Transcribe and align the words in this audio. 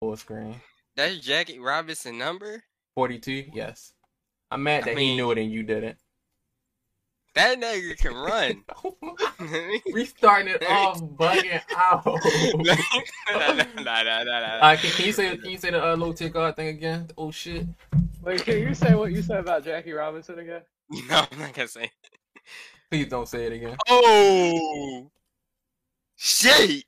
full 0.00 0.16
screen. 0.16 0.56
That's 0.96 1.18
Jackie 1.18 1.58
Robinson 1.58 2.18
number. 2.18 2.64
Forty-two. 2.94 3.44
Yes. 3.52 3.92
I'm 4.50 4.62
mad 4.62 4.82
I 4.82 4.94
that 4.94 4.98
he 4.98 5.14
knew 5.14 5.30
it 5.30 5.38
and 5.38 5.52
you 5.52 5.62
didn't. 5.62 5.96
That 7.34 7.60
nigga 7.60 7.96
can 7.96 8.14
run. 8.14 8.64
Restarting 9.92 10.52
it 10.52 10.64
off, 10.68 11.00
bugging 11.00 11.60
out. 11.76 12.04
nah, 12.04 13.52
nah, 13.52 13.64
nah, 13.82 14.02
nah, 14.02 14.24
nah, 14.24 14.40
nah. 14.40 14.58
Uh, 14.60 14.76
can, 14.76 14.90
can 14.90 15.06
you 15.06 15.12
say 15.12 15.36
can 15.36 15.50
you 15.50 15.58
say 15.58 15.70
the 15.70 15.92
uh, 15.92 15.96
low 15.96 16.12
tier 16.12 16.28
guard 16.28 16.56
thing 16.56 16.68
again? 16.68 17.08
Oh 17.16 17.30
shit. 17.30 17.66
Wait, 18.22 18.44
can 18.44 18.58
you 18.58 18.74
say 18.74 18.94
what 18.94 19.12
you 19.12 19.22
said 19.22 19.38
about 19.38 19.64
Jackie 19.64 19.92
Robinson 19.92 20.38
again? 20.40 20.62
No, 21.08 21.24
I'm 21.30 21.38
not 21.38 21.54
gonna 21.54 21.68
say. 21.68 21.90
Please 22.90 23.06
don't 23.06 23.28
say 23.28 23.46
it 23.46 23.52
again. 23.52 23.76
Oh 23.88 25.08
shit! 26.16 26.84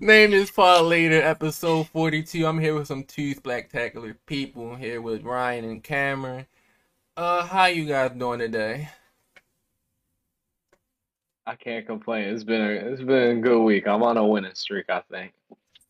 Name 0.00 0.30
this 0.30 0.50
pod 0.50 0.84
later, 0.86 1.20
episode 1.22 1.88
42. 1.88 2.46
I'm 2.46 2.58
here 2.58 2.74
with 2.74 2.86
some 2.86 3.04
two 3.04 3.34
spectacular 3.34 4.14
people. 4.26 4.72
I'm 4.72 4.78
here 4.78 5.00
with 5.02 5.22
Ryan 5.24 5.64
and 5.64 5.82
Cameron. 5.84 6.46
Uh, 7.16 7.44
how 7.44 7.66
you 7.66 7.84
guys 7.84 8.12
doing 8.12 8.38
today? 8.38 8.88
I 11.46 11.54
can't 11.56 11.86
complain. 11.86 12.28
It's 12.28 12.44
been 12.44 12.60
a 12.62 12.70
it's 12.70 13.02
been 13.02 13.38
a 13.38 13.40
good 13.40 13.62
week. 13.62 13.86
I'm 13.86 14.02
on 14.02 14.16
a 14.16 14.24
winning 14.26 14.54
streak, 14.54 14.88
I 14.88 15.02
think. 15.10 15.32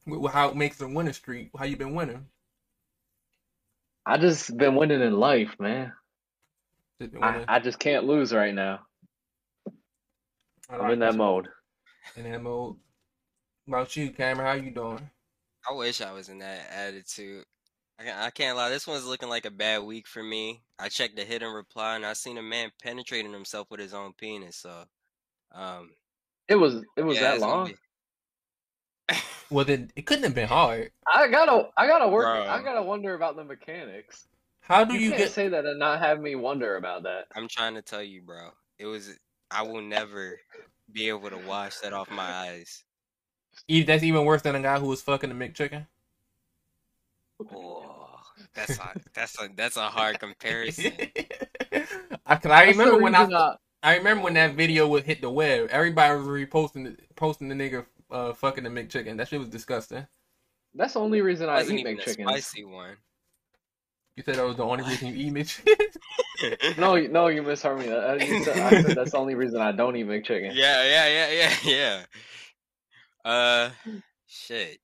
Wh- 0.09 0.31
How 0.31 0.49
it 0.49 0.57
makes 0.57 0.81
a 0.81 0.89
winning 0.89 1.13
streak? 1.13 1.51
How 1.57 1.65
you 1.67 1.77
been 1.77 1.95
winning? 1.95 2.27
I 4.07 4.17
just 4.17 4.57
been 4.57 4.75
winning 4.75 5.03
in 5.03 5.13
life, 5.21 5.55
man. 5.61 5.93
Just 7.01 7.15
I. 7.21 7.45
I 7.47 7.59
just 7.61 7.79
can't 7.79 8.07
lose 8.07 8.33
right 8.33 8.55
now. 8.55 8.81
I'm 10.71 10.91
in 10.93 10.99
that 11.01 11.15
mode. 11.17 11.49
In 12.17 12.31
that 12.31 12.43
mode. 12.43 12.77
About 13.71 13.95
you, 13.97 14.11
Cameron? 14.11 14.49
How 14.59 14.65
you 14.65 14.73
doing? 14.73 15.09
I 15.69 15.73
wish 15.73 16.01
I 16.01 16.11
was 16.11 16.29
in 16.29 16.41
that 16.41 16.67
attitude. 16.75 17.45
I 18.01 18.31
can't, 18.31 18.57
lie. 18.57 18.69
This 18.69 18.85
one's 18.85 19.07
looking 19.07 19.29
like 19.29 19.45
a 19.45 19.51
bad 19.51 19.85
week 19.85 20.09
for 20.09 20.25
me. 20.25 20.63
I 20.77 20.89
checked 20.89 21.15
the 21.15 21.25
hidden 21.25 21.53
reply 21.53 21.95
and 21.95 22.05
I 22.05 22.15
seen 22.15 22.37
a 22.37 22.43
man 22.43 22.73
penetrating 22.83 23.33
himself 23.33 23.71
with 23.71 23.79
his 23.79 23.95
own 23.95 24.13
penis. 24.15 24.57
So, 24.57 24.73
um, 25.53 25.91
It 26.49 26.57
was 26.57 26.83
it 26.97 27.03
was 27.03 27.15
yeah, 27.15 27.37
that 27.37 27.41
long. 27.41 27.77
be- 29.09 29.15
Well, 29.51 29.65
then 29.65 29.93
it 29.95 30.05
couldn't 30.05 30.25
have 30.25 30.35
been 30.35 30.49
hard. 30.49 30.91
I 31.07 31.29
gotta 31.29 31.69
I 31.77 31.87
gotta 31.87 32.09
work. 32.09 32.25
Bro. 32.25 32.47
I 32.49 32.63
gotta 32.63 32.83
wonder 32.83 33.15
about 33.15 33.37
the 33.37 33.45
mechanics. 33.45 34.27
How 34.63 34.83
do 34.83 34.95
You, 34.95 35.01
you, 35.01 35.11
can't 35.11 35.23
get? 35.23 35.31
say 35.31 35.49
that 35.49 35.65
and 35.65 35.79
not 35.79 36.01
have 36.01 36.21
me 36.21 36.35
wonder 36.35 36.75
about 36.77 37.05
that. 37.05 37.27
I'm 37.37 37.47
trying 37.47 37.75
to 37.75 37.83
tell 37.83 38.03
you, 38.03 38.23
bro. 38.23 38.51
It 38.81 38.87
was. 38.87 39.17
I 39.53 39.63
will 39.63 39.83
never 39.83 40.39
be 40.93 41.09
able 41.09 41.31
to 41.31 41.39
wash 41.39 41.77
that 41.79 41.93
off 41.93 42.11
my 42.11 42.23
eyes. 42.25 42.85
E- 43.69 43.83
That's 43.83 44.03
even 44.03 44.25
worse 44.25 44.43
than 44.43 44.55
a 44.55 44.61
guy 44.61 44.79
who 44.79 44.87
was 44.89 45.03
fucking 45.03 45.31
the 45.31 45.35
McChicken. 45.35 45.87
Oh, 47.55 48.19
that's 48.55 48.79
a 48.79 48.93
that's 49.15 49.41
a 49.41 49.49
that's 49.57 49.77
a 49.77 49.89
hard 49.89 50.19
comparison. 50.19 50.93
I, 52.27 52.37
cause 52.37 52.51
I 52.53 52.65
remember 52.65 52.99
when 52.99 53.15
I 53.15 53.23
reason 53.23 53.35
I- 53.35 53.57
I 53.83 53.97
remember 53.97 54.25
when 54.25 54.35
that 54.35 54.55
video 54.55 54.87
would 54.89 55.05
hit 55.05 55.23
the 55.23 55.31
web. 55.31 55.69
Everybody 55.71 56.19
was 56.19 56.27
reposting 56.27 56.85
the, 56.85 56.97
posting 57.17 57.49
the 57.49 57.55
nigga 57.55 57.87
uh, 58.11 58.35
fucking 58.35 58.65
the 58.65 58.71
McChicken. 58.71 59.17
That 59.17 59.29
shit 59.29 59.39
was 59.39 59.49
disgusting. 59.49 60.07
that's 60.75 60.93
the 60.93 61.01
only 61.01 61.23
reason 61.23 61.49
I 61.49 61.63
eat 61.63 61.71
even 61.71 61.99
a 61.99 62.03
McChickens. 62.03 62.25
spicy 62.29 62.65
one. 62.65 62.97
You 64.17 64.23
said 64.23 64.35
that 64.35 64.45
was 64.45 64.57
the 64.57 64.65
only 64.65 64.85
reason 64.85 65.09
you 65.09 65.15
eat 65.15 65.33
McChicken. 65.35 66.77
No, 66.79 66.97
you- 66.97 67.09
no, 67.09 67.29
you 67.29 67.43
misheard 67.43 67.79
me. 67.79 67.87
You 67.87 68.45
said- 68.45 68.59
I 68.59 68.83
said 68.83 68.97
that's 68.97 69.13
the 69.13 69.17
only 69.19 69.35
reason 69.35 69.63
I 69.63 69.73
don't 69.73 69.97
eat 69.97 70.07
McChicken. 70.07 70.51
Yeah, 70.55 70.85
yeah, 70.85 71.09
yeah, 71.09 71.31
yeah, 71.31 71.55
yeah. 71.65 72.03
Uh, 73.25 73.71
shit. 74.27 74.79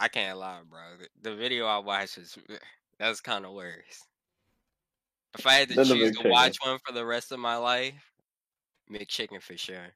I 0.00 0.08
can't 0.08 0.38
lie, 0.38 0.60
bro. 0.68 0.80
The, 1.00 1.30
the 1.30 1.36
video 1.36 1.66
I 1.66 1.78
watched 1.78 2.18
is 2.18 2.38
that's 2.98 3.20
kind 3.20 3.44
of 3.44 3.52
worse. 3.52 4.04
If 5.38 5.46
I 5.46 5.54
had 5.54 5.68
to 5.70 5.84
choose 5.84 6.16
to 6.18 6.28
watch 6.28 6.56
one 6.64 6.78
for 6.84 6.92
the 6.92 7.04
rest 7.04 7.32
of 7.32 7.38
my 7.38 7.56
life, 7.56 7.94
McChicken 8.90 9.42
for 9.42 9.56
sure. 9.56 9.94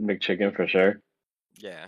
McChicken 0.00 0.54
for 0.54 0.66
sure. 0.66 1.00
Yeah. 1.58 1.86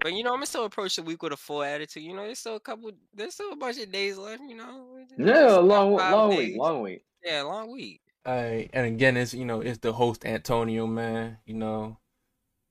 But 0.00 0.14
you 0.14 0.22
know, 0.22 0.30
I'm 0.30 0.36
gonna 0.36 0.46
still 0.46 0.64
approach 0.64 0.96
the 0.96 1.02
week 1.02 1.22
with 1.22 1.32
a 1.32 1.36
full 1.36 1.62
attitude. 1.62 2.02
You 2.02 2.14
know, 2.14 2.24
there's 2.24 2.38
still 2.38 2.56
a 2.56 2.60
couple, 2.60 2.90
there's 3.14 3.34
still 3.34 3.52
a 3.52 3.56
bunch 3.56 3.78
of 3.78 3.92
days 3.92 4.16
left. 4.16 4.42
You 4.42 4.56
know. 4.56 4.86
Yeah, 5.18 5.56
long 5.56 5.92
long 5.94 6.30
days. 6.30 6.38
week, 6.38 6.56
long 6.58 6.82
week. 6.82 7.04
Yeah, 7.24 7.42
long 7.42 7.70
week. 7.70 8.00
Alright, 8.26 8.70
and 8.74 8.86
again, 8.86 9.16
it's 9.16 9.32
you 9.32 9.44
know 9.46 9.60
it's 9.60 9.78
the 9.78 9.92
host 9.94 10.26
Antonio 10.26 10.86
man. 10.86 11.38
You 11.46 11.54
know, 11.54 11.98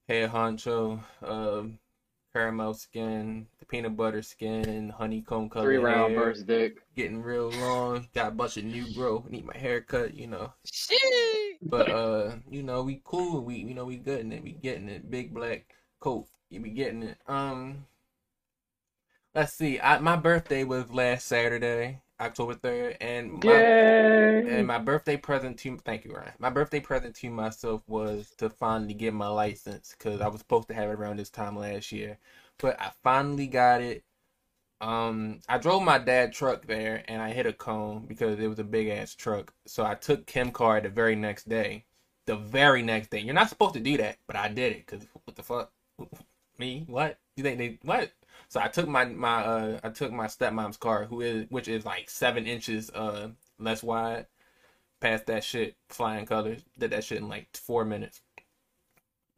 head 0.08 0.30
honcho, 0.30 1.02
um, 1.24 1.80
caramel 2.34 2.76
skin, 2.76 3.48
the 3.60 3.66
peanut 3.66 3.98
butter 3.98 4.22
skin, 4.22 4.90
honeycomb 4.90 5.50
color 5.50 5.66
Three 5.66 5.78
round 5.78 6.14
hair, 6.14 6.26
burst 6.26 6.46
dick. 6.46 6.78
getting 6.96 7.22
real 7.24 7.50
long. 7.50 8.08
Got 8.14 8.28
a 8.28 8.32
bunch 8.32 8.58
of 8.58 8.66
new 8.66 8.94
growth. 8.94 9.28
Need 9.30 9.46
my 9.46 9.58
haircut. 9.58 10.14
You 10.14 10.28
know. 10.28 10.54
Shit. 10.72 11.58
But 11.64 11.90
uh, 11.90 12.36
you 12.50 12.62
know, 12.62 12.84
we 12.84 13.02
cool. 13.04 13.42
We 13.44 13.56
you 13.56 13.74
know 13.74 13.86
we 13.86 13.98
getting 13.98 14.32
it. 14.32 14.44
We 14.44 14.52
getting 14.52 14.88
it. 14.88 15.10
Big 15.10 15.34
black 15.34 15.74
coat. 16.00 16.28
You 16.50 16.60
be 16.60 16.70
getting 16.70 17.04
it. 17.04 17.18
Um, 17.28 17.86
let's 19.34 19.54
see. 19.54 19.80
I 19.80 19.98
my 20.00 20.16
birthday 20.16 20.64
was 20.64 20.92
last 20.92 21.28
Saturday, 21.28 22.02
October 22.20 22.54
third, 22.54 22.98
and 23.02 23.44
my 23.44 23.52
Yay! 23.52 24.58
and 24.58 24.68
my 24.68 24.78
birthday 24.78 25.18
present 25.18 25.58
to 25.60 25.78
thank 25.78 26.06
you 26.06 26.14
Ryan. 26.14 26.34
My 26.40 26.50
birthday 26.50 26.80
present 26.80 27.16
to 27.16 27.30
myself 27.30 27.84
was 27.88 28.34
to 28.38 28.50
finally 28.50 28.94
get 28.94 29.14
my 29.14 29.28
license 29.28 29.96
because 29.98 30.22
I 30.22 30.28
was 30.28 30.40
supposed 30.40 30.68
to 30.70 30.74
have 30.74 30.90
it 30.90 30.94
around 30.94 31.18
this 31.18 31.30
time 31.30 31.58
last 31.58 31.92
year, 31.92 32.18
but 32.58 32.80
I 32.82 32.92
finally 33.04 33.48
got 33.48 33.82
it. 33.82 34.04
Um, 34.82 35.40
I 35.50 35.58
drove 35.58 35.84
my 35.84 35.98
dad 35.98 36.34
truck 36.34 36.66
there 36.66 37.04
and 37.08 37.22
I 37.22 37.32
hit 37.32 37.46
a 37.46 37.54
cone 37.54 38.06
because 38.08 38.40
it 38.40 38.48
was 38.48 38.60
a 38.60 38.64
big 38.64 38.88
ass 38.88 39.14
truck. 39.16 39.54
So 39.66 39.86
I 39.86 39.96
took 39.96 40.26
Kim 40.26 40.52
car 40.52 40.80
the 40.82 40.90
very 40.90 41.16
next 41.16 41.50
day. 41.50 41.86
The 42.26 42.36
very 42.36 42.82
next 42.84 43.10
day. 43.10 43.20
You're 43.20 43.34
not 43.34 43.50
supposed 43.50 43.74
to 43.74 43.80
do 43.80 43.98
that, 43.98 44.18
but 44.28 44.36
I 44.36 44.48
did 44.50 44.74
it 44.74 44.86
because 44.86 45.06
what 45.26 45.36
the 45.36 45.44
fuck? 45.44 45.72
Me? 46.58 46.84
What? 46.88 47.20
You 47.36 47.44
think 47.44 47.58
they 47.58 47.80
what? 47.84 48.12
So 48.50 48.60
I 48.60 48.68
took 48.68 48.88
my 48.88 49.06
my 49.06 49.44
uh 49.46 49.80
I 49.84 49.90
took 49.90 50.12
my 50.12 50.28
stepmom's 50.28 50.78
car, 50.78 51.06
who 51.06 51.22
is 51.22 51.46
which 51.50 51.68
is 51.70 51.86
like 51.86 52.10
seven 52.10 52.48
inches 52.48 52.90
uh 52.92 53.30
less 53.60 53.84
wide, 53.84 54.28
past 55.02 55.28
that 55.28 55.44
shit, 55.44 55.78
flying 55.90 56.26
colors. 56.28 56.64
Did 56.80 56.92
that 56.92 57.04
shit 57.06 57.20
in 57.20 57.30
like 57.30 57.50
four 57.58 57.86
minutes. 57.86 58.22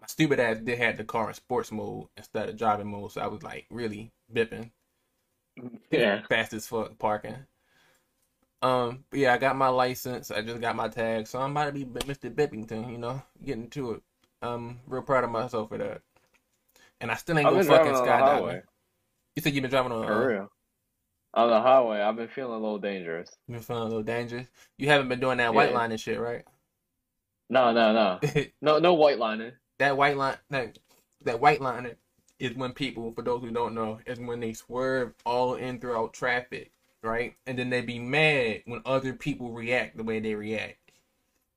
My 0.02 0.06
stupid 0.08 0.40
ass 0.40 0.60
did 0.60 0.78
had 0.78 0.98
the 0.98 1.04
car 1.06 1.30
in 1.30 1.34
sports 1.34 1.72
mode 1.72 2.10
instead 2.18 2.50
of 2.50 2.58
driving 2.58 2.88
mode, 2.92 3.14
so 3.14 3.22
I 3.22 3.28
was 3.28 3.42
like 3.42 3.68
really 3.70 4.12
bipping 4.32 4.72
Yeah. 5.92 6.24
fast 6.30 6.54
as 6.54 6.68
fuck 6.68 6.98
parking. 6.98 7.46
Um, 8.62 9.06
but 9.10 9.20
yeah, 9.20 9.34
I 9.34 9.38
got 9.38 9.56
my 9.56 9.70
license. 9.70 10.30
I 10.32 10.42
just 10.42 10.62
got 10.62 10.76
my 10.76 10.88
tag, 10.88 11.28
so 11.28 11.40
I'm 11.40 11.52
about 11.52 11.66
to 11.66 11.72
be 11.72 11.86
Mr. 11.86 12.30
Bippington. 12.30 12.92
You 12.92 12.98
know, 12.98 13.22
getting 13.44 13.70
to 13.72 13.94
it. 13.94 14.04
I'm 14.42 14.82
real 14.88 15.02
proud 15.04 15.24
of 15.24 15.32
myself 15.32 15.70
for 15.70 15.78
that. 15.78 16.02
And 17.02 17.12
I 17.12 17.16
still 17.16 17.38
ain't 17.38 17.50
I've 17.50 17.52
go 17.52 17.58
been 17.58 17.68
fucking 17.68 17.94
skydiving. 17.94 18.62
You 19.36 19.42
said 19.42 19.54
you've 19.54 19.62
been 19.62 19.72
driving 19.72 19.92
on. 19.92 20.06
For 20.06 20.14
Uh, 20.14 20.26
real. 20.26 20.52
On 21.34 21.50
the 21.50 21.62
highway, 21.62 22.02
I've 22.02 22.18
been 22.18 22.28
feeling 22.28 22.54
a 22.54 22.60
little 22.60 22.78
dangerous. 22.80 23.30
You've 23.48 23.56
been 23.58 23.64
feeling 23.64 23.84
a 23.84 23.86
little 23.86 24.04
dangerous. 24.04 24.48
You 24.78 24.88
haven't 24.88 25.08
been 25.08 25.22
doing 25.22 25.38
that 25.38 25.54
white 25.54 25.70
Yeah. 25.70 25.76
line 25.76 25.92
and 25.92 26.00
shit, 26.00 26.20
right? 26.20 26.44
No, 27.50 27.72
no, 27.72 27.94
no. 27.94 28.20
No, 28.62 28.80
no 28.80 28.94
white 28.94 29.18
lining. 29.18 29.54
that 29.80 29.96
white 29.98 30.18
line, 30.18 30.38
that, 30.50 30.78
that 31.24 31.40
white 31.40 31.62
lining 31.62 31.96
is 32.40 32.56
when 32.56 32.74
people, 32.74 33.14
for 33.14 33.22
those 33.22 33.42
who 33.42 33.52
don't 33.52 33.74
know, 33.74 34.00
is 34.06 34.20
when 34.20 34.40
they 34.42 34.54
swerve 34.54 35.14
all 35.26 35.56
in 35.56 35.80
throughout 35.80 36.14
traffic, 36.14 36.72
right? 37.02 37.34
And 37.48 37.58
then 37.58 37.70
they 37.70 37.82
be 37.82 38.00
mad 38.00 38.64
when 38.66 38.82
other 38.86 39.14
people 39.14 39.52
react 39.52 39.96
the 39.98 40.04
way 40.04 40.20
they 40.20 40.36
react. 40.36 40.78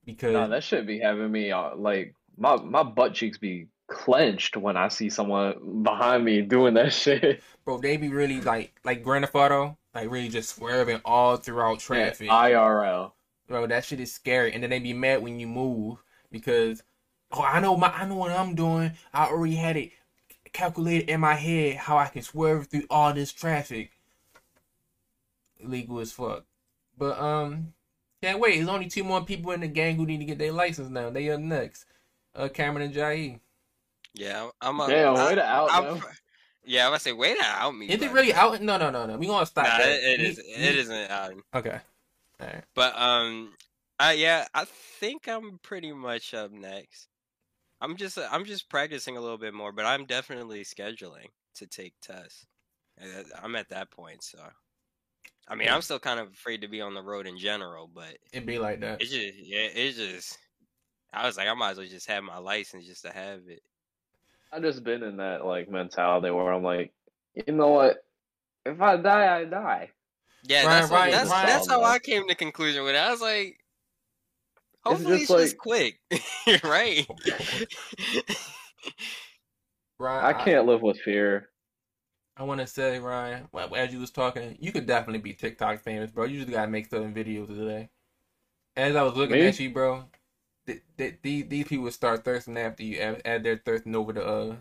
Because 0.05 0.33
No, 0.35 0.49
that 0.49 0.63
should 0.63 0.87
be 0.87 0.99
having 1.01 1.33
me 1.33 1.51
uh, 1.51 1.75
like 1.77 2.15
my 2.37 2.57
my 2.57 2.83
butt 2.83 3.15
cheeks 3.15 3.39
be 3.39 3.69
clenched 3.87 4.57
when 4.57 4.77
I 4.77 4.89
see 4.89 5.11
someone 5.11 5.83
behind 5.83 6.25
me 6.25 6.43
doing 6.43 6.75
that 6.75 6.93
shit. 6.93 7.43
bro, 7.65 7.79
they 7.79 7.97
be 7.97 8.09
really 8.09 8.41
like 8.41 8.75
like 8.85 9.03
Grand 9.03 9.25
Theft 9.25 9.35
Auto, 9.35 9.77
like 9.95 10.11
really 10.11 10.29
just 10.29 10.57
swerving 10.57 11.01
all 11.05 11.37
throughout 11.37 11.81
traffic. 11.81 12.29
IRL. 12.29 13.13
Bro, 13.47 13.67
that 13.69 13.85
shit 13.85 14.01
is 14.01 14.13
scary. 14.13 14.53
And 14.53 14.63
then 14.63 14.71
they 14.71 14.79
be 14.79 14.93
mad 14.93 15.23
when 15.23 15.39
you 15.39 15.47
move 15.47 15.99
because 16.31 16.83
oh 17.33 17.43
I 17.43 17.61
know 17.61 17.77
my 17.77 17.89
I 17.89 18.07
know 18.07 18.17
what 18.17 18.33
I'm 18.33 18.55
doing. 18.55 18.93
I 19.13 19.27
already 19.27 19.57
had 19.57 19.77
it 19.77 19.93
calculated 20.53 21.11
in 21.11 21.21
my 21.21 21.35
head 21.35 21.77
how 21.77 21.99
I 21.99 22.07
can 22.07 22.23
swerve 22.23 22.69
through 22.69 22.85
all 22.89 23.13
this 23.13 23.33
traffic. 23.33 23.91
Legal 25.63 26.01
as 26.01 26.13
fuck. 26.13 26.45
But 26.97 27.19
um 27.19 27.75
can't 28.23 28.41
wait. 28.41 28.57
There's 28.57 28.69
only 28.69 28.87
two 28.87 29.05
more 29.05 29.25
people 29.25 29.53
in 29.53 29.61
the 29.61 29.69
gang 29.69 29.97
who 29.97 30.07
need 30.07 30.19
to 30.19 30.25
get 30.25 30.39
their 30.39 30.53
license 30.53 30.89
now. 30.89 31.11
They 31.11 31.29
are 31.29 31.39
next. 31.39 31.85
Uh 32.35 32.49
Cameron 32.49 32.87
and 32.87 32.95
Jai. 32.95 33.41
Yeah, 34.15 34.49
I'm 34.61 34.81
a. 34.81 34.87
Damn, 34.89 35.17
I- 35.17 35.27
way 35.27 35.35
to 35.35 35.45
out 35.45 35.71
I'm 35.73 35.85
them. 35.85 35.99
pr- 35.99 36.09
Yeah, 36.65 36.87
I 36.87 36.91
was 36.91 37.03
say 37.03 37.13
way 37.13 37.35
to 37.35 37.43
out 37.45 37.73
me. 37.75 37.87
Is 37.87 38.01
it 38.01 38.13
really 38.13 38.33
out? 38.33 38.61
No, 38.63 38.77
no, 38.79 38.91
no, 38.91 39.07
no. 39.07 39.17
We 39.17 39.27
gonna 39.27 39.45
stop 39.47 39.67
Nah, 39.67 39.79
that. 39.79 39.89
it, 39.89 40.05
it 40.05 40.21
We- 40.21 40.27
is. 40.27 40.39
It 40.39 40.77
isn't 40.77 41.11
out. 41.11 41.35
Okay. 41.55 41.81
Alright. 42.41 42.65
But 42.75 42.97
um, 42.99 43.53
I 43.99 44.13
yeah, 44.13 44.47
I 44.55 44.65
think 44.65 45.29
I'm 45.29 45.59
pretty 45.63 45.93
much 45.93 46.33
up 46.35 46.51
next. 46.53 47.09
I'm 47.81 47.97
just 47.97 48.19
I'm 48.19 48.45
just 48.45 48.69
practicing 48.71 49.17
a 49.17 49.21
little 49.21 49.39
bit 49.39 49.53
more, 49.55 49.73
but 49.73 49.85
I'm 49.85 50.05
definitely 50.07 50.65
scheduling 50.65 51.27
to 51.57 51.67
take 51.67 51.95
tests. 52.01 52.47
I'm 53.43 53.57
at 53.57 53.69
that 53.71 53.91
point, 53.91 54.23
so 54.23 54.39
I 55.49 55.55
mean, 55.57 55.69
I'm 55.69 55.83
still 55.83 55.99
kind 55.99 56.21
of 56.21 56.29
afraid 56.29 56.61
to 56.63 56.69
be 56.69 56.81
on 56.81 56.95
the 56.95 57.03
road 57.03 57.27
in 57.27 57.37
general, 57.39 57.91
but 57.93 58.17
It'd 58.33 58.47
be 58.47 58.59
like 58.59 58.81
that. 58.81 59.03
it's 59.03 59.11
just 59.11 59.35
yeah, 59.39 59.67
it's 59.75 59.97
just 59.99 60.39
I 61.13 61.27
was 61.27 61.37
like, 61.37 61.49
I 61.49 61.55
might 61.55 61.73
as 61.73 61.79
well 61.79 61.87
just 61.87 62.09
have 62.09 62.25
my 62.25 62.39
license 62.39 62.87
just 62.87 63.03
to 63.03 63.11
have 63.13 63.41
it. 63.49 63.61
I 64.53 64.61
just 64.61 64.85
been 64.85 65.03
in 65.03 65.17
that 65.19 65.45
like 65.45 65.69
mentality 65.71 66.31
where 66.31 66.53
I'm 66.53 66.63
like, 66.63 66.93
you 67.35 67.53
know 67.53 67.69
what? 67.71 67.97
If 68.65 68.81
I 68.81 68.97
die, 68.97 69.41
I 69.41 69.45
die. 69.45 69.91
Yeah, 70.45 70.65
Right, 70.67 70.69
that's 70.81 70.91
what- 70.91 70.97
right, 70.99 71.13
that's 71.13 71.31
right. 71.31 71.47
that's 71.47 71.69
how 71.69 71.83
I 71.83 71.99
came 71.99 72.29
to 72.29 72.35
conclusion 72.35 72.85
with 72.85 72.95
it. 72.95 72.99
I 72.99 73.11
was 73.11 73.21
like, 73.21 73.59
It's 73.59 74.85
hopefully 74.85 75.19
just 75.19 75.31
it's 75.31 75.43
just 75.43 75.57
like- 75.67 75.99
quick, 76.49 76.65
right? 76.65 77.07
Ryan, 79.99 80.25
I 80.25 80.33
can't 80.45 80.67
live 80.67 80.83
with 80.83 81.01
fear. 81.01 81.49
I 82.37 82.43
want 82.43 82.61
to 82.61 82.67
say, 82.67 82.99
Ryan, 82.99 83.49
well, 83.53 83.75
as 83.77 83.93
you 83.93 84.01
was 84.01 84.11
talking, 84.11 84.57
you 84.61 84.73
could 84.73 84.87
definitely 84.87 85.21
be 85.21 85.35
TikTok 85.35 85.81
famous, 85.81 86.11
bro. 86.11 86.25
You 86.25 86.41
just 86.41 86.51
gotta 86.51 86.71
make 86.71 86.91
certain 86.91 87.15
videos 87.15 87.47
today. 87.49 87.89
As 88.77 88.97
I 88.97 89.03
was 89.05 89.15
looking 89.15 89.37
Me? 89.37 89.47
at 89.47 89.59
you, 89.61 89.71
bro, 89.71 90.05
th- 90.67 90.83
th- 90.99 91.19
these 91.23 91.47
these 91.49 91.67
people 91.67 91.91
start 91.91 92.25
thirsting 92.25 92.57
after 92.59 92.83
you. 92.83 92.99
Add, 92.99 93.23
as 93.25 93.43
they're 93.43 93.63
thirsting 93.65 93.95
over 93.97 94.13
the 94.13 94.25
uh, 94.27 94.57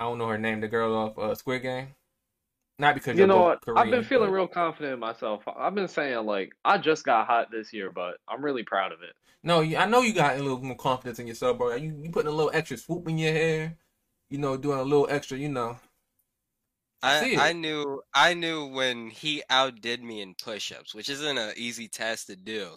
I 0.00 0.04
don't 0.04 0.18
know 0.18 0.28
her 0.28 0.38
name, 0.38 0.60
the 0.60 0.68
girl 0.68 0.94
off 0.94 1.18
uh, 1.18 1.34
Squid 1.34 1.62
Game. 1.62 1.88
Not 2.78 2.94
because 2.94 3.14
You 3.14 3.20
you're 3.20 3.28
know 3.28 3.38
both 3.38 3.44
what? 3.44 3.60
Korean, 3.62 3.78
I've 3.78 3.90
been 3.90 4.04
feeling 4.04 4.28
but- 4.28 4.34
real 4.36 4.48
confident 4.48 4.94
in 4.94 5.00
myself. 5.00 5.42
I've 5.56 5.74
been 5.74 5.88
saying 5.88 6.26
like 6.26 6.52
I 6.64 6.78
just 6.78 7.04
got 7.04 7.26
hot 7.26 7.50
this 7.50 7.72
year, 7.72 7.90
but 7.90 8.18
I'm 8.28 8.44
really 8.44 8.64
proud 8.64 8.92
of 8.92 9.02
it. 9.02 9.14
No, 9.42 9.60
you- 9.60 9.76
I 9.78 9.86
know 9.86 10.02
you 10.02 10.12
got 10.12 10.36
a 10.36 10.42
little 10.42 10.62
more 10.62 10.76
confidence 10.76 11.18
in 11.18 11.26
yourself, 11.26 11.56
bro. 11.58 11.74
You 11.76 11.96
you 12.02 12.10
putting 12.10 12.28
a 12.30 12.34
little 12.34 12.50
extra 12.52 12.76
swoop 12.76 13.08
in 13.08 13.16
your 13.18 13.32
hair, 13.32 13.76
you 14.28 14.38
know, 14.38 14.56
doing 14.56 14.78
a 14.78 14.82
little 14.82 15.06
extra, 15.10 15.38
you 15.38 15.48
know. 15.48 15.78
I, 17.02 17.36
I 17.38 17.52
knew 17.52 18.02
I 18.14 18.34
knew 18.34 18.66
when 18.66 19.10
he 19.10 19.42
outdid 19.48 20.02
me 20.02 20.22
in 20.22 20.34
push-ups, 20.34 20.94
which 20.94 21.08
isn't 21.08 21.38
an 21.38 21.52
easy 21.56 21.88
task 21.88 22.26
to 22.26 22.36
do. 22.36 22.70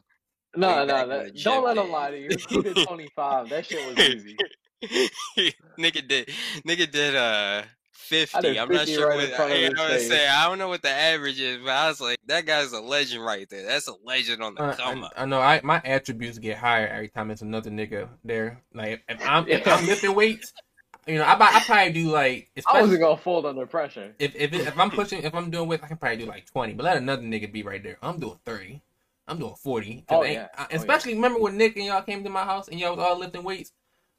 No, 0.55 0.79
Way 0.79 0.85
no, 0.85 1.07
that, 1.07 1.43
don't 1.43 1.63
let 1.63 1.77
gym 1.77 1.85
him 1.85 1.91
lie 1.91 2.11
to 2.11 2.17
you. 2.19 2.29
days. 2.29 2.47
You 2.49 2.63
did 2.63 2.75
25. 2.87 3.49
That 3.49 3.65
shit 3.65 3.83
was 3.83 3.99
easy. 3.99 4.37
nigga 5.77 6.07
did 6.07 6.29
nigga 6.65 6.89
did 6.89 7.15
uh 7.15 7.63
50. 7.91 8.37
I 8.37 8.41
did 8.41 8.57
I'm 8.57 8.69
not 8.69 8.87
sure 8.87 9.07
right 9.07 9.15
what 9.17 9.29
in 9.29 9.35
front 9.35 9.51
of 9.51 9.59
you 9.59 9.69
know 9.73 9.83
what 9.83 9.91
I'm 9.91 9.99
saying. 9.99 10.29
I 10.29 10.47
don't 10.47 10.57
know 10.57 10.67
what 10.69 10.81
the 10.81 10.89
average 10.89 11.39
is, 11.39 11.59
but 11.59 11.69
I 11.69 11.87
was 11.87 12.01
like, 12.01 12.17
that 12.25 12.45
guy's 12.45 12.71
a 12.71 12.79
legend 12.79 13.23
right 13.23 13.47
there. 13.49 13.65
That's 13.65 13.87
a 13.87 13.93
legend 14.03 14.41
on 14.41 14.55
the 14.55 14.61
Uh, 14.63 14.75
come 14.75 15.03
I, 15.03 15.07
up. 15.07 15.13
I 15.17 15.25
know 15.25 15.39
I 15.39 15.61
my 15.63 15.81
attributes 15.85 16.39
get 16.39 16.57
higher 16.57 16.87
every 16.87 17.09
time 17.09 17.29
it's 17.29 17.41
another 17.41 17.69
nigga 17.69 18.09
there. 18.23 18.61
Like 18.73 19.03
if 19.07 19.19
I'm 19.27 19.47
if 19.47 19.67
I'm 19.67 19.85
lifting 19.85 20.15
weights, 20.15 20.53
you 21.07 21.15
know, 21.15 21.23
I 21.23 21.33
I 21.33 21.59
probably 21.59 21.91
do 21.93 22.09
like 22.09 22.49
I 22.57 22.59
especially 22.59 22.81
wasn't 22.81 23.01
gonna 23.01 23.17
fold 23.17 23.45
under 23.45 23.65
pressure. 23.67 24.15
if 24.17 24.35
if 24.35 24.53
it, 24.53 24.61
if 24.67 24.79
I'm 24.79 24.89
pushing 24.91 25.21
if 25.23 25.35
I'm 25.35 25.51
doing 25.51 25.67
weights, 25.69 25.83
I 25.83 25.87
can 25.87 25.97
probably 25.97 26.17
do 26.17 26.25
like 26.25 26.45
twenty. 26.49 26.73
But 26.73 26.85
let 26.85 26.97
another 26.97 27.21
nigga 27.23 27.51
be 27.51 27.63
right 27.63 27.83
there. 27.83 27.97
I'm 28.01 28.19
doing 28.19 28.39
thirty. 28.45 28.81
I'm 29.29 29.39
doing 29.39 29.55
forty. 29.55 30.01
'Cause 30.07 30.17
Oh, 30.19 30.23
yeah. 30.23 30.47
I- 30.57 30.63
Oh, 30.63 30.67
yeah. 30.71 30.77
especially 30.77 31.13
remember 31.13 31.39
when 31.39 31.57
Nick 31.57 31.75
and 31.77 31.85
y'all 31.85 32.01
came 32.01 32.23
to 32.23 32.29
my 32.29 32.43
house 32.43 32.67
and 32.67 32.79
y'all 32.79 32.95
was 32.95 33.05
all 33.05 33.17
lifting 33.17 33.43
weights. 33.43 33.71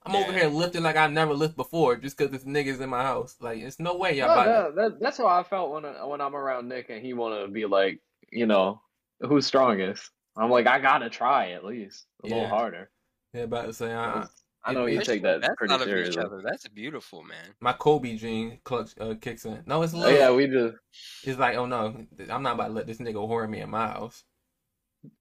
I'm 0.04 0.16
over 0.16 0.32
here 0.32 0.48
lifting 0.48 0.82
like 0.82 0.96
I've 0.96 1.12
never 1.12 1.34
lifted 1.34 1.56
before 1.56 1.96
just 1.96 2.16
because 2.16 2.32
this 2.32 2.44
niggas 2.44 2.80
in 2.80 2.88
my 2.88 3.02
house. 3.02 3.36
Like 3.40 3.58
it's 3.60 3.78
no 3.78 3.96
way 3.96 4.16
y'all 4.16 4.28
No, 4.28 4.32
about 4.34 4.74
that, 4.74 4.74
that, 4.76 5.00
that's 5.00 5.18
how 5.18 5.26
I 5.26 5.42
felt 5.42 5.72
when 5.72 5.84
I, 5.84 6.04
when 6.04 6.20
I'm 6.22 6.34
around 6.34 6.68
Nick 6.68 6.88
and 6.88 7.04
he 7.04 7.12
want 7.12 7.38
to 7.44 7.52
be 7.52 7.66
like, 7.66 8.00
you 8.32 8.46
know, 8.46 8.80
who's 9.20 9.46
strongest. 9.46 10.10
I'm 10.36 10.48
like, 10.50 10.66
I 10.66 10.78
gotta 10.78 11.10
try 11.10 11.50
at 11.50 11.64
least 11.64 12.06
a 12.24 12.28
little 12.28 12.48
harder. 12.48 12.90
yeah, 13.34 13.42
about 13.42 13.66
to 13.66 13.72
say 13.74 13.92
uh, 13.92 14.24
I 14.64 14.72
know 14.72 14.86
it- 14.86 14.94
you 14.94 15.00
take 15.00 15.22
that 15.22 15.42
That's 15.42 15.54
pretty 15.56 15.74
out 15.74 15.82
of 15.82 15.88
each 15.88 15.90
seriously. 15.90 16.40
That's 16.44 16.68
beautiful, 16.68 17.22
man. 17.22 17.54
my 17.60 17.72
Kobe 17.74 18.16
gene 18.16 18.60
clutch 18.64 18.92
uh, 19.00 19.14
kicks 19.20 19.44
in. 19.44 19.62
No, 19.66 19.82
it's 19.82 19.92
Oh, 19.94 20.08
yeah, 20.08 20.30
we 20.30 20.46
just 20.46 20.76
It's 21.24 21.38
like, 21.38 21.56
oh 21.56 21.66
no, 21.66 22.06
I'm 22.30 22.42
not 22.42 22.54
about 22.54 22.68
to 22.68 22.72
let 22.72 22.86
this 22.86 22.98
nigga 22.98 23.14
whore 23.14 23.48
me 23.48 23.60
in 23.60 23.68
my 23.70 23.88
house. 23.88 24.24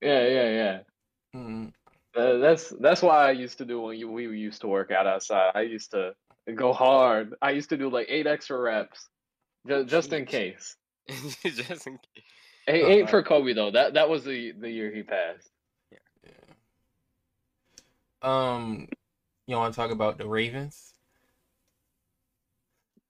Yeah, 0.02 0.28
yeah, 0.28 0.50
yeah. 0.50 0.80
Mm, 1.36 1.72
Uh, 2.16 2.38
that's 2.38 2.70
that's 2.80 3.02
why 3.02 3.28
I 3.28 3.32
used 3.32 3.58
to 3.60 3.66
do 3.66 3.82
when 3.82 3.98
you, 3.98 4.10
we 4.12 4.26
used 4.26 4.62
to 4.62 4.68
work 4.68 4.92
out 4.92 5.08
outside. 5.08 5.52
I 5.56 5.62
used 5.62 5.92
to 5.92 6.14
go 6.56 6.74
hard. 6.74 7.36
I 7.42 7.52
used 7.52 7.70
to 7.70 7.78
do 7.78 7.90
like 7.90 8.08
eight 8.10 8.28
extra 8.28 8.60
reps, 8.60 9.08
just 9.68 9.88
just 9.94 10.14
in 10.14 10.26
case. 10.26 10.76
Just 11.44 11.88
in 11.88 11.98
case. 11.98 12.24
Eight, 12.68 13.04
I- 13.04 13.08
for 13.08 13.24
Kobe 13.24 13.54
though. 13.54 13.72
That 13.72 13.94
that 13.94 14.10
was 14.10 14.24
the 14.24 14.52
the 14.52 14.70
year 14.70 14.92
he 14.94 15.04
passed. 15.04 15.50
Yeah. 15.92 16.30
Um, 18.22 18.88
you 19.48 19.56
want 19.56 19.74
to 19.74 19.80
talk 19.80 19.92
about 19.92 20.18
the 20.18 20.28
Ravens? 20.28 20.94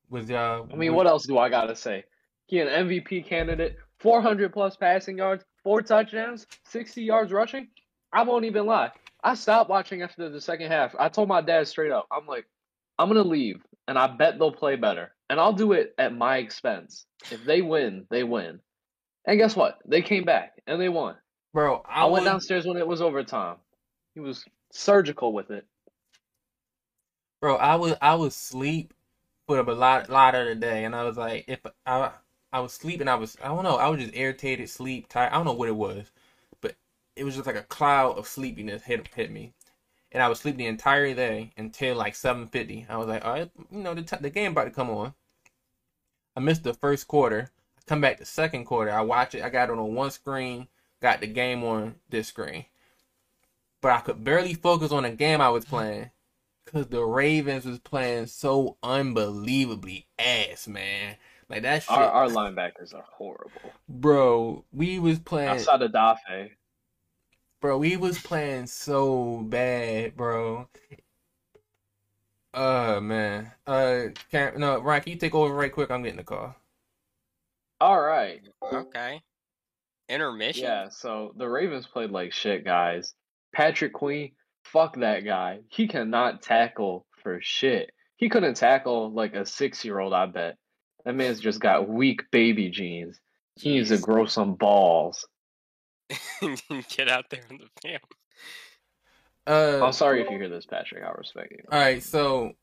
Was 0.10 0.30
y'all? 0.30 0.68
I 0.72 0.76
mean, 0.76 0.94
what 0.94 1.08
else 1.08 1.26
do 1.26 1.38
I 1.38 1.50
gotta 1.50 1.76
say? 1.76 2.04
He 2.48 2.60
an 2.60 2.68
MVP 2.68 3.26
candidate, 3.28 3.78
400 4.00 4.52
plus 4.52 4.76
passing 4.76 5.18
yards, 5.20 5.44
four 5.70 5.84
touchdowns, 5.84 6.48
60 6.64 7.04
yards 7.04 7.32
rushing. 7.32 7.68
I 8.12 8.24
won't 8.24 8.46
even 8.46 8.66
lie. 8.66 8.92
I 9.24 9.36
stopped 9.36 9.70
watching 9.70 10.02
after 10.02 10.28
the 10.28 10.42
second 10.42 10.72
half. 10.72 10.96
I 10.98 11.10
told 11.10 11.30
my 11.30 11.42
dad 11.42 11.68
straight 11.68 11.92
up, 11.92 12.08
I'm 12.12 12.26
like, 12.26 12.48
I'm 12.98 13.08
gonna 13.08 13.22
leave, 13.22 13.62
and 13.88 13.96
I 13.96 14.08
bet 14.08 14.40
they'll 14.40 14.52
play 14.52 14.78
better, 14.78 15.12
and 15.30 15.40
I'll 15.40 15.54
do 15.54 15.74
it 15.74 15.94
at 16.00 16.12
my 16.18 16.38
expense. 16.38 17.06
If 17.30 17.46
they 17.46 17.62
win, 17.62 18.08
they 18.10 18.24
win. 18.24 18.62
And 19.28 19.38
guess 19.38 19.56
what? 19.56 19.78
They 19.86 20.02
came 20.02 20.24
back 20.24 20.54
and 20.66 20.82
they 20.82 20.90
won. 20.90 21.18
bro? 21.54 21.84
I, 21.86 22.02
I 22.02 22.06
went 22.06 22.24
was, 22.24 22.32
downstairs 22.32 22.66
when 22.66 22.78
it 22.78 22.88
was 22.88 23.04
overtime. 23.04 23.58
He 24.16 24.22
was 24.22 24.44
surgical 24.72 25.34
with 25.34 25.52
it. 25.52 25.68
bro. 27.42 27.58
I 27.58 27.76
was 27.76 27.94
I 28.02 28.16
was 28.16 28.36
sleep 28.36 28.96
for 29.46 29.60
a 29.60 29.76
lot 29.76 30.10
lot 30.10 30.34
of 30.34 30.48
the 30.48 30.56
day, 30.56 30.86
and 30.86 30.96
I 30.96 31.04
was 31.04 31.16
like, 31.16 31.46
if 31.48 31.60
I 31.86 32.10
I 32.52 32.60
was 32.60 32.74
sleeping, 32.74 33.08
I 33.08 33.16
was 33.16 33.38
I 33.44 33.48
don't 33.48 33.64
know, 33.64 33.78
I 33.78 33.90
was 33.90 34.02
just 34.02 34.16
irritated, 34.16 34.70
sleep, 34.70 35.08
tired. 35.08 35.32
I 35.32 35.36
don't 35.36 35.46
know 35.46 35.54
what 35.54 35.70
it 35.70 35.76
was, 35.76 36.12
but 36.62 36.76
it 37.16 37.24
was 37.24 37.36
just 37.36 37.48
like 37.48 37.56
a 37.56 37.64
cloud 37.64 38.18
of 38.18 38.28
sleepiness 38.28 38.84
hit 38.84 39.08
hit 39.16 39.32
me, 39.32 39.54
and 40.12 40.24
I 40.24 40.30
was 40.30 40.40
sleeping 40.40 40.60
the 40.60 40.66
entire 40.68 41.14
day 41.14 41.52
until 41.58 41.96
like 41.96 42.16
seven 42.16 42.48
fifty. 42.48 42.86
I 42.90 42.98
was 42.98 43.08
like, 43.08 43.24
all 43.24 43.34
right, 43.34 43.52
you 43.72 43.80
know, 43.80 43.94
the 43.94 44.02
t- 44.02 44.18
the 44.20 44.30
game 44.30 44.52
about 44.54 44.66
to 44.66 44.72
come 44.72 44.90
on. 44.90 45.14
I 46.36 46.40
missed 46.40 46.64
the 46.64 46.74
first 46.74 47.08
quarter. 47.08 47.52
I 47.78 47.82
come 47.86 48.02
back 48.02 48.18
the 48.18 48.26
second 48.26 48.66
quarter. 48.66 48.92
I 48.92 49.02
watch 49.02 49.36
it. 49.36 49.44
I 49.44 49.50
got 49.50 49.70
it 49.70 49.78
on 49.78 49.94
one 49.94 50.12
screen. 50.12 50.68
Got 51.02 51.22
the 51.22 51.28
game 51.28 51.64
on 51.64 51.96
this 52.10 52.28
screen, 52.28 52.66
but 53.82 53.92
I 53.92 54.00
could 54.00 54.24
barely 54.24 54.54
focus 54.54 54.92
on 54.92 55.04
the 55.04 55.12
game 55.12 55.40
I 55.40 55.50
was 55.50 55.66
playing 55.66 56.12
because 56.66 56.88
the 56.88 57.04
Ravens 57.04 57.66
was 57.66 57.80
playing 57.80 58.28
so 58.28 58.78
unbelievably 58.84 60.08
ass, 60.18 60.68
man. 60.68 61.16
Like 61.50 61.64
that 61.64 61.82
shit, 61.84 61.92
Our 61.92 62.04
our 62.04 62.28
linebackers 62.28 62.94
are 62.94 63.06
horrible. 63.12 63.74
bro. 63.88 64.64
We 64.72 65.00
was 65.00 65.18
playing, 65.20 65.50
Outside 65.50 65.82
of 65.82 65.92
Dafe. 65.92 66.52
bro. 67.60 67.78
We 67.78 67.98
was 67.98 68.20
playing 68.20 68.68
so 68.68 69.38
bad, 69.48 70.16
bro. 70.16 70.68
Uh 72.54 73.00
man. 73.02 73.52
Uh, 73.66 74.06
can 74.32 74.60
no, 74.60 74.80
Ryan, 74.80 75.02
can 75.04 75.14
you 75.14 75.20
take 75.20 75.36
over 75.36 75.54
right 75.54 75.72
quick? 75.72 75.90
I'm 75.92 76.04
getting 76.04 76.18
the 76.18 76.24
call. 76.24 76.56
All 77.82 78.00
right. 78.02 78.42
Okay. 78.74 79.22
Intermission. 80.10 80.64
Yeah, 80.64 80.90
so 80.90 81.34
the 81.38 81.48
Ravens 81.48 81.86
played 81.88 82.10
like 82.12 82.34
shit, 82.34 82.66
guys. 82.66 83.14
Patrick 83.54 83.94
Queen, 83.94 84.32
fuck 84.64 84.96
that 85.00 85.24
guy. 85.24 85.60
He 85.70 85.88
cannot 85.88 86.42
tackle 86.42 87.06
for 87.24 87.40
shit. 87.42 87.92
He 88.18 88.28
couldn't 88.30 88.56
tackle 88.56 89.12
like 89.12 89.34
a 89.36 89.46
six 89.46 89.86
year 89.86 90.00
old, 90.00 90.14
I 90.14 90.26
bet. 90.26 90.58
That 91.06 91.16
man's 91.16 91.40
just 91.40 91.60
got 91.60 91.88
weak 91.88 92.30
baby 92.32 92.70
genes. 92.70 93.20
He 93.56 93.74
needs 93.76 93.90
to 93.90 93.98
grow 93.98 94.26
some 94.26 94.56
balls. 94.56 95.26
Get 96.90 97.10
out 97.10 97.26
there 97.30 97.42
in 97.50 97.58
the 97.58 97.68
field. 97.82 98.02
Uh, 99.48 99.84
I'm 99.84 99.94
sorry 99.94 100.22
if 100.22 100.30
you 100.30 100.38
hear 100.38 100.50
this, 100.50 100.66
Patrick. 100.66 101.04
I 101.04 101.12
respect 101.12 101.52
you. 101.52 101.64
all 101.72 101.80
right. 101.80 102.04
So 102.04 102.54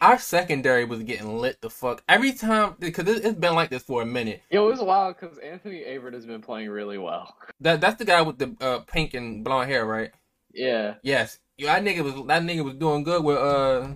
our 0.00 0.18
secondary 0.18 0.84
was 0.84 1.02
getting 1.02 1.38
lit 1.38 1.60
the 1.60 1.70
fuck 1.70 2.02
every 2.08 2.32
time 2.32 2.74
because 2.78 3.08
it, 3.08 3.24
it's 3.24 3.38
been 3.38 3.54
like 3.54 3.70
this 3.70 3.82
for 3.82 4.02
a 4.02 4.06
minute. 4.06 4.42
Yo, 4.50 4.66
it 4.66 4.70
was 4.70 4.80
wild 4.80 5.16
because 5.18 5.38
Anthony 5.38 5.84
Averett 5.84 6.14
has 6.14 6.26
been 6.26 6.42
playing 6.42 6.70
really 6.70 6.98
well. 6.98 7.34
That 7.60 7.80
that's 7.80 7.96
the 7.96 8.04
guy 8.04 8.22
with 8.22 8.38
the 8.38 8.56
uh 8.60 8.80
pink 8.80 9.14
and 9.14 9.44
blonde 9.44 9.70
hair, 9.70 9.86
right? 9.86 10.10
Yeah. 10.52 10.94
Yes. 11.04 11.38
Yo, 11.56 11.68
that 11.68 11.84
nigga 11.84 12.02
was 12.02 12.14
that 12.26 12.42
nigga 12.42 12.64
was 12.64 12.74
doing 12.74 13.04
good 13.04 13.22
with 13.22 13.38
uh 13.38 13.86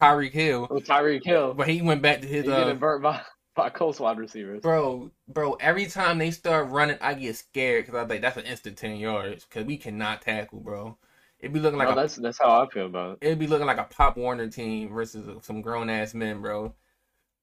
Tyreek 0.00 0.32
Hill, 0.32 0.68
Tyreek 0.68 1.24
Hill. 1.24 1.54
but 1.54 1.68
he 1.68 1.82
went 1.82 2.02
back 2.02 2.20
to 2.20 2.26
his 2.26 2.46
uh 2.46 2.58
getting 2.58 2.78
burnt 2.78 3.02
by, 3.02 3.22
by 3.54 3.70
Colts 3.70 3.98
wide 4.00 4.18
receivers. 4.18 4.60
bro, 4.60 5.10
bro. 5.28 5.54
Every 5.54 5.86
time 5.86 6.18
they 6.18 6.30
start 6.30 6.70
running, 6.70 6.98
I 7.00 7.14
get 7.14 7.36
scared 7.36 7.86
because 7.86 8.00
I'm 8.00 8.08
like, 8.08 8.20
that's 8.20 8.36
an 8.36 8.44
instant 8.44 8.76
ten 8.76 8.96
yards 8.96 9.44
because 9.44 9.64
we 9.64 9.76
cannot 9.76 10.22
tackle, 10.22 10.60
bro. 10.60 10.98
It'd 11.40 11.52
be 11.52 11.60
looking 11.60 11.78
like 11.78 11.88
no, 11.88 11.92
a 11.92 11.96
that's 11.96 12.16
that's 12.16 12.38
how 12.38 12.62
I 12.62 12.68
feel 12.68 12.86
about 12.86 13.12
it. 13.12 13.26
it'd 13.26 13.38
be 13.38 13.46
looking 13.46 13.66
like 13.66 13.78
a 13.78 13.84
Pop 13.84 14.16
Warner 14.16 14.48
team 14.48 14.92
versus 14.92 15.28
some 15.42 15.62
grown 15.62 15.90
ass 15.90 16.14
men, 16.14 16.40
bro. 16.40 16.74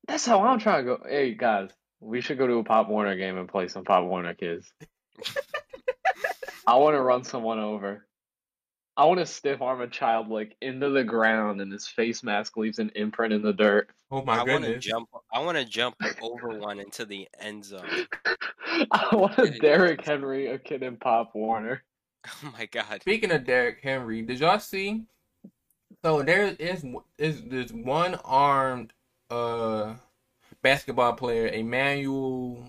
That's 0.08 0.26
how 0.26 0.42
I'm 0.44 0.60
trying 0.60 0.86
to 0.86 0.98
go. 0.98 1.04
Hey 1.08 1.34
guys, 1.34 1.70
we 2.00 2.22
should 2.22 2.38
go 2.38 2.48
to 2.48 2.56
a 2.56 2.64
Pop 2.64 2.90
Warner 2.90 3.16
game 3.16 3.38
and 3.38 3.48
play 3.48 3.68
some 3.68 3.84
Pop 3.84 4.06
Warner 4.06 4.34
kids. 4.34 4.72
I 6.68 6.76
want 6.78 6.96
to 6.96 7.02
run 7.02 7.24
someone 7.24 7.60
over. 7.60 8.06
I 8.96 9.06
want 9.06 9.20
to 9.20 9.26
stiff 9.26 9.62
arm 9.62 9.82
a 9.82 9.88
child 9.88 10.30
like 10.30 10.56
into 10.62 10.90
the 10.90 11.04
ground, 11.04 11.62
and 11.62 11.72
his 11.72 11.88
face 11.88 12.24
mask 12.24 12.58
leaves 12.58 12.80
an 12.80 12.92
imprint 12.96 13.34
in 13.34 13.42
the 13.42 13.54
dirt. 13.54 13.90
Oh 14.12 14.24
my 14.24 14.40
I 14.40 14.44
want 14.44 14.66
to 14.66 14.78
jump. 14.78 15.10
I 15.32 15.40
want 15.40 15.58
to 15.58 15.66
jump 15.66 15.96
over 16.22 16.60
one 16.60 16.80
into 16.80 17.06
the 17.06 17.28
end 17.40 17.66
zone. 17.66 17.82
I 18.92 19.16
want 19.16 19.36
to 19.38 19.48
Yeah, 19.48 19.58
Derrick. 19.60 20.06
Henry 20.06 20.48
a 20.48 20.60
kid 20.60 20.84
in 20.84 20.98
Pop 20.98 21.34
Warner. 21.36 21.84
Oh 22.42 22.54
my 22.58 22.68
god. 22.68 23.02
Speaking 23.02 23.32
of 23.32 23.44
Derrick 23.44 23.80
Henry, 23.84 24.22
did 24.22 24.40
y'all 24.40 24.58
see? 24.58 25.04
So 26.06 26.22
there 26.22 26.56
is 26.58 26.86
is 27.18 27.44
this 27.44 27.70
one 27.70 28.16
armed 28.24 28.94
uh 29.30 29.96
basketball 30.62 31.14
player, 31.14 31.48
Emmanuel 31.48 32.66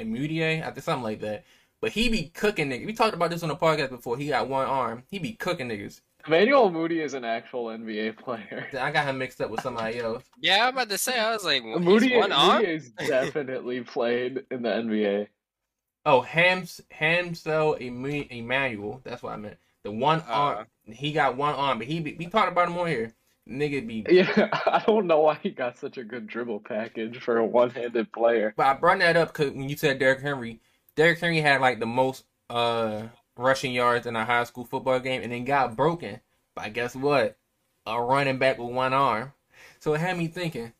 Emudie, 0.00 0.62
I 0.62 0.70
think 0.70 0.84
something 0.84 1.02
like 1.02 1.20
that. 1.20 1.44
But 1.84 1.92
he 1.92 2.08
be 2.08 2.30
cooking 2.32 2.70
niggas. 2.70 2.86
We 2.86 2.94
talked 2.94 3.12
about 3.14 3.28
this 3.28 3.42
on 3.42 3.50
the 3.50 3.56
podcast 3.56 3.90
before. 3.90 4.16
He 4.16 4.28
got 4.28 4.48
one 4.48 4.66
arm. 4.66 5.02
He 5.10 5.18
be 5.18 5.32
cooking 5.34 5.68
niggas. 5.68 6.00
Emmanuel 6.26 6.70
Moody 6.70 7.00
is 7.02 7.12
an 7.12 7.26
actual 7.26 7.66
NBA 7.66 8.16
player. 8.16 8.66
I 8.80 8.90
got 8.90 9.04
him 9.06 9.18
mixed 9.18 9.38
up 9.42 9.50
with 9.50 9.60
somebody 9.60 9.98
else. 9.98 10.24
Yeah, 10.40 10.66
I'm 10.66 10.72
about 10.72 10.88
to 10.88 10.96
say. 10.96 11.20
I 11.20 11.30
was 11.34 11.44
like, 11.44 11.62
well, 11.62 11.78
Moody, 11.80 12.08
he's 12.08 12.16
one 12.18 12.32
arm. 12.32 12.62
Moody 12.62 12.72
is 12.72 12.88
definitely 12.92 13.80
played 13.84 14.44
in 14.50 14.62
the 14.62 14.70
NBA. 14.70 15.26
Oh, 16.06 16.22
Hams 16.22 16.80
Hansel 16.90 17.76
Emu- 17.78 18.28
Emmanuel. 18.30 19.02
That's 19.04 19.22
what 19.22 19.34
I 19.34 19.36
meant. 19.36 19.58
The 19.82 19.90
one 19.90 20.20
Uh. 20.26 20.32
arm. 20.32 20.66
He 20.86 21.12
got 21.12 21.36
one 21.36 21.54
arm, 21.54 21.76
but 21.76 21.86
he 21.86 22.00
be, 22.00 22.14
we 22.18 22.28
talked 22.28 22.50
about 22.50 22.68
him 22.68 22.78
on 22.78 22.86
here. 22.86 23.12
Nigga 23.46 23.86
be 23.86 24.06
Yeah, 24.10 24.48
I 24.64 24.82
don't 24.86 25.06
know 25.06 25.20
why 25.20 25.38
he 25.42 25.50
got 25.50 25.76
such 25.76 25.98
a 25.98 26.02
good 26.04 26.28
dribble 26.28 26.60
package 26.60 27.18
for 27.20 27.36
a 27.36 27.44
one-handed 27.44 28.10
player. 28.10 28.54
But 28.56 28.66
I 28.68 28.72
brought 28.72 29.00
that 29.00 29.18
up 29.18 29.34
because 29.34 29.52
when 29.52 29.68
you 29.68 29.76
said 29.76 29.98
Derrick 29.98 30.22
Henry, 30.22 30.60
Derrick 30.96 31.18
Henry 31.18 31.40
had 31.40 31.60
like 31.60 31.80
the 31.80 31.86
most 31.86 32.24
uh 32.50 33.04
rushing 33.36 33.72
yards 33.72 34.06
in 34.06 34.16
a 34.16 34.24
high 34.24 34.44
school 34.44 34.64
football 34.64 35.00
game, 35.00 35.22
and 35.22 35.32
then 35.32 35.44
got 35.44 35.76
broken. 35.76 36.20
But 36.54 36.72
guess 36.72 36.94
what? 36.94 37.36
A 37.86 38.00
running 38.00 38.38
back 38.38 38.58
with 38.58 38.70
one 38.70 38.92
arm. 38.92 39.32
So 39.80 39.94
it 39.94 40.00
had 40.00 40.16
me 40.16 40.28
thinking, 40.28 40.72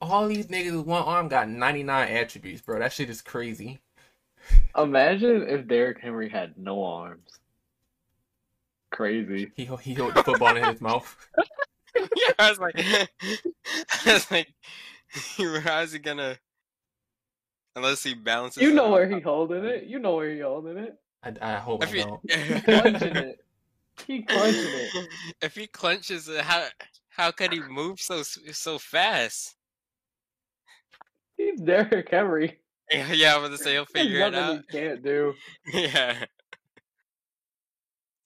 all 0.00 0.28
these 0.28 0.46
niggas 0.46 0.76
with 0.76 0.86
one 0.86 1.02
arm 1.02 1.28
got 1.28 1.48
99 1.48 2.08
attributes, 2.08 2.62
bro. 2.62 2.78
That 2.78 2.92
shit 2.92 3.10
is 3.10 3.22
crazy. 3.22 3.80
Imagine 4.76 5.48
if 5.48 5.66
Derrick 5.66 6.00
Henry 6.00 6.28
had 6.28 6.56
no 6.56 6.84
arms. 6.84 7.40
Crazy. 8.90 9.50
He 9.56 9.64
he 9.82 9.94
held 9.94 10.14
the 10.14 10.22
football 10.22 10.56
in 10.56 10.64
his 10.64 10.80
mouth. 10.80 11.14
yeah, 11.96 12.32
I 12.38 12.50
was 12.50 12.58
like, 12.58 12.76
I 14.06 14.12
was 14.12 14.30
like, 14.30 14.54
how's 15.62 15.92
he 15.92 15.98
gonna? 15.98 16.38
Unless 17.76 18.02
he 18.02 18.14
balances. 18.14 18.62
You 18.62 18.72
know 18.72 18.86
on 18.86 18.92
where 18.92 19.08
top 19.08 19.18
he 19.18 19.22
holding 19.22 19.64
it. 19.64 19.84
You 19.84 19.98
know 19.98 20.16
where 20.16 20.30
he 20.30 20.40
holding 20.40 20.78
it. 20.78 20.98
I, 21.22 21.34
I 21.40 21.54
hope 21.56 21.82
I 21.82 21.86
If 21.86 21.92
he, 21.92 22.00
don't. 22.00 22.22
Clenching 22.64 23.16
it. 23.16 23.44
He 24.06 24.22
clenching 24.22 24.62
it. 24.64 25.08
if 25.42 25.54
he 25.54 25.66
clenches 25.66 26.28
it, 26.28 26.40
how 26.42 26.66
how 27.08 27.30
could 27.30 27.52
he 27.52 27.60
move 27.60 28.00
so 28.00 28.22
so 28.22 28.78
fast? 28.78 29.56
He's 31.36 31.60
Derrick 31.64 32.08
Henry. 32.10 32.58
Yeah, 32.90 33.12
yeah, 33.12 33.34
I 33.34 33.38
was 33.38 33.48
gonna 33.48 33.58
say 33.58 33.72
he'll 33.72 33.86
There's 33.92 34.06
figure 34.06 34.20
it 34.26 34.30
nothing 34.32 34.58
out. 34.58 34.64
he 34.70 34.78
can't 34.78 35.02
do. 35.02 35.34
Yeah, 35.72 36.14
Let's 36.14 36.20
see, 36.20 36.35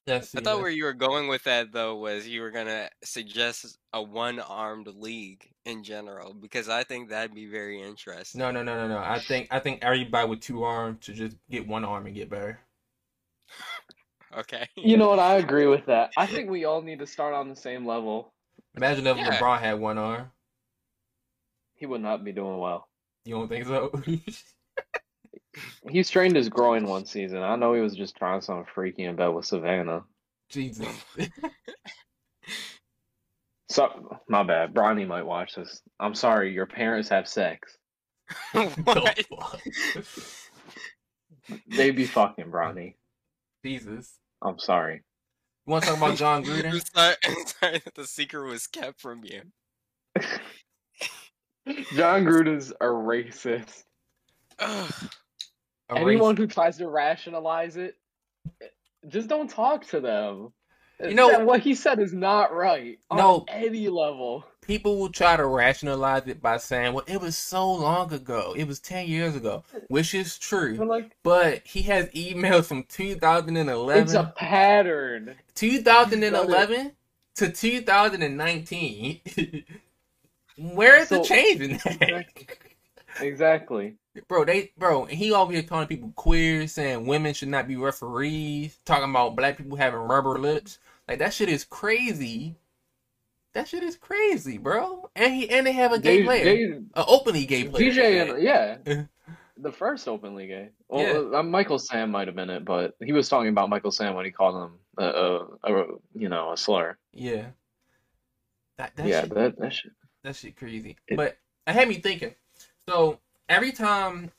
I 0.08 0.18
thought 0.20 0.44
let's- 0.44 0.60
where 0.60 0.70
you 0.70 0.84
were 0.84 0.92
going 0.92 1.28
with 1.28 1.44
that 1.44 1.72
though 1.72 1.96
was 1.96 2.26
you 2.26 2.40
were 2.42 2.50
gonna 2.50 2.90
suggest 3.04 3.78
a 3.92 4.02
one-armed 4.02 4.88
league 4.88 5.48
in 5.64 5.84
general 5.84 6.32
because 6.34 6.68
I 6.68 6.84
think 6.84 7.10
that'd 7.10 7.34
be 7.34 7.46
very 7.46 7.80
interesting. 7.82 8.38
No, 8.40 8.50
no, 8.50 8.62
no, 8.62 8.74
no, 8.76 8.88
no. 8.88 8.98
I 8.98 9.18
think 9.20 9.48
I 9.50 9.60
think 9.60 9.82
everybody 9.82 10.28
with 10.28 10.40
two 10.40 10.64
arms 10.64 11.04
should 11.04 11.16
just 11.16 11.36
get 11.50 11.66
one 11.68 11.84
arm 11.84 12.06
and 12.06 12.14
get 12.14 12.30
better. 12.30 12.60
Okay. 14.32 14.68
You 14.76 14.96
know 14.96 15.08
what? 15.08 15.18
I 15.18 15.38
agree 15.38 15.66
with 15.66 15.86
that. 15.86 16.12
I 16.16 16.24
think 16.26 16.48
we 16.50 16.64
all 16.64 16.82
need 16.82 17.00
to 17.00 17.06
start 17.06 17.34
on 17.34 17.48
the 17.48 17.56
same 17.56 17.84
level. 17.84 18.32
Imagine 18.76 19.04
if 19.08 19.16
Yeah. 19.16 19.36
LeBron 19.40 19.58
had 19.58 19.80
one 19.80 19.98
arm. 19.98 20.30
He 21.74 21.84
would 21.84 22.00
not 22.00 22.22
be 22.22 22.30
doing 22.30 22.58
well. 22.58 22.88
You 23.24 23.34
don't 23.34 23.48
think 23.48 23.66
so? 23.66 23.90
He 25.88 26.02
strained 26.02 26.36
his 26.36 26.48
groin 26.48 26.86
one 26.86 27.06
season. 27.06 27.38
I 27.42 27.56
know 27.56 27.74
he 27.74 27.80
was 27.80 27.96
just 27.96 28.16
trying 28.16 28.40
something 28.42 28.66
freaky 28.74 29.04
in 29.04 29.16
bed 29.16 29.28
with 29.28 29.46
Savannah. 29.46 30.04
Jesus. 30.48 30.86
So, 33.70 34.18
my 34.28 34.42
bad. 34.42 34.74
Bronny 34.74 35.06
might 35.06 35.22
watch 35.24 35.54
this. 35.54 35.80
I'm 36.00 36.16
sorry. 36.16 36.52
Your 36.52 36.66
parents 36.66 37.08
have 37.10 37.28
sex. 37.28 37.76
what? 38.52 39.24
They 41.68 41.92
be 41.92 42.04
fucking 42.04 42.46
Bronny. 42.46 42.94
Jesus. 43.64 44.18
I'm 44.42 44.58
sorry. 44.58 45.02
You 45.66 45.70
want 45.70 45.84
to 45.84 45.90
talk 45.90 45.98
about 45.98 46.16
Jon 46.16 46.38
I'm 46.42 46.44
Gruden? 46.44 46.84
sorry, 46.92 47.14
I'm 47.24 47.36
sorry 47.46 47.78
that 47.84 47.94
the 47.94 48.06
secret 48.06 48.48
was 48.48 48.66
kept 48.66 49.00
from 49.00 49.22
you. 49.22 49.42
Jon 51.92 52.24
Gruden's 52.24 52.72
a 52.72 52.86
racist. 52.86 53.84
Ugh. 54.58 54.92
Anyone 55.96 56.36
who 56.36 56.46
tries 56.46 56.76
to 56.78 56.88
rationalize 56.88 57.76
it, 57.76 57.96
just 59.08 59.28
don't 59.28 59.48
talk 59.50 59.86
to 59.88 60.00
them. 60.00 60.52
You 61.02 61.14
know- 61.14 61.30
That- 61.30 61.46
what 61.46 61.60
he 61.60 61.74
said 61.74 61.98
is 61.98 62.12
not 62.12 62.52
right 62.54 62.98
on 63.10 63.18
No. 63.18 63.44
any 63.48 63.88
level. 63.88 64.44
people 64.60 64.98
will 64.98 65.08
try 65.08 65.34
to 65.36 65.46
rationalize 65.46 66.26
it 66.28 66.40
by 66.42 66.56
saying, 66.58 66.92
"Well, 66.92 67.04
it 67.08 67.20
was 67.20 67.36
so 67.36 67.72
long 67.72 68.12
ago. 68.12 68.54
It 68.56 68.64
was 68.68 68.78
ten 68.78 69.08
years 69.08 69.34
ago," 69.34 69.64
which 69.88 70.14
is 70.14 70.36
But 70.36 70.42
true. 70.42 70.74
like, 70.74 71.16
But 71.24 71.66
he 71.66 71.82
has 71.82 72.08
emails 72.10 72.66
from 72.66 72.84
2011, 72.84 74.02
it's 74.04 74.12
a 74.14 74.32
pattern. 74.36 75.34
2011 75.54 76.92
to 77.36 77.50
2019. 77.50 79.20
Where's 80.58 81.08
the 81.08 81.22
change 81.22 81.60
in 81.62 81.78
that? 81.78 82.26
Exactly. 83.20 83.96
Bro, 84.26 84.46
they 84.46 84.72
bro, 84.76 85.04
and 85.04 85.16
he 85.16 85.32
over 85.32 85.52
here 85.52 85.62
calling 85.62 85.86
people 85.86 86.12
queer, 86.16 86.66
saying 86.66 87.06
women 87.06 87.32
should 87.32 87.48
not 87.48 87.68
be 87.68 87.76
referees, 87.76 88.78
talking 88.84 89.08
about 89.08 89.36
black 89.36 89.56
people 89.56 89.76
having 89.76 90.00
rubber 90.00 90.36
lips. 90.38 90.78
Like 91.06 91.20
that 91.20 91.32
shit 91.32 91.48
is 91.48 91.64
crazy. 91.64 92.56
That 93.54 93.68
shit 93.68 93.82
is 93.84 93.96
crazy, 93.96 94.58
bro. 94.58 95.08
And 95.14 95.32
he 95.34 95.48
and 95.50 95.64
they 95.66 95.72
have 95.72 95.92
a 95.92 95.98
gay 96.00 96.18
They- 96.18 96.24
player, 96.24 96.44
they- 96.44 96.62
an 96.72 96.84
openly 96.96 97.46
gay 97.46 97.64
player. 97.68 97.90
DJ 97.92 98.30
and 98.30 98.42
yeah, 98.42 98.78
Yeah. 98.84 99.02
the 99.56 99.70
first 99.72 100.08
openly 100.08 100.48
gay. 100.48 100.70
Well, 100.88 101.36
uh, 101.36 101.42
Michael 101.44 101.78
Sam 101.78 102.10
might 102.10 102.26
have 102.26 102.34
been 102.36 102.50
it, 102.50 102.64
but 102.64 102.96
he 103.00 103.12
was 103.12 103.28
talking 103.28 103.48
about 103.50 103.68
Michael 103.70 103.92
Sam 103.92 104.14
when 104.14 104.24
he 104.24 104.30
called 104.32 104.56
him 104.70 104.72
a, 104.98 105.04
a, 105.04 105.44
a 105.64 105.86
you 106.16 106.28
know 106.28 106.52
a 106.52 106.56
slur. 106.56 106.96
yeah. 107.12 107.46
That, 108.76 108.96
that 108.96 109.06
yeah, 109.06 109.20
shit, 109.20 109.34
that 109.34 109.58
that 109.58 109.72
shit. 109.72 109.92
that 110.24 110.36
shit 110.36 110.56
crazy. 110.56 110.96
It- 111.06 111.16
but 111.16 111.38
it 111.66 111.72
had 111.72 111.88
me 111.88 111.94
thinking. 111.96 112.34
So 112.88 113.20
every 113.50 113.72
time 113.72 114.30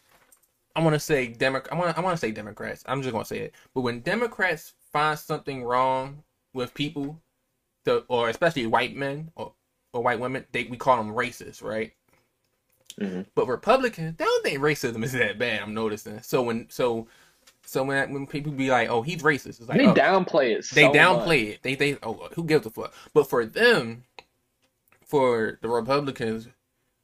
I 0.76 0.82
want 0.82 0.96
to 0.96 1.00
say 1.00 1.28
Demo, 1.28 1.62
I 1.72 1.76
want 1.76 1.96
I 1.98 2.02
want 2.02 2.16
to 2.18 2.20
say 2.20 2.32
Democrats. 2.32 2.84
I'm 2.88 3.02
just 3.04 3.12
gonna 3.12 3.26
say 3.26 3.40
it. 3.40 3.54
But 3.76 3.82
when 3.82 4.00
Democrats 4.00 4.74
find 4.92 5.20
something 5.20 5.64
wrong 5.64 6.24
with 6.54 6.74
people, 6.74 7.22
so, 7.86 8.04
or 8.08 8.30
especially 8.30 8.66
white 8.66 8.96
men 8.96 9.32
or, 9.36 9.54
or 9.94 10.02
white 10.02 10.20
women, 10.20 10.46
they 10.52 10.64
we 10.64 10.78
call 10.78 10.98
them 10.98 11.14
racist, 11.14 11.62
right? 11.62 11.94
Mhm. 13.00 13.26
But 13.36 13.48
Republicans, 13.48 14.16
they 14.18 14.26
don't 14.26 14.44
think 14.44 14.60
racism 14.60 15.04
is 15.04 15.12
that 15.12 15.38
bad. 15.38 15.62
I'm 15.62 15.74
noticing. 15.74 16.22
So 16.22 16.42
when 16.42 16.70
so 16.70 17.08
so 17.66 17.84
when 17.84 18.14
when 18.14 18.28
people 18.28 18.52
be 18.54 18.70
like, 18.70 18.90
"Oh, 18.90 19.02
he's 19.02 19.22
racist," 19.22 19.60
it's 19.60 19.70
like 19.70 19.78
they 19.78 19.88
oh, 19.88 19.94
downplay 19.94 20.58
it. 20.58 20.70
they 20.74 20.86
downplay 20.86 21.26
much. 21.48 21.56
it. 21.56 21.64
They 21.64 21.76
they 21.76 21.98
oh 22.02 22.30
who 22.34 22.44
gives 22.46 22.66
a 22.66 22.70
fuck? 22.70 22.94
But 23.14 23.30
for 23.30 23.46
them, 23.46 24.04
for 25.06 25.60
the 25.62 25.70
Republicans, 25.70 26.48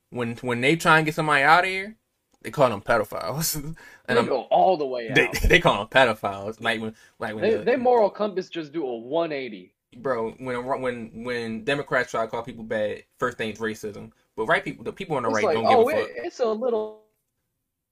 when 0.09 0.35
when 0.37 0.61
they 0.61 0.75
try 0.75 0.97
and 0.97 1.05
get 1.05 1.15
somebody 1.15 1.43
out 1.43 1.63
of 1.65 1.69
here, 1.69 1.95
they 2.41 2.51
call 2.51 2.69
them 2.69 2.81
pedophiles, 2.81 3.55
and 4.07 4.19
They 4.19 4.19
I'm, 4.19 4.25
go 4.25 4.41
all 4.51 4.75
the 4.75 4.85
way 4.85 5.11
out. 5.11 5.29
they 5.29 5.29
they 5.47 5.59
call 5.59 5.85
them 5.85 5.87
pedophiles. 5.87 6.61
Like 6.61 6.81
when 6.81 6.95
like 7.19 7.35
when 7.35 7.47
They, 7.47 7.55
the- 7.55 7.65
they 7.65 7.77
moral 7.77 8.09
compass 8.09 8.47
just 8.49 8.71
do 8.73 8.85
a 8.85 8.95
180. 8.95 9.73
bro 9.97 10.31
when 10.33 10.65
when 10.81 11.23
when 11.23 11.63
Democrats 11.63 12.11
try 12.11 12.23
to 12.25 12.31
call 12.31 12.43
people 12.43 12.63
bad, 12.63 13.03
first 13.17 13.37
thing's 13.37 13.59
racism. 13.59 14.11
But 14.35 14.45
right 14.47 14.63
people, 14.63 14.83
the 14.83 14.93
people 14.93 15.17
on 15.17 15.23
the 15.23 15.29
It's 15.29 15.29
right 15.29 15.43
like, 15.43 15.51
don't 15.51 15.65
oh, 15.65 15.67
give 15.67 15.79
a 15.79 15.85
oh, 15.85 15.89
it, 15.89 15.97
fuck. 15.99 16.11
it's 16.15 16.39
a 16.39 16.47
little. 16.47 17.03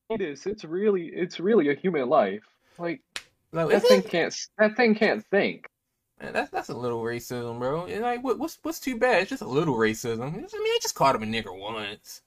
It 0.09 0.21
is. 0.21 0.45
It's 0.45 0.63
really. 0.65 1.07
It's 1.07 1.39
really 1.39 1.69
a 1.69 1.75
human 1.75 2.09
life. 2.09 2.43
Like 2.77 3.01
Like, 3.51 3.69
that 3.69 3.83
is 3.83 3.87
thing 3.87 4.03
it? 4.03 4.03
can't. 4.03 4.35
That 4.57 4.75
thing 4.77 4.95
can't 4.95 5.25
think. 5.27 5.67
Man, 6.21 6.33
that's 6.33 6.49
that's 6.49 6.69
a 6.69 6.77
little 6.77 7.01
racism, 7.03 7.59
bro. 7.59 7.85
And 7.85 8.01
like, 8.01 8.23
what, 8.23 8.39
what's 8.39 8.57
what's 8.61 8.79
too 8.79 8.97
bad? 8.97 9.21
It's 9.21 9.29
just 9.29 9.41
a 9.41 9.47
little 9.47 9.75
racism. 9.75 10.21
I 10.21 10.29
mean, 10.29 10.45
I 10.45 10.79
just 10.81 10.95
called 10.95 11.15
him 11.15 11.23
a 11.23 11.25
nigger 11.25 11.57
once 11.57 12.21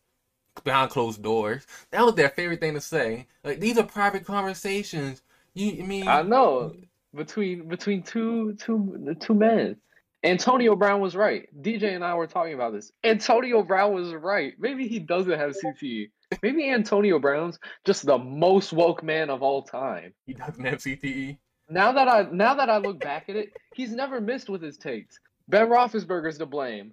behind 0.65 0.91
closed 0.91 1.23
doors. 1.23 1.67
That 1.91 2.05
was 2.05 2.15
their 2.15 2.29
favorite 2.29 2.61
thing 2.61 2.75
to 2.75 2.81
say. 2.81 3.27
Like, 3.45 3.61
these 3.61 3.79
are 3.79 3.85
private 3.85 4.25
conversations. 4.25 5.23
You, 5.55 5.83
I 5.83 5.87
mean, 5.87 6.09
I 6.09 6.23
know 6.23 6.75
between 7.15 7.69
between 7.69 8.03
two 8.03 8.55
two 8.55 9.17
two 9.21 9.35
men. 9.35 9.77
Antonio 10.25 10.75
Brown 10.75 11.01
was 11.01 11.15
right. 11.15 11.49
DJ 11.63 11.95
and 11.95 12.05
I 12.05 12.15
were 12.15 12.27
talking 12.27 12.55
about 12.55 12.73
this. 12.73 12.91
Antonio 13.05 13.63
Brown 13.63 13.95
was 13.95 14.13
right. 14.13 14.53
Maybe 14.59 14.89
he 14.89 14.99
doesn't 14.99 15.39
have 15.39 15.55
CTE. 15.65 16.11
Maybe 16.43 16.69
Antonio 16.71 17.21
Brown's 17.21 17.59
just 17.85 18.05
the 18.05 18.19
most 18.19 18.73
woke 18.73 19.03
man 19.05 19.31
of 19.31 19.43
all 19.43 19.63
time. 19.63 20.13
he 20.27 20.35
doesn't 20.35 20.65
have 20.65 20.79
CTE. 20.79 21.39
Now 21.69 21.93
that 21.93 22.09
I 22.09 22.27
now 22.33 22.55
that 22.55 22.71
I 22.71 22.79
look 22.79 23.01
back 23.01 23.29
at 23.29 23.37
it, 23.37 23.53
he's 23.75 23.93
never 23.93 24.21
missed 24.21 24.49
with 24.49 24.63
his 24.63 24.77
takes. 24.79 25.19
Ben 25.49 25.69
Roethlisberger's 25.69 26.39
to 26.39 26.47
blame. 26.47 26.93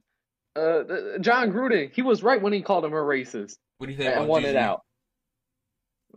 Uh, 0.55 0.84
Jon 1.20 1.51
Gruden, 1.51 1.91
he 1.94 2.01
was 2.01 2.24
right 2.24 2.41
when 2.41 2.53
he 2.53 2.62
called 2.62 2.86
him 2.86 2.94
a 2.94 2.98
racist 2.98 3.58
What 3.77 3.88
do 3.88 3.91
you 3.91 3.98
think? 3.98 4.08
and 4.10 4.20
about 4.20 4.27
won 4.29 4.41
Juju? 4.44 4.51
it 4.51 4.55
out. 4.58 4.82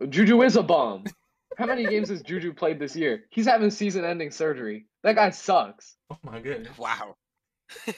Juju 0.07 0.41
is 0.43 0.55
a 0.55 0.63
bum. 0.63 1.03
How 1.57 1.65
many 1.65 1.85
games 1.85 2.07
has 2.09 2.21
Juju 2.21 2.53
played 2.53 2.79
this 2.79 2.95
year? 2.95 3.25
He's 3.31 3.45
having 3.45 3.69
season-ending 3.69 4.31
surgery. 4.31 4.85
That 5.03 5.15
guy 5.15 5.31
sucks. 5.31 5.97
Oh 6.09 6.17
my 6.23 6.39
goodness. 6.39 6.77
Wow. 6.77 7.15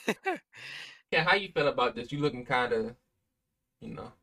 Yeah, 1.12 1.26
how 1.26 1.36
you 1.36 1.50
feel 1.54 1.68
about 1.68 1.94
this? 1.94 2.10
You 2.14 2.20
looking 2.20 2.46
kind 2.46 2.72
of, 2.72 2.96
you 3.82 3.94
know. 3.94 4.14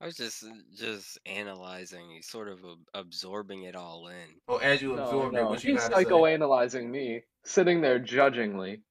I 0.00 0.06
was 0.06 0.16
just 0.16 0.44
uh, 0.44 0.48
just 0.76 1.18
analyzing, 1.26 2.14
eh, 2.16 2.20
sort 2.22 2.48
of 2.48 2.58
ab- 2.64 2.88
absorbing 2.94 3.64
it 3.64 3.74
all 3.74 4.08
in. 4.08 4.40
Oh, 4.48 4.56
as 4.56 4.80
you 4.80 4.94
No, 4.94 5.02
absorb 5.04 5.34
it, 5.34 5.44
what 5.48 5.64
you 5.64 5.70
he's 5.72 5.82
gotta 5.82 5.96
say? 5.96 6.04
psychoanalyzing 6.04 6.88
me, 6.88 7.22
sitting 7.44 7.80
there 7.80 7.98
judgingly. 7.98 8.82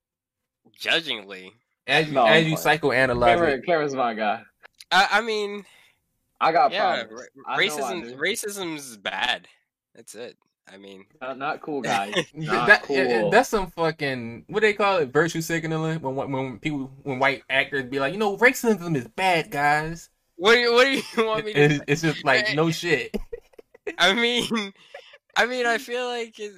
Judgingly, 0.78 1.54
As 1.88 2.08
you 2.10 2.14
No, 2.14 2.26
as 2.26 2.46
you 2.46 2.56
psychoanalyze 2.56 3.38
Cameron, 3.38 3.60
it. 3.60 3.66
Cameron's 3.66 3.96
my 3.96 4.14
guy. 4.14 4.44
I, 4.92 5.08
I 5.12 5.22
mean, 5.22 5.66
I 6.42 6.52
got 6.52 6.72
yeah, 6.72 7.04
problems. 7.04 7.22
ra- 7.38 7.44
I 7.48 7.56
I 7.56 7.60
racism 7.62 8.02
do. 8.02 8.16
racism's 8.18 8.98
bad. 8.98 9.48
That's 9.96 10.14
it. 10.16 10.38
I 10.72 10.78
mean, 10.78 11.06
Not, 11.22 11.38
not 11.38 11.62
cool, 11.62 11.82
guys. 11.84 12.14
Not 12.34 12.68
that, 12.68 12.84
cool. 12.84 12.98
yeah, 12.98 13.04
yeah, 13.04 13.30
that's 13.30 13.50
some 13.50 13.68
fucking 13.72 14.46
what 14.48 14.60
do 14.60 14.68
they 14.68 14.74
call 14.74 14.98
it 14.98 15.10
virtue 15.14 15.42
signaling 15.42 16.02
when 16.02 16.16
when 16.16 16.32
when 16.32 16.60
people 16.60 16.92
when 17.04 17.20
white 17.20 17.44
actors 17.50 17.86
be 17.86 18.00
like 18.00 18.14
you 18.14 18.20
know 18.20 18.38
racism 18.38 18.96
is 18.96 19.08
bad 19.08 19.50
guys 19.52 20.10
what 20.38 20.54
do 20.54 20.60
you, 20.60 20.74
what 20.74 20.86
do 20.86 20.92
you 20.92 21.04
want 21.28 21.46
me 21.46 21.54
to? 21.54 21.60
it's, 21.60 21.84
it's 21.88 22.02
just 22.02 22.24
like 22.24 22.56
no 22.56 22.72
shit 22.72 23.16
I 23.98 24.14
mean, 24.14 24.74
I 25.36 25.46
mean, 25.46 25.66
I 25.66 25.78
feel 25.78 26.08
like 26.08 26.40
it, 26.40 26.54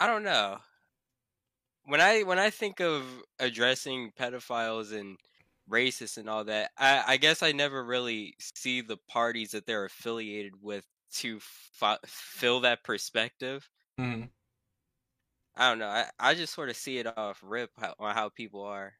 I 0.00 0.06
don't 0.06 0.22
know. 0.22 0.58
When 1.86 2.00
I 2.00 2.22
when 2.22 2.38
I 2.38 2.50
think 2.50 2.80
of 2.80 3.04
addressing 3.38 4.12
pedophiles 4.18 4.98
and 4.98 5.18
racists 5.70 6.16
and 6.16 6.28
all 6.28 6.44
that, 6.44 6.70
I, 6.78 7.04
I 7.06 7.16
guess 7.18 7.42
I 7.42 7.52
never 7.52 7.84
really 7.84 8.34
see 8.38 8.80
the 8.80 8.96
parties 9.08 9.50
that 9.50 9.66
they're 9.66 9.84
affiliated 9.84 10.54
with 10.62 10.86
to 11.16 11.38
fi- 11.40 11.98
fill 12.06 12.60
that 12.60 12.82
perspective. 12.84 13.68
Mhm. 14.00 14.30
I 15.56 15.68
don't 15.68 15.78
know. 15.78 15.88
I, 15.88 16.06
I 16.18 16.34
just 16.34 16.54
sort 16.54 16.68
of 16.70 16.76
see 16.76 16.98
it 16.98 17.06
off 17.16 17.40
rip 17.44 17.70
how, 17.78 17.94
on 17.98 18.14
how 18.14 18.28
people 18.30 18.62
are. 18.64 18.94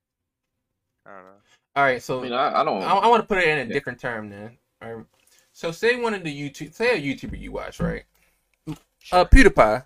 I 1.06 1.10
don't 1.10 1.24
know. 1.24 1.40
All 1.76 1.82
right 1.84 2.02
so 2.02 2.20
I 2.20 2.22
mean, 2.22 2.32
I, 2.32 2.60
I 2.60 2.64
don't. 2.64 2.82
I, 2.82 2.94
I 2.94 3.06
want 3.08 3.22
to 3.22 3.26
put 3.26 3.38
it 3.38 3.48
in 3.48 3.58
a 3.58 3.64
Yeah. 3.64 3.72
different 3.72 3.98
term 4.00 4.30
then 4.30 4.56
all 4.82 4.92
right 4.94 5.06
so 5.52 5.70
say 5.72 6.00
one 6.00 6.14
of 6.14 6.22
the 6.24 6.50
YouTube 6.50 6.74
say 6.74 6.96
a 6.96 7.00
YouTuber 7.14 7.38
you 7.40 7.52
watch 7.52 7.80
right 7.80 8.04
uh 9.12 9.24
PewDiePie 9.24 9.84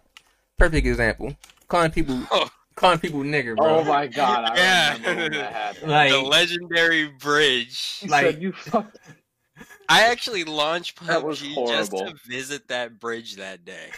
perfect 0.56 0.86
example 0.86 1.36
calling 1.68 1.90
people 1.90 2.20
Oh. 2.30 2.48
calling 2.74 2.98
people 2.98 3.20
nigger 3.20 3.56
bro 3.56 3.80
oh 3.80 3.84
my 3.84 4.06
god! 4.06 4.50
I 4.52 4.56
Yeah. 4.56 4.98
that. 5.30 5.76
Like- 5.86 6.10
the 6.12 6.20
legendary 6.20 7.08
bridge. 7.08 8.04
Like- 8.08 8.24
said, 8.26 8.42
"You 8.42 8.52
fuck." 8.52 8.94
I 9.88 10.02
actually 10.04 10.44
launched 10.44 11.04
That 11.06 11.22
PUBG 11.22 11.66
just 11.68 11.90
to 11.92 12.14
visit 12.28 12.68
that 12.68 13.00
bridge 13.00 13.36
that 13.36 13.64
day, 13.64 13.88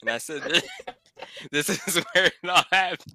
and 0.00 0.10
I 0.10 0.18
said, 0.18 0.62
"This 1.52 1.68
is 1.68 2.02
where 2.12 2.24
it 2.26 2.32
all 2.48 2.64
happened." 2.72 3.14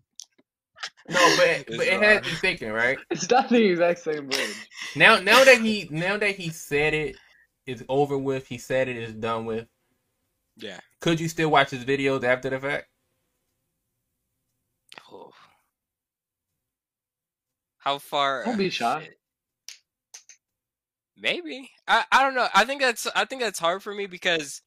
No 1.09 1.35
but 1.37 1.65
but 1.77 1.87
it 1.87 2.01
had 2.01 2.25
you 2.25 2.31
thinking 2.37 2.71
right 2.71 2.97
It's 3.09 3.29
not 3.29 3.49
the 3.49 3.63
exact 3.63 3.99
same 3.99 4.27
bridge. 4.27 4.55
now 4.95 5.19
now 5.19 5.43
that 5.43 5.59
he 5.61 5.87
now 5.91 6.17
that 6.17 6.35
he 6.35 6.49
said 6.49 6.93
it 6.93 7.17
it's 7.65 7.83
over 7.89 8.17
with 8.17 8.47
he 8.47 8.57
said 8.57 8.87
it 8.87 8.97
is 8.97 9.13
done 9.13 9.45
with 9.45 9.67
Yeah. 10.57 10.79
could 11.01 11.19
you 11.19 11.27
still 11.29 11.49
watch 11.49 11.69
his 11.71 11.85
videos 11.85 12.23
after 12.23 12.49
the 12.49 12.59
fact 12.59 12.87
Oh. 15.11 15.31
How 17.77 17.97
far? 17.99 18.45
Don't 18.45 18.57
be 18.57 18.69
shy. 18.69 19.09
Maybe. 21.17 21.69
I, 21.87 22.05
I 22.11 22.23
don't 22.23 22.35
know. 22.35 22.47
I 22.53 22.65
think 22.65 22.81
that's 22.81 23.07
I 23.15 23.25
think 23.25 23.41
that's 23.41 23.59
hard 23.59 23.83
for 23.83 23.93
me 23.93 24.07
because 24.07 24.61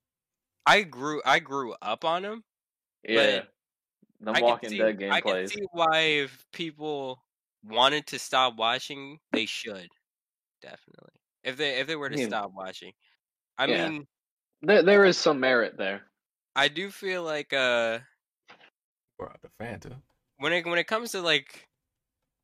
I 0.66 0.82
grew 0.82 1.20
I 1.24 1.38
grew 1.38 1.74
up 1.82 2.04
on 2.04 2.24
him. 2.24 2.44
Yeah. 3.08 3.42
The 4.20 4.34
I 4.34 4.42
Walking 4.42 4.58
can 4.60 4.76
see, 4.76 4.84
Dead 4.84 4.98
I 5.08 5.20
can 5.20 5.36
see 5.46 5.66
why 5.72 6.00
if 6.00 6.46
people 6.52 7.24
wanted 7.62 8.06
to 8.08 8.18
stop 8.18 8.56
watching, 8.56 9.20
they 9.32 9.46
should. 9.46 9.88
Definitely. 10.60 11.20
If 11.42 11.56
they 11.56 11.80
if 11.80 11.86
they 11.86 11.96
were 11.96 12.10
to 12.10 12.16
Yeah. 12.16 12.18
stop 12.18 12.52
watching. 12.52 12.94
I 13.58 13.66
Yeah. 13.66 13.68
mean, 13.68 14.06
There, 14.62 14.82
there 14.82 15.04
is 15.04 15.18
some 15.18 15.40
merit 15.40 15.76
there. 15.78 16.10
I 16.56 16.66
do 16.68 16.90
feel 16.90 17.22
like 17.22 17.52
uh 17.52 18.00
Bro, 19.18 19.34
the 19.42 19.50
Phantom. 19.50 20.02
when 20.38 20.52
it 20.52 20.66
when 20.66 20.78
it 20.78 20.86
comes 20.86 21.12
to 21.12 21.20
like 21.22 21.68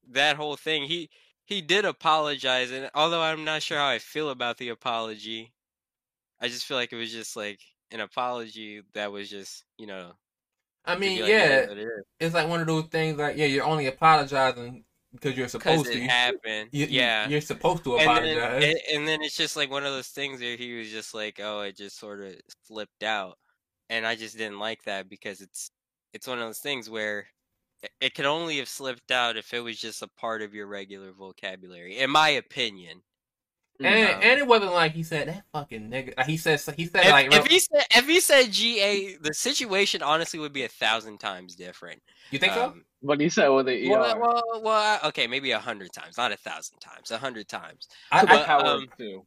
that 0.09 0.37
whole 0.37 0.57
thing, 0.57 0.85
he 0.85 1.11
he 1.45 1.63
did 1.63 1.85
apologize 1.87 2.71
and 2.73 2.91
although 2.95 3.23
I'm 3.23 3.45
not 3.45 3.63
sure 3.63 3.79
how 3.79 3.89
I 3.89 3.99
feel 4.01 4.31
about 4.31 4.59
the 4.59 4.71
apology, 4.71 5.55
I 6.41 6.49
just 6.49 6.67
feel 6.67 6.79
like 6.79 6.93
it 6.93 6.97
was 6.97 7.13
just 7.13 7.37
like 7.37 7.61
an 7.93 8.01
apology 8.01 8.83
that 8.95 9.13
was 9.13 9.31
just, 9.31 9.65
you 9.79 9.87
know, 9.87 10.15
I 10.85 10.97
mean, 10.99 11.21
like, 11.21 11.31
yeah, 11.31 11.45
"It 11.45 11.63
is 11.63 11.69
what 11.69 11.79
it 11.79 12.07
is," 12.21 12.35
like 12.35 12.49
one 12.49 12.61
of 12.61 12.67
those 12.67 12.87
things. 12.87 13.19
Like, 13.19 13.37
yeah, 13.37 13.47
you're 13.47 13.65
only 13.65 13.87
apologizing 13.87 14.85
because 15.13 15.37
you're 15.37 15.49
supposed 15.49 15.87
it 15.89 15.95
to. 15.95 16.01
happened. 16.01 16.71
You, 16.73 16.87
yeah. 16.87 17.29
you're 17.29 17.41
supposed 17.41 17.85
to 17.85 17.97
and 17.97 18.03
apologize. 18.03 18.35
then, 18.35 18.63
and, 18.63 18.79
and 18.95 19.09
then 19.09 19.23
it's 19.23 19.37
just 19.37 19.57
like 19.57 19.71
one 19.71 19.85
of 19.85 19.93
those 19.93 20.09
things 20.09 20.41
where 20.41 20.57
he 20.57 20.75
was 20.77 20.91
just 20.91 21.15
like, 21.15 21.41
"Oh, 21.43 21.61
it 21.61 21.77
just 21.77 21.99
sort 21.99 22.21
of 22.21 22.35
slipped 22.67 23.03
out," 23.03 23.39
and 23.91 24.07
I 24.07 24.17
just 24.17 24.37
didn't 24.37 24.59
like 24.59 24.83
that 24.85 25.09
because 25.09 25.41
it's 25.41 25.71
it's 26.13 26.27
one 26.27 26.39
of 26.39 26.45
those 26.47 26.59
things 26.59 26.91
where 26.91 27.27
it 28.01 28.15
could 28.15 28.27
only 28.27 28.59
have 28.59 28.69
slipped 28.69 29.11
out 29.11 29.37
if 29.37 29.53
it 29.53 29.61
was 29.61 29.79
just 29.79 30.03
a 30.03 30.09
part 30.09 30.43
of 30.43 30.55
your 30.55 30.67
regular 30.67 31.13
vocabulary, 31.13 31.99
in 31.99 32.11
my 32.11 32.31
opinion. 32.31 33.03
And, 33.85 34.15
um, 34.15 34.21
and 34.23 34.39
it 34.41 34.47
wasn't 34.47 34.73
like 34.73 34.93
he 34.93 35.03
said 35.03 35.29
that 35.29 35.45
fucking 35.53 35.91
nigga. 35.91 36.17
Like, 36.17 36.27
he 36.27 36.37
said 36.37 36.61
he 36.77 36.87
said 36.87 37.05
If, 37.05 37.11
like 37.11 37.35
if 37.35 37.47
he 37.47 37.59
said 37.59 37.85
if 37.91 38.07
he 38.07 38.21
said 38.21 38.51
GA, 38.51 39.17
the 39.17 39.35
situation 39.35 40.03
honestly 40.03 40.39
would 40.39 40.53
be 40.53 40.65
a 40.65 40.69
thousand 40.69 41.19
times 41.19 41.55
different. 41.55 42.03
you 42.31 42.39
think 42.39 42.55
so? 42.55 42.67
Um, 42.67 42.85
But 43.03 43.21
he 43.21 43.29
said 43.29 43.49
with 43.49 43.67
the 43.67 43.87
ER. 43.87 43.99
well, 43.99 44.19
well, 44.21 44.63
well, 44.63 45.01
okay, 45.07 45.27
maybe 45.27 45.51
a 45.53 45.59
hundred 45.59 45.93
times, 45.93 46.17
not 46.17 46.33
a 46.33 46.37
thousand 46.37 46.79
times, 46.81 47.11
a 47.11 47.19
hundred 47.19 47.49
times. 47.49 47.89
I, 48.11 48.21
Took 48.21 48.31
I, 48.31 48.35
a 48.35 48.39
but, 48.39 48.47
coward 48.47 48.67
um, 48.67 48.89
too. 48.97 49.27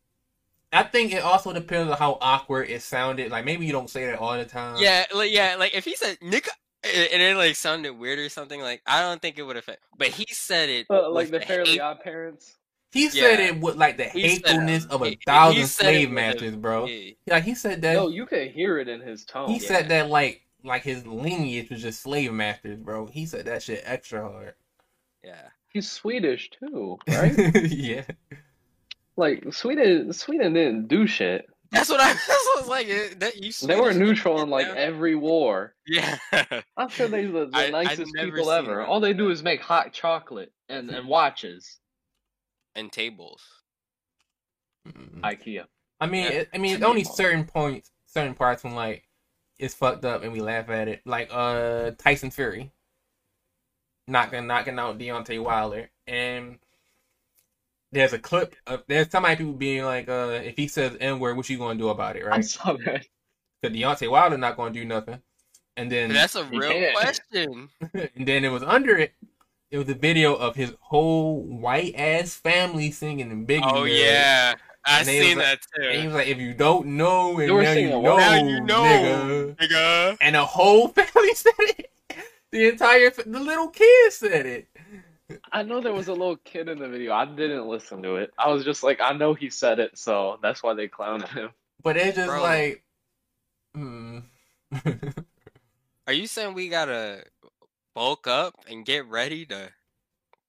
I 0.74 0.84
think 0.84 1.13
it 1.13 1.24
also 1.24 1.54
depends 1.54 1.89
on 1.91 1.98
how 1.98 2.18
awkward 2.20 2.70
it 2.70 2.82
sounded. 2.82 3.32
Like 3.32 3.46
maybe 3.46 3.65
you 3.65 3.72
don't 3.72 3.89
say 3.89 4.06
that 4.08 4.20
all 4.20 4.38
the 4.38 4.46
time. 4.46 4.78
Yeah, 4.80 5.06
like 5.13 5.32
yeah, 5.32 5.56
like 5.58 5.74
if 5.74 5.86
he 5.86 5.96
said 5.96 6.18
"nigga" 6.20 6.50
and 6.84 7.10
and 7.13 7.22
it 7.22 7.38
like 7.38 7.56
sounded 7.56 7.94
weird 7.94 8.20
or 8.20 8.30
something, 8.30 8.60
like 8.62 8.82
I 8.86 9.02
don't 9.02 9.22
think 9.22 9.38
it 9.38 9.44
would 9.44 9.58
affect. 9.58 9.82
But 9.98 10.10
he 10.10 10.26
said 10.32 10.70
it 10.70 10.88
Uh, 10.89 11.10
like 11.12 11.30
the 11.30 11.39
Fairly 11.39 11.80
Odd 11.80 12.02
Parents. 12.02 12.58
He 12.95 13.10
said 13.10 13.39
Yeah. 13.39 13.45
it 13.47 13.60
with 13.60 13.75
like 13.75 13.97
the 13.97 14.05
He 14.05 14.21
said, 14.38 14.47
hatefulness 14.47 14.86
of 14.86 15.01
a 15.01 15.10
he 15.10 15.19
thousand 15.25 15.67
said 15.67 15.88
it 15.88 15.89
slave 15.91 16.10
with 16.10 16.12
a- 16.17 16.21
masters, 16.21 16.55
bro. 16.55 16.86
yeah. 16.88 17.12
Like 17.27 17.43
he 17.43 17.53
said 17.53 17.81
that. 17.84 17.93
No, 17.93 18.08
you 18.08 18.25
could 18.25 18.49
hear 18.51 18.79
it 18.79 18.88
in 18.88 19.01
his 19.01 19.25
tone. 19.25 19.49
he 19.49 19.58
yeah. 19.58 19.67
said 19.67 19.89
that 19.89 20.10
like 20.10 20.41
like 20.63 20.81
his 20.84 21.05
lineage 21.05 21.69
was 21.69 21.81
just 21.81 22.01
slave 22.01 22.31
masters, 22.34 22.79
bro. 22.79 23.05
He 23.08 23.25
said 23.25 23.45
that 23.45 23.62
shit 23.62 23.84
extra 23.86 24.21
hard. 24.27 24.53
Yeah, 25.23 25.49
He's 25.73 25.91
Swedish 25.91 26.49
too, 26.51 26.97
right? 27.08 27.36
yeah. 27.69 28.03
like 29.17 29.43
Sweden, 29.53 30.12
Sweden 30.13 30.53
didn't 30.53 30.88
do 30.88 31.05
shit. 31.08 31.45
that's 31.71 31.89
what 31.89 31.99
I, 31.99 32.13
that's 32.13 32.27
what 32.27 32.58
I 32.58 32.62
was 32.62 32.69
like. 32.69 32.88
eh, 32.88 33.10
That 33.17 33.36
you 33.43 33.51
They 33.67 33.79
were 33.79 33.93
neutral 33.93 34.41
in 34.41 34.49
like 34.49 34.67
every 34.67 35.15
war. 35.15 35.75
yeah. 35.88 36.17
I'm 36.77 36.89
sure 36.89 37.08
they're 37.08 37.31
the, 37.31 37.45
the 37.51 37.58
I- 37.58 37.69
nicest 37.69 38.13
people 38.15 38.51
ever. 38.51 38.84
All 38.86 38.99
they 38.99 39.13
do 39.13 39.29
is 39.29 39.43
make 39.43 39.62
hot 39.62 39.91
chocolate 39.93 40.51
and, 40.69 40.89
and 40.89 41.08
watches. 41.08 41.79
And 42.76 42.92
tables. 42.92 43.42
Mm. 44.88 45.22
IKEA. 45.22 45.66
I 46.00 46.08
mean, 46.08 46.26
Yeah. 46.26 46.32
it, 46.32 46.50
I 46.54 46.58
mean, 46.58 46.76
it's 46.76 46.84
only 46.84 47.04
certain 47.04 47.46
points, 47.46 47.92
certain 48.06 48.36
parts 48.36 48.64
when 48.64 48.76
like 48.76 49.08
it's 49.60 49.74
fucked 49.74 50.06
up 50.06 50.24
and 50.24 50.34
we 50.34 50.42
laugh 50.42 50.70
at 50.70 50.88
it. 50.88 51.02
Like 51.06 51.30
uh 51.32 51.92
Tyson 51.98 52.32
Fury 52.32 52.72
knocking 54.08 54.48
knocking 54.48 54.80
out 54.80 54.98
Deontay 55.00 55.42
Wilder, 55.44 55.90
and 56.08 56.60
there's 57.92 58.14
a 58.14 58.20
clip 58.20 58.56
of 58.68 58.84
there's 58.88 59.10
somebody 59.10 59.36
people 59.38 59.54
being 59.54 59.84
like, 59.86 60.10
uh, 60.10 60.40
if 60.44 60.56
he 60.58 60.68
says 60.68 60.98
N 61.00 61.20
word, 61.20 61.38
what 61.38 61.50
you 61.50 61.58
gonna 61.58 61.80
do 61.80 61.90
about 61.90 62.16
it, 62.18 62.26
right? 62.26 62.34
I 62.34 62.36
right? 62.38 62.46
saw 62.46 62.74
that. 62.86 63.06
Because 63.62 63.78
Deontay 63.78 64.10
Wilder 64.12 64.38
not 64.38 64.58
gonna 64.58 64.74
do 64.74 64.86
nothing, 64.86 65.22
and 65.78 65.92
then 65.92 66.10
that's 66.12 66.36
a 66.36 66.46
real 66.46 66.92
question. 66.94 67.70
and 67.94 68.28
then 68.28 68.44
it 68.46 68.50
was 68.50 68.64
under 68.64 68.98
it. 68.98 69.14
It 69.71 69.78
was 69.78 69.89
a 69.89 69.95
video 69.95 70.36
of 70.36 70.56
his 70.56 70.73
whole 70.80 71.41
white 71.43 71.95
ass 71.97 72.36
family 72.36 72.91
singing 72.91 73.32
in 73.32 73.45
Big 73.45 73.62
Oh 73.63 73.80
lyrics. 73.82 73.97
yeah, 73.99 74.54
I 74.86 74.99
And 74.99 75.08
seen 75.08 75.38
like- 75.38 75.45
that 75.45 75.60
And 75.82 76.01
he 76.01 76.06
was 76.08 76.15
like, 76.15 76.28
if 76.28 76.38
you 76.38 76.54
don't 76.54 76.86
know, 76.97 77.39
and 77.39 77.49
now 77.49 77.71
you 77.73 77.89
know, 77.89 78.17
now 78.17 78.36
you 78.36 78.62
know, 78.62 78.84
nigga. 78.84 79.56
nigga. 79.58 80.17
And 80.21 80.36
the 80.36 80.45
whole 80.45 80.88
family 80.97 81.34
said 81.34 81.54
it. 81.60 81.89
The 82.51 82.69
entire, 82.69 83.10
the 83.10 83.39
little 83.39 83.67
kid 83.69 84.13
said 84.13 84.45
it. 84.45 84.67
I 85.51 85.63
know 85.63 85.82
there 85.82 85.91
was 85.93 86.08
a 86.08 86.13
little 86.13 86.38
kid 86.38 86.69
in 86.69 86.78
the 86.80 86.88
video. 86.88 87.12
I 87.12 87.25
didn't 87.25 87.67
listen 87.67 88.04
to 88.04 88.15
it. 88.17 88.32
I 88.38 88.49
was 88.51 88.63
just 88.63 88.84
like, 88.84 89.01
I 89.01 89.12
know 89.13 89.34
he 89.34 89.49
said 89.49 89.80
it, 89.80 89.97
so 89.97 90.38
that's 90.41 90.62
why 90.62 90.75
they 90.75 90.88
clowned 90.88 91.28
him. 91.30 91.49
But 91.82 91.97
it's 91.97 92.15
just 92.15 92.28
Bro. 92.30 92.41
like, 92.43 92.84
hmm. 93.73 94.19
Are 96.08 96.13
you 96.13 96.28
saying 96.28 96.54
we 96.54 96.69
gotta 96.69 97.23
bulk 97.95 98.27
up 98.27 98.53
and 98.69 98.86
get 98.86 99.08
ready 99.08 99.45
to 99.47 99.69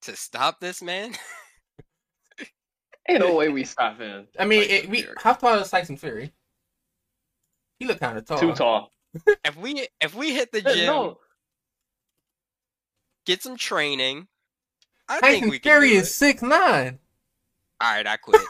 to 0.03 0.17
stop 0.17 0.61
this 0.61 0.83
man? 0.83 1.13
Ain't 3.09 3.21
no 3.21 3.35
way 3.35 3.49
we 3.49 3.65
stop 3.65 3.99
him. 3.99 4.27
I 4.39 4.45
mean, 4.45 4.65
it, 4.69 4.89
we, 4.91 5.03
Fury. 5.03 5.15
how 5.23 5.33
tall 5.35 5.55
is 5.61 5.71
Tyson 5.71 5.97
Fury? 5.97 6.33
He 7.79 7.87
look 7.87 8.01
kind 8.01 8.19
of 8.19 8.27
tall. 8.27 8.39
Too 8.39 8.53
tall. 8.53 8.91
if 9.45 9.57
we 9.57 9.87
if 10.01 10.15
we 10.15 10.35
hit 10.35 10.53
the 10.53 10.61
gym, 10.61 10.87
No, 10.87 11.19
get 13.25 13.43
some 13.43 13.57
training, 13.57 14.27
I 15.09 15.21
think 15.21 15.37
Tyson 15.37 15.51
we 15.51 15.59
Fury 15.61 15.93
is 15.93 16.09
it. 16.09 16.13
six 16.13 16.43
nine. 16.43 16.99
All 17.81 17.93
right, 17.93 18.07
I 18.07 18.17
quit. 18.17 18.41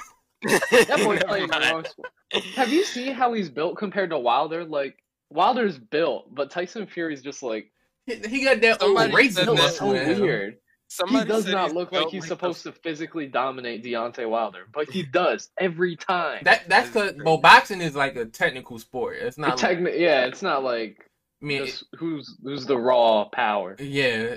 that 0.43 1.01
boy's 1.05 1.23
playing 1.25 1.49
the 1.49 1.59
wrong 1.73 1.85
sport. 1.85 2.09
Have 2.55 2.73
you 2.73 2.85
seen 2.85 3.13
how 3.15 3.33
he's 3.33 3.51
built 3.51 3.77
compared 3.77 4.11
to 4.11 4.19
Wilder? 4.19 4.65
Like 4.65 4.97
Wilder's 5.31 5.79
built, 5.79 6.33
but 6.35 6.51
Tyson 6.51 6.87
Fury's 6.87 7.23
just 7.23 7.43
like 7.43 7.73
He, 8.07 8.15
he 8.29 8.45
got 8.45 8.61
that 8.61 8.81
Somebody 8.81 9.13
old 9.13 9.33
said 9.33 9.43
racist 9.43 9.47
no, 9.47 9.55
that- 9.57 9.73
so 9.75 9.87
muscle 9.87 9.93
in 9.95 10.07
him. 10.15 10.21
weird. 10.21 10.53
He 10.55 10.59
Somebody 10.89 11.29
does 11.29 11.47
not 11.49 11.73
look 11.75 11.91
like 11.91 12.09
he's 12.11 12.29
supposed 12.29 12.63
to 12.63 12.71
physically 12.71 13.27
dominate 13.27 13.83
Deontay 13.83 14.31
Wilder, 14.31 14.67
but 14.73 14.89
he 14.89 15.03
does 15.03 15.51
every 15.59 15.97
time. 15.97 16.43
That 16.45 16.69
that's 16.69 16.91
That's 16.91 17.13
because 17.13 17.25
well, 17.25 17.39
boxing 17.39 17.81
is 17.81 17.97
like 17.97 18.15
a 18.15 18.25
technical 18.25 18.79
sport. 18.79 19.17
It's 19.21 19.37
not. 19.37 19.59
Techni- 19.59 19.87
like, 19.87 19.95
yeah, 19.97 20.27
it's 20.27 20.43
not 20.43 20.63
like 20.63 21.11
I 21.43 21.45
mean, 21.45 21.67
just 21.67 21.85
who's 21.99 22.37
who's 22.41 22.67
the 22.67 22.79
raw 22.79 23.25
power. 23.25 23.75
yeah, 23.81 24.37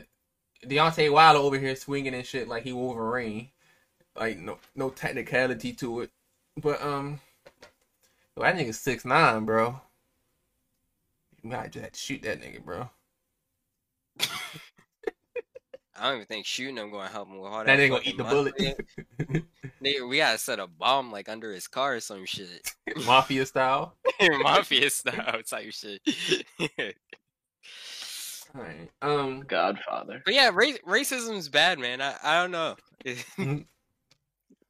Deontay 0.65 1.11
Wilder 1.13 1.37
over 1.39 1.59
here 1.59 1.75
swinging 1.75 2.15
and 2.15 2.25
shit 2.25 2.47
like 2.47 2.63
he 2.63 2.73
Wolverine. 2.73 3.49
Like 4.15 4.39
no 4.39 4.57
no 4.75 4.89
technicality 4.89 5.73
to 5.73 6.01
it. 6.01 6.11
But 6.57 6.81
um, 6.81 7.21
well, 8.35 8.51
that 8.51 8.59
nigga's 8.59 8.79
six 8.79 9.05
nine, 9.05 9.45
bro. 9.45 9.79
You 11.43 11.51
might 11.51 11.71
just 11.71 11.83
have 11.83 11.91
to 11.93 11.99
shoot 11.99 12.23
that 12.23 12.41
nigga, 12.41 12.63
bro. 12.65 12.89
I 15.99 16.03
don't 16.03 16.15
even 16.15 16.27
think 16.27 16.45
shooting 16.45 16.77
him 16.77 16.91
gonna 16.91 17.09
help 17.09 17.27
him 17.27 17.39
with 17.39 17.51
all 17.51 17.57
that. 17.59 17.65
That 17.65 17.79
nigga 17.79 17.89
gonna 17.89 18.01
eat 18.05 18.17
the 18.17 18.23
bullet. 18.23 18.55
Nigga, 19.83 20.07
we 20.09 20.17
gotta 20.17 20.37
set 20.37 20.59
a 20.59 20.67
bomb 20.67 21.11
like 21.11 21.27
under 21.27 21.51
his 21.51 21.67
car 21.67 21.95
or 21.95 21.99
some 21.99 22.25
shit. 22.25 22.73
Mafia 23.05 23.45
style. 23.45 23.95
Mafia 24.21 24.89
style 24.89 25.41
type 25.43 25.71
shit. 25.71 26.01
Alright. 28.55 28.89
Um. 29.01 29.41
Godfather. 29.41 30.21
but 30.25 30.33
yeah, 30.33 30.51
race, 30.53 30.79
racism's 30.87 31.49
bad, 31.49 31.79
man. 31.79 32.01
I, 32.01 32.15
I 32.23 32.41
don't 32.41 32.51
know. 32.51 32.75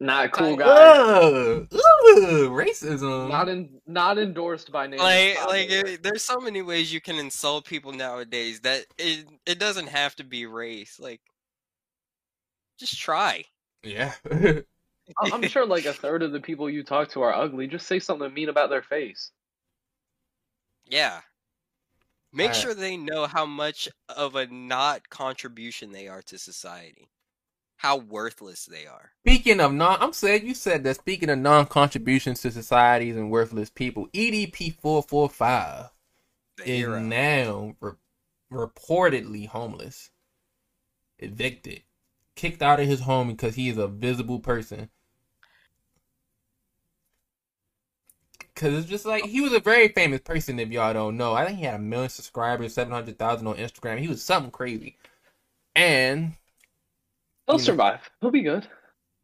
Not 0.02 0.32
cool 0.32 0.52
Like- 0.52 0.60
guy. 0.60 0.66
Ugh, 0.66 1.68
ugh, 1.72 2.50
racism. 2.50 3.28
Not 3.30 3.50
in 3.50 3.82
not 3.86 4.18
endorsed 4.18 4.72
by 4.72 4.88
name. 4.88 5.00
like 5.00 5.46
like 5.48 5.70
it, 5.70 6.04
there's 6.04 6.24
so 6.24 6.40
many 6.40 6.62
ways 6.62 6.94
you 6.94 7.02
can 7.02 7.18
insult 7.20 7.66
people 7.66 7.92
nowadays 7.92 8.62
that 8.62 8.86
it 8.98 9.28
it 9.46 9.60
doesn't 9.60 9.88
have 9.88 10.16
to 10.16 10.24
be 10.24 10.46
race. 10.46 11.00
Like, 11.00 11.20
just 12.80 12.98
try. 12.98 13.44
yeah. 13.84 14.14
I'm 15.18 15.42
sure 15.48 15.66
like 15.66 15.86
a 15.86 15.94
third 15.94 16.24
of 16.24 16.32
the 16.32 16.40
people 16.40 16.70
you 16.70 16.84
talk 16.84 17.10
to 17.12 17.22
are 17.24 17.34
ugly. 17.34 17.68
Just 17.68 17.88
say 17.88 18.00
something 18.00 18.34
mean 18.34 18.48
about 18.50 18.70
their 18.70 18.84
face. 18.84 19.32
Yeah. 20.86 21.20
Make 22.32 22.50
Alright. 22.52 22.62
sure 22.62 22.74
they 22.76 22.96
know 22.96 23.26
how 23.26 23.46
much 23.46 23.90
of 24.08 24.36
a 24.36 24.46
not 24.48 25.10
contribution 25.10 25.92
they 25.92 26.08
are 26.08 26.22
to 26.24 26.38
society. 26.38 27.10
How 27.80 27.96
worthless 27.96 28.66
they 28.66 28.88
are. 28.88 29.12
Speaking 29.26 29.62
of 29.62 29.72
non, 29.72 30.02
I'm 30.02 30.12
saying 30.12 30.46
you 30.46 30.54
said 30.54 30.84
that. 30.84 30.98
Speaking 30.98 31.30
of 31.30 31.40
non-contributions 31.40 32.42
to 32.42 32.52
societies 32.52 33.16
and 33.16 33.32
worthless 33.32 33.70
people, 33.70 34.10
EDP 34.14 34.76
four 34.82 35.02
four 35.02 35.30
five 35.30 35.86
is 36.66 36.86
now 36.90 37.78
re- 37.80 37.94
reportedly 38.52 39.48
homeless, 39.48 40.12
evicted, 41.20 41.84
kicked 42.36 42.62
out 42.62 42.82
of 42.82 42.86
his 42.86 43.00
home 43.00 43.30
because 43.30 43.56
he 43.56 43.70
is 43.70 43.78
a 43.78 43.88
visible 43.88 44.40
person. 44.40 44.90
Cause 48.56 48.74
it's 48.74 48.90
just 48.90 49.06
like 49.06 49.24
he 49.24 49.40
was 49.40 49.54
a 49.54 49.62
very 49.62 49.88
famous 49.88 50.20
person. 50.20 50.60
If 50.60 50.68
y'all 50.68 50.94
don't 50.94 51.16
know, 51.16 51.34
I 51.34 51.46
think 51.46 51.60
he 51.60 51.64
had 51.64 51.76
a 51.76 51.80
million 51.80 52.10
subscribers, 52.10 52.74
seven 52.74 52.92
hundred 52.92 53.18
thousand 53.18 53.48
on 53.48 53.56
Instagram. 53.56 54.00
He 54.00 54.10
was 54.10 54.22
something 54.22 54.52
crazy, 54.52 54.98
and 55.78 56.34
He'll 57.50 57.56
You 57.56 57.62
know- 57.62 57.66
survive. 57.66 58.10
He'll 58.22 58.32
be 58.32 58.44
good. 58.44 58.68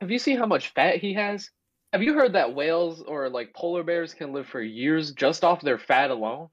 Have 0.01 0.09
you 0.11 0.19
seen 0.19 0.37
how 0.37 0.45
much 0.47 0.69
fat 0.73 0.97
he 0.97 1.13
has? 1.13 1.49
Have 1.93 2.01
you 2.03 2.13
heard 2.15 2.33
that 2.33 2.53
whales 2.55 3.01
or 3.01 3.29
like 3.29 3.53
polar 3.53 3.83
bears 3.83 4.13
can 4.13 4.33
live 4.33 4.47
for 4.47 4.61
years 4.61 5.13
just 5.13 5.43
off 5.43 5.61
their 5.61 5.77
fat 5.77 6.11
alone? 6.11 6.49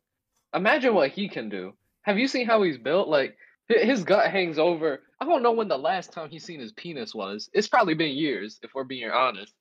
Imagine 0.54 0.94
what 0.94 1.10
he 1.10 1.28
can 1.28 1.48
do. 1.48 1.72
Have 2.02 2.18
you 2.18 2.28
seen 2.28 2.46
how 2.46 2.62
he's 2.62 2.78
built? 2.78 3.08
Like 3.08 3.36
his 3.68 4.04
gut 4.04 4.30
hangs 4.30 4.58
over. 4.58 5.00
I 5.20 5.24
don't 5.24 5.42
know 5.42 5.52
when 5.52 5.68
the 5.68 5.78
last 5.78 6.12
time 6.12 6.28
he's 6.30 6.44
seen 6.44 6.60
his 6.60 6.72
penis 6.72 7.14
was. 7.14 7.48
It's 7.52 7.68
probably 7.68 7.94
been 7.94 8.12
years, 8.14 8.60
if 8.62 8.74
we're 8.74 8.84
being 8.84 9.10
honest. 9.10 9.54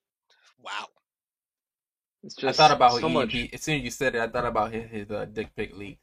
Wow. 0.59 0.87
It's 2.23 2.43
I 2.43 2.51
thought 2.51 2.71
about 2.71 2.91
so 2.99 3.07
EDP. 3.07 3.13
much. 3.13 3.35
As 3.53 3.61
soon 3.63 3.77
as 3.79 3.83
you 3.83 3.89
said 3.91 4.15
it, 4.15 4.21
I 4.21 4.27
thought 4.27 4.45
about 4.45 4.71
his, 4.73 4.91
his 4.91 5.09
uh, 5.11 5.25
dick 5.25 5.55
pic 5.55 5.75
leak. 5.75 5.97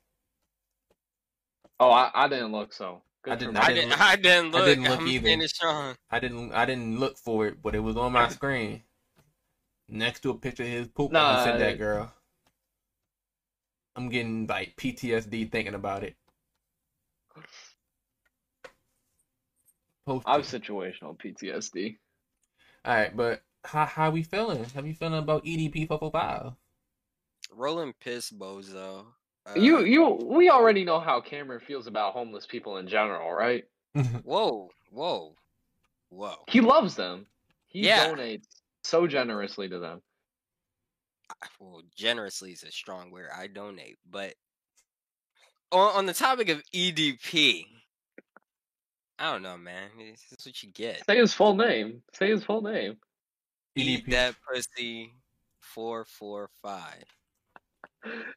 Oh, 1.78 1.90
I, 1.90 2.10
I 2.14 2.28
didn't 2.28 2.50
look 2.50 2.72
so. 2.72 3.02
Good 3.22 3.32
I 3.32 3.36
didn't- 3.36 3.56
I, 3.56 3.60
I 3.62 3.72
didn't. 3.74 3.90
look- 3.90 4.00
I 4.00 4.16
didn't 4.16 4.52
look. 4.52 4.62
I 4.62 4.64
didn't 4.66 4.84
look 4.84 5.00
I'm 5.00 5.08
either. 5.08 5.26
saying. 5.26 5.96
I 6.10 6.18
didn't. 6.20 6.52
I 6.52 6.64
didn't 6.66 6.98
look 7.00 7.18
for 7.18 7.46
it, 7.46 7.60
but 7.62 7.74
it 7.74 7.80
was 7.80 7.96
on 7.96 8.12
my 8.12 8.28
screen, 8.38 8.82
next 9.88 10.20
to 10.20 10.30
a 10.30 10.38
picture 10.38 10.62
of 10.62 10.68
his 10.68 10.88
poop. 10.88 11.12
Nah, 11.12 11.32
Nah, 11.36 11.44
said 11.44 11.60
that 11.60 11.78
girl. 11.78 12.12
I'm 13.96 14.08
getting 14.08 14.46
like 14.46 14.76
PTSD 14.76 15.50
thinking 15.50 15.74
about 15.74 16.04
it. 16.04 16.16
Post 20.06 20.26
I 20.28 20.34
it. 20.36 20.36
have 20.36 20.46
situational 20.62 21.18
PTSD. 21.18 21.98
All 22.84 22.94
right, 22.94 23.14
but 23.16 23.42
how 23.64 23.84
how 23.84 24.10
we 24.10 24.22
feeling? 24.22 24.64
How 24.64 24.82
you 24.82 24.94
feeling 24.94 25.18
about 25.18 25.44
EDP 25.44 25.88
four 25.88 25.98
four 25.98 26.10
five? 26.12 26.52
Rolling 27.52 27.92
piss, 28.00 28.30
bozo. 28.30 29.06
Uh, 29.48 29.58
You 29.58 29.84
you 29.84 30.04
we 30.08 30.50
already 30.50 30.84
know 30.84 31.00
how 31.00 31.20
Cameron 31.20 31.60
feels 31.60 31.86
about 31.86 32.12
homeless 32.12 32.46
people 32.46 32.76
in 32.78 32.88
general, 32.88 33.32
right? 33.32 33.64
Whoa, 34.24 34.70
whoa, 34.90 35.34
whoa. 36.10 36.36
He 36.48 36.60
loves 36.60 36.94
them. 36.94 37.26
He 37.68 37.80
Yeah. 37.86 38.06
donates 38.08 38.46
so 38.84 39.06
generously 39.06 39.68
to 39.68 39.78
them. 39.78 40.02
Well, 41.60 41.82
generously 41.96 42.52
is 42.52 42.62
a 42.62 42.70
strong 42.70 43.10
word. 43.10 43.28
I 43.36 43.46
donate, 43.48 43.98
but 44.10 44.34
on, 45.70 45.96
on 45.96 46.06
the 46.06 46.14
topic 46.14 46.48
of 46.48 46.62
EDP, 46.74 47.66
I 49.18 49.32
don't 49.32 49.42
know, 49.42 49.56
man. 49.58 49.90
This 49.98 50.24
is 50.38 50.46
what 50.46 50.62
you 50.62 50.70
get. 50.72 51.04
Say 51.06 51.18
his 51.18 51.34
full 51.34 51.54
name. 51.54 52.02
Say 52.14 52.30
his 52.30 52.44
full 52.44 52.62
name. 52.62 52.96
Eat 53.76 54.06
EDP. 54.06 54.10
that 54.12 54.34
pussy. 54.46 55.12
Four 55.60 56.04
four 56.06 56.48
five. 56.62 57.04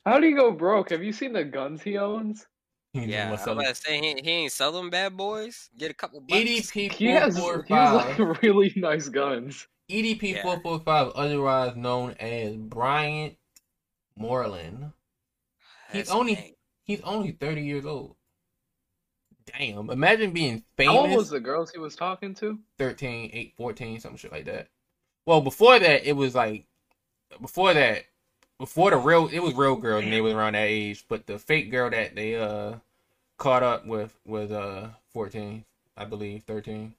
How 0.05 0.19
do 0.19 0.27
you 0.27 0.35
go 0.35 0.51
broke? 0.51 0.89
Have 0.91 1.03
you 1.03 1.13
seen 1.13 1.33
the 1.33 1.43
guns 1.43 1.81
he 1.81 1.97
owns? 1.97 2.47
Yeah, 2.93 3.31
what's 3.31 3.43
I'm 3.43 3.51
up. 3.57 3.59
about 3.63 3.75
to 3.75 3.81
say 3.81 3.99
he, 4.01 4.21
he 4.21 4.29
ain't 4.31 4.51
sell 4.51 4.71
them 4.73 4.89
bad 4.89 5.15
boys. 5.15 5.69
Get 5.77 5.91
a 5.91 5.93
couple 5.93 6.19
bucks. 6.21 6.41
EDP 6.41 6.91
He 6.91 7.05
has 7.07 7.37
four 7.39 7.63
he 7.67 7.73
has 7.73 8.19
like 8.19 8.41
really 8.41 8.73
nice 8.75 9.07
guns. 9.07 9.67
EDP 9.89 10.21
Yeah. 10.35 10.41
four 10.43 10.59
four 10.61 10.79
five, 10.81 11.09
otherwise 11.15 11.75
known 11.77 12.15
as 12.19 12.55
Bryant 12.57 13.37
Moreland. 14.17 14.91
he's 15.91 16.01
That's 16.01 16.11
only- 16.11 16.35
name. 16.35 16.53
He's 16.83 17.01
only 17.01 17.31
thirty 17.31 17.61
years 17.63 17.85
old. 17.85 18.15
Damn! 19.45 19.89
Imagine 19.89 20.31
being 20.31 20.63
famous. 20.77 20.93
How 20.95 21.01
old 21.01 21.11
was 21.15 21.29
the 21.29 21.39
girls 21.39 21.71
he 21.71 21.79
was 21.79 21.95
talking 21.95 22.33
to? 22.35 22.59
13, 22.77 23.31
8, 23.33 23.53
14, 23.57 23.99
some 23.99 24.15
shit 24.17 24.31
like 24.31 24.45
that. 24.45 24.67
Well, 25.25 25.41
before 25.41 25.79
that, 25.79 26.07
it 26.07 26.13
was 26.15 26.35
like, 26.35 26.65
before 27.41 27.73
that, 27.73 28.03
before 28.61 28.91
the 28.91 28.97
real, 28.97 29.27
it 29.33 29.39
was 29.39 29.55
real 29.55 29.75
girls 29.75 30.03
and 30.03 30.13
they 30.13 30.21
was 30.21 30.35
around 30.35 30.53
that 30.53 30.67
age. 30.67 31.05
But 31.09 31.25
the 31.25 31.39
fake 31.39 31.71
girl 31.71 31.89
that 31.89 32.15
they 32.15 32.35
uh 32.35 32.75
caught 33.39 33.63
up 33.63 33.87
with 33.87 34.15
was 34.23 34.51
uh 34.51 34.89
14, 35.13 35.65
I 35.97 36.05
believe, 36.05 36.43
13. 36.43 36.93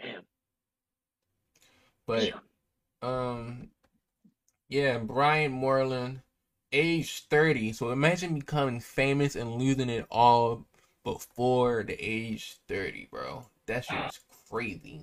Damn. 0.00 0.22
But 2.06 2.32
damn. 3.02 3.10
um, 3.10 3.68
yeah, 4.70 4.96
Bryant 4.96 5.52
Moreland, 5.52 6.22
age 6.72 7.26
30. 7.28 7.74
So 7.74 7.90
imagine 7.90 8.38
becoming 8.38 8.80
famous 8.80 9.36
and 9.36 9.56
losing 9.56 9.90
it 9.90 10.06
all 10.10 10.64
before 11.04 11.82
the 11.82 11.96
age 12.00 12.56
30, 12.66 13.08
bro. 13.10 13.44
That 13.66 13.84
shit 13.84 13.98
is 14.08 14.20
crazy. 14.50 15.02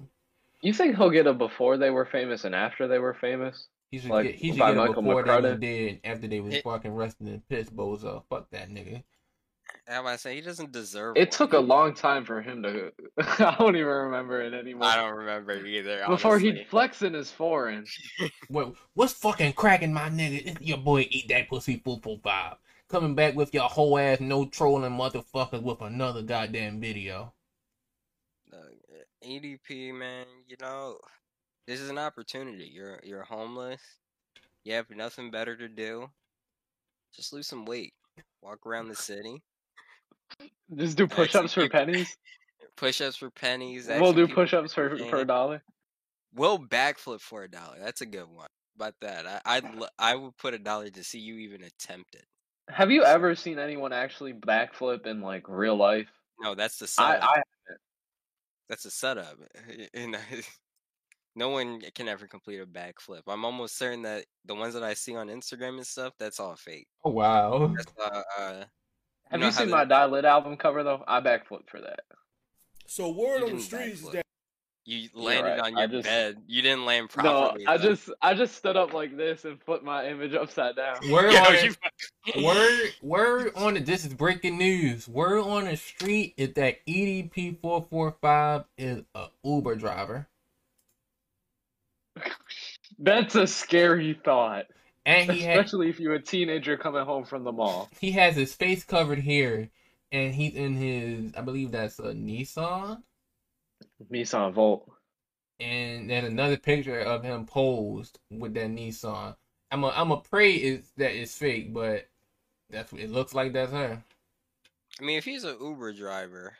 You 0.61 0.73
think 0.73 0.97
he'll 0.97 1.11
get 1.11 1.27
a 1.27 1.33
before 1.33 1.77
they 1.77 1.91
were 1.91 2.05
famous 2.05 2.43
and 2.43 2.55
after 2.55 2.87
they 2.87 2.97
were 2.97 3.13
famous? 3.13 3.67
He 3.93 3.99
should 3.99 4.09
Like, 4.09 4.25
get 4.25 4.35
he 4.37 4.49
should 4.49 4.57
by 4.57 4.69
get 4.73 4.77
it 4.77 4.79
Michael 4.87 5.03
before 5.03 5.21
they 5.23 5.29
was 5.29 5.43
McCrary? 5.43 5.59
dead 5.61 5.99
after 6.03 6.27
they 6.27 6.39
was 6.39 6.55
It- 6.55 6.63
fucking 6.63 6.95
resting 6.95 7.27
in 7.27 7.41
piss 7.41 7.69
bozo. 7.69 8.23
Fuck 8.27 8.49
that 8.49 8.67
nigga. 8.71 9.03
I'm 9.87 10.01
about 10.01 10.13
to 10.13 10.17
say 10.17 10.33
he 10.33 10.41
doesn't 10.41 10.71
deserve. 10.71 11.15
It 11.15 11.19
one. 11.19 11.27
took 11.29 11.53
a 11.53 11.59
long 11.59 11.93
time 11.93 12.25
for 12.25 12.41
him 12.41 12.63
to. 12.63 12.91
I 13.19 13.55
don't 13.59 13.75
even 13.75 13.85
remember 13.87 14.41
it 14.41 14.55
anymore. 14.55 14.87
I 14.87 14.95
don't 14.95 15.13
remember 15.15 15.63
either. 15.63 16.05
Before 16.07 16.31
honestly. 16.31 16.53
he'd 16.53 16.67
flex 16.69 17.03
in 17.03 17.13
his 17.13 17.29
foreign. 17.29 17.85
What 18.47 18.73
what's 18.95 19.13
fucking 19.13 19.53
cracking 19.53 19.93
my 19.93 20.09
nigga? 20.09 20.43
It's 20.47 20.61
your 20.61 20.79
boy 20.79 21.07
eat 21.11 21.27
that 21.29 21.47
pussy 21.47 21.79
four 21.85 21.99
four 22.01 22.17
five. 22.23 22.55
coming 22.89 23.13
back 23.13 23.35
with 23.35 23.53
your 23.53 23.69
whole 23.69 23.99
ass 23.99 24.19
no 24.19 24.45
trolling 24.45 24.91
motherfuckers 24.91 25.61
with 25.61 25.81
another 25.81 26.23
goddamn 26.23 26.81
video. 26.81 27.31
Uh, 28.51 28.57
EDP, 29.23 29.93
man, 29.93 30.25
you 30.47 30.55
know, 30.61 30.97
this 31.67 31.79
is 31.79 31.89
an 31.89 31.97
opportunity. 31.97 32.69
You're 32.73 32.99
you're 33.03 33.23
homeless. 33.23 33.81
You 34.63 34.73
have 34.73 34.89
nothing 34.89 35.31
better 35.31 35.55
to 35.55 35.67
do. 35.67 36.09
Just 37.15 37.33
lose 37.33 37.47
some 37.47 37.65
weight. 37.65 37.93
Walk 38.41 38.65
around 38.65 38.87
the 38.87 38.95
city. 38.95 39.41
Just 40.75 40.97
do 40.97 41.07
push-ups 41.07 41.53
for 41.53 41.67
pennies. 41.69 42.15
Push-ups 42.75 43.17
for 43.17 43.29
pennies. 43.29 43.87
We'll 43.87 44.13
do 44.13 44.27
push-ups 44.27 44.73
for 44.73 44.97
for 44.97 45.17
a 45.17 45.25
dollar. 45.25 45.61
We'll 46.33 46.57
backflip 46.57 47.21
for 47.21 47.43
a 47.43 47.47
dollar. 47.47 47.77
That's 47.79 48.01
a 48.01 48.05
good 48.05 48.27
one. 48.27 48.47
About 48.75 48.95
that, 49.01 49.27
I 49.27 49.39
I'd, 49.45 49.65
I 49.99 50.15
would 50.15 50.35
put 50.37 50.55
a 50.55 50.57
dollar 50.57 50.89
to 50.89 51.03
see 51.03 51.19
you 51.19 51.37
even 51.37 51.61
attempt 51.61 52.15
it. 52.15 52.25
Have 52.69 52.89
you 52.89 53.03
ever 53.03 53.35
seen 53.35 53.59
anyone 53.59 53.93
actually 53.93 54.33
backflip 54.33 55.05
in 55.05 55.21
like 55.21 55.47
real 55.47 55.75
life? 55.75 56.07
No, 56.39 56.55
that's 56.55 56.79
the 56.79 56.87
setup. 56.87 57.23
I 57.23 57.41
That's 58.69 58.85
a 58.85 58.91
setup. 58.91 59.37
no 61.35 61.49
one 61.49 61.81
can 61.95 62.07
ever 62.07 62.27
complete 62.27 62.59
a 62.59 62.65
backflip. 62.65 63.21
I'm 63.27 63.45
almost 63.45 63.77
certain 63.77 64.03
that 64.03 64.25
the 64.45 64.55
ones 64.55 64.73
that 64.73 64.83
I 64.83 64.93
see 64.93 65.15
on 65.15 65.27
Instagram 65.27 65.77
and 65.77 65.87
stuff, 65.87 66.13
that's 66.19 66.39
all 66.39 66.55
fake. 66.55 66.87
Oh 67.03 67.11
wow. 67.11 67.73
That's 67.75 67.93
uh, 67.99 68.21
uh 68.39 68.63
have 69.29 69.39
know 69.39 69.47
you 69.47 69.51
seen 69.51 69.69
my 69.69 69.85
Die 69.85 70.05
Lit 70.05 70.25
album 70.25 70.57
cover 70.57 70.83
though? 70.83 71.03
I 71.07 71.19
backflip 71.21 71.67
for 71.67 71.81
that. 71.81 72.01
So 72.85 73.09
word 73.09 73.17
You 73.17 73.33
on 73.33 73.39
the 73.41 73.47
didn't 73.47 73.61
streets 73.61 74.01
is 74.01 74.09
that 74.11 74.23
you 74.85 75.07
landed 75.13 75.49
right, 75.51 75.59
on 75.61 75.77
your 75.77 75.87
just- 75.87 76.03
bed. 76.03 76.37
You 76.45 76.61
didn't 76.61 76.85
land 76.85 77.09
properly. 77.09 77.33
No, 77.33 77.41
properly. 77.45 77.67
I 77.67 77.77
though. 77.77 77.83
just 77.89 78.09
I 78.21 78.33
just 78.33 78.55
stood 78.55 78.75
up 78.75 78.93
like 78.93 79.15
this 79.15 79.45
and 79.45 79.59
flipped 79.63 79.83
my 79.85 80.05
image 80.07 80.33
upside 80.33 80.75
down. 80.75 80.97
Word 81.09 81.31
Yo, 81.33 81.39
on 81.39 81.53
you 81.65 81.73
it. 82.27 82.43
Word 82.43 82.89
word 83.01 83.51
on 83.55 83.77
it. 83.77 83.85
This 83.85 84.05
is 84.05 84.13
breaking 84.13 84.57
news. 84.57 85.07
Word 85.07 85.39
on 85.39 85.65
the 85.65 85.77
street 85.77 86.33
is 86.37 86.53
that 86.55 86.85
EDP 86.85 87.59
four 87.61 87.87
four 87.89 88.15
five 88.21 88.65
is 88.77 89.03
a 89.15 89.27
Uber 89.43 89.75
driver. 89.75 90.27
That's 93.03 93.35
a 93.35 93.45
scary 93.45 94.17
thought, 94.23 94.65
And 95.05 95.29
he 95.29 95.41
had 95.41 95.57
especially 95.57 95.89
if 95.89 95.99
you're 95.99 96.13
a 96.13 96.21
teenager 96.21 96.77
coming 96.77 97.03
home 97.05 97.25
from 97.25 97.43
the 97.43 97.51
mall. 97.51 97.89
he 97.99 98.11
has 98.11 98.35
his 98.35 98.53
face 98.55 98.83
covered 98.85 99.19
here 99.19 99.69
and 100.11 100.33
he's 100.33 100.55
in 100.55 100.75
his 100.75 101.33
I 101.35 101.41
believe 101.41 101.71
that's 101.71 101.99
a 101.99 102.13
Nissan. 102.13 103.03
Nissan 104.11 104.53
Volt. 104.53 104.89
and 105.59 106.09
then 106.09 106.23
another 106.25 106.55
picture 106.57 106.99
of 106.99 107.23
him 107.23 107.45
posed 107.45 108.19
with 108.31 108.53
that 108.53 108.67
Nissan. 108.69 109.35
I'm 109.71 109.83
a 109.83 109.89
I'm 109.89 110.11
a 110.11 110.17
pray 110.17 110.53
is 110.53 110.91
that 110.97 111.11
it's 111.13 111.37
fake, 111.37 111.73
but 111.73 112.07
that's 112.69 112.91
what 112.93 113.01
it 113.01 113.11
looks 113.11 113.33
like. 113.33 113.51
That's 113.53 113.71
her. 113.73 114.01
I 115.01 115.03
mean, 115.03 115.17
if 115.17 115.25
he's 115.25 115.43
an 115.43 115.57
Uber 115.59 115.91
driver, 115.93 116.53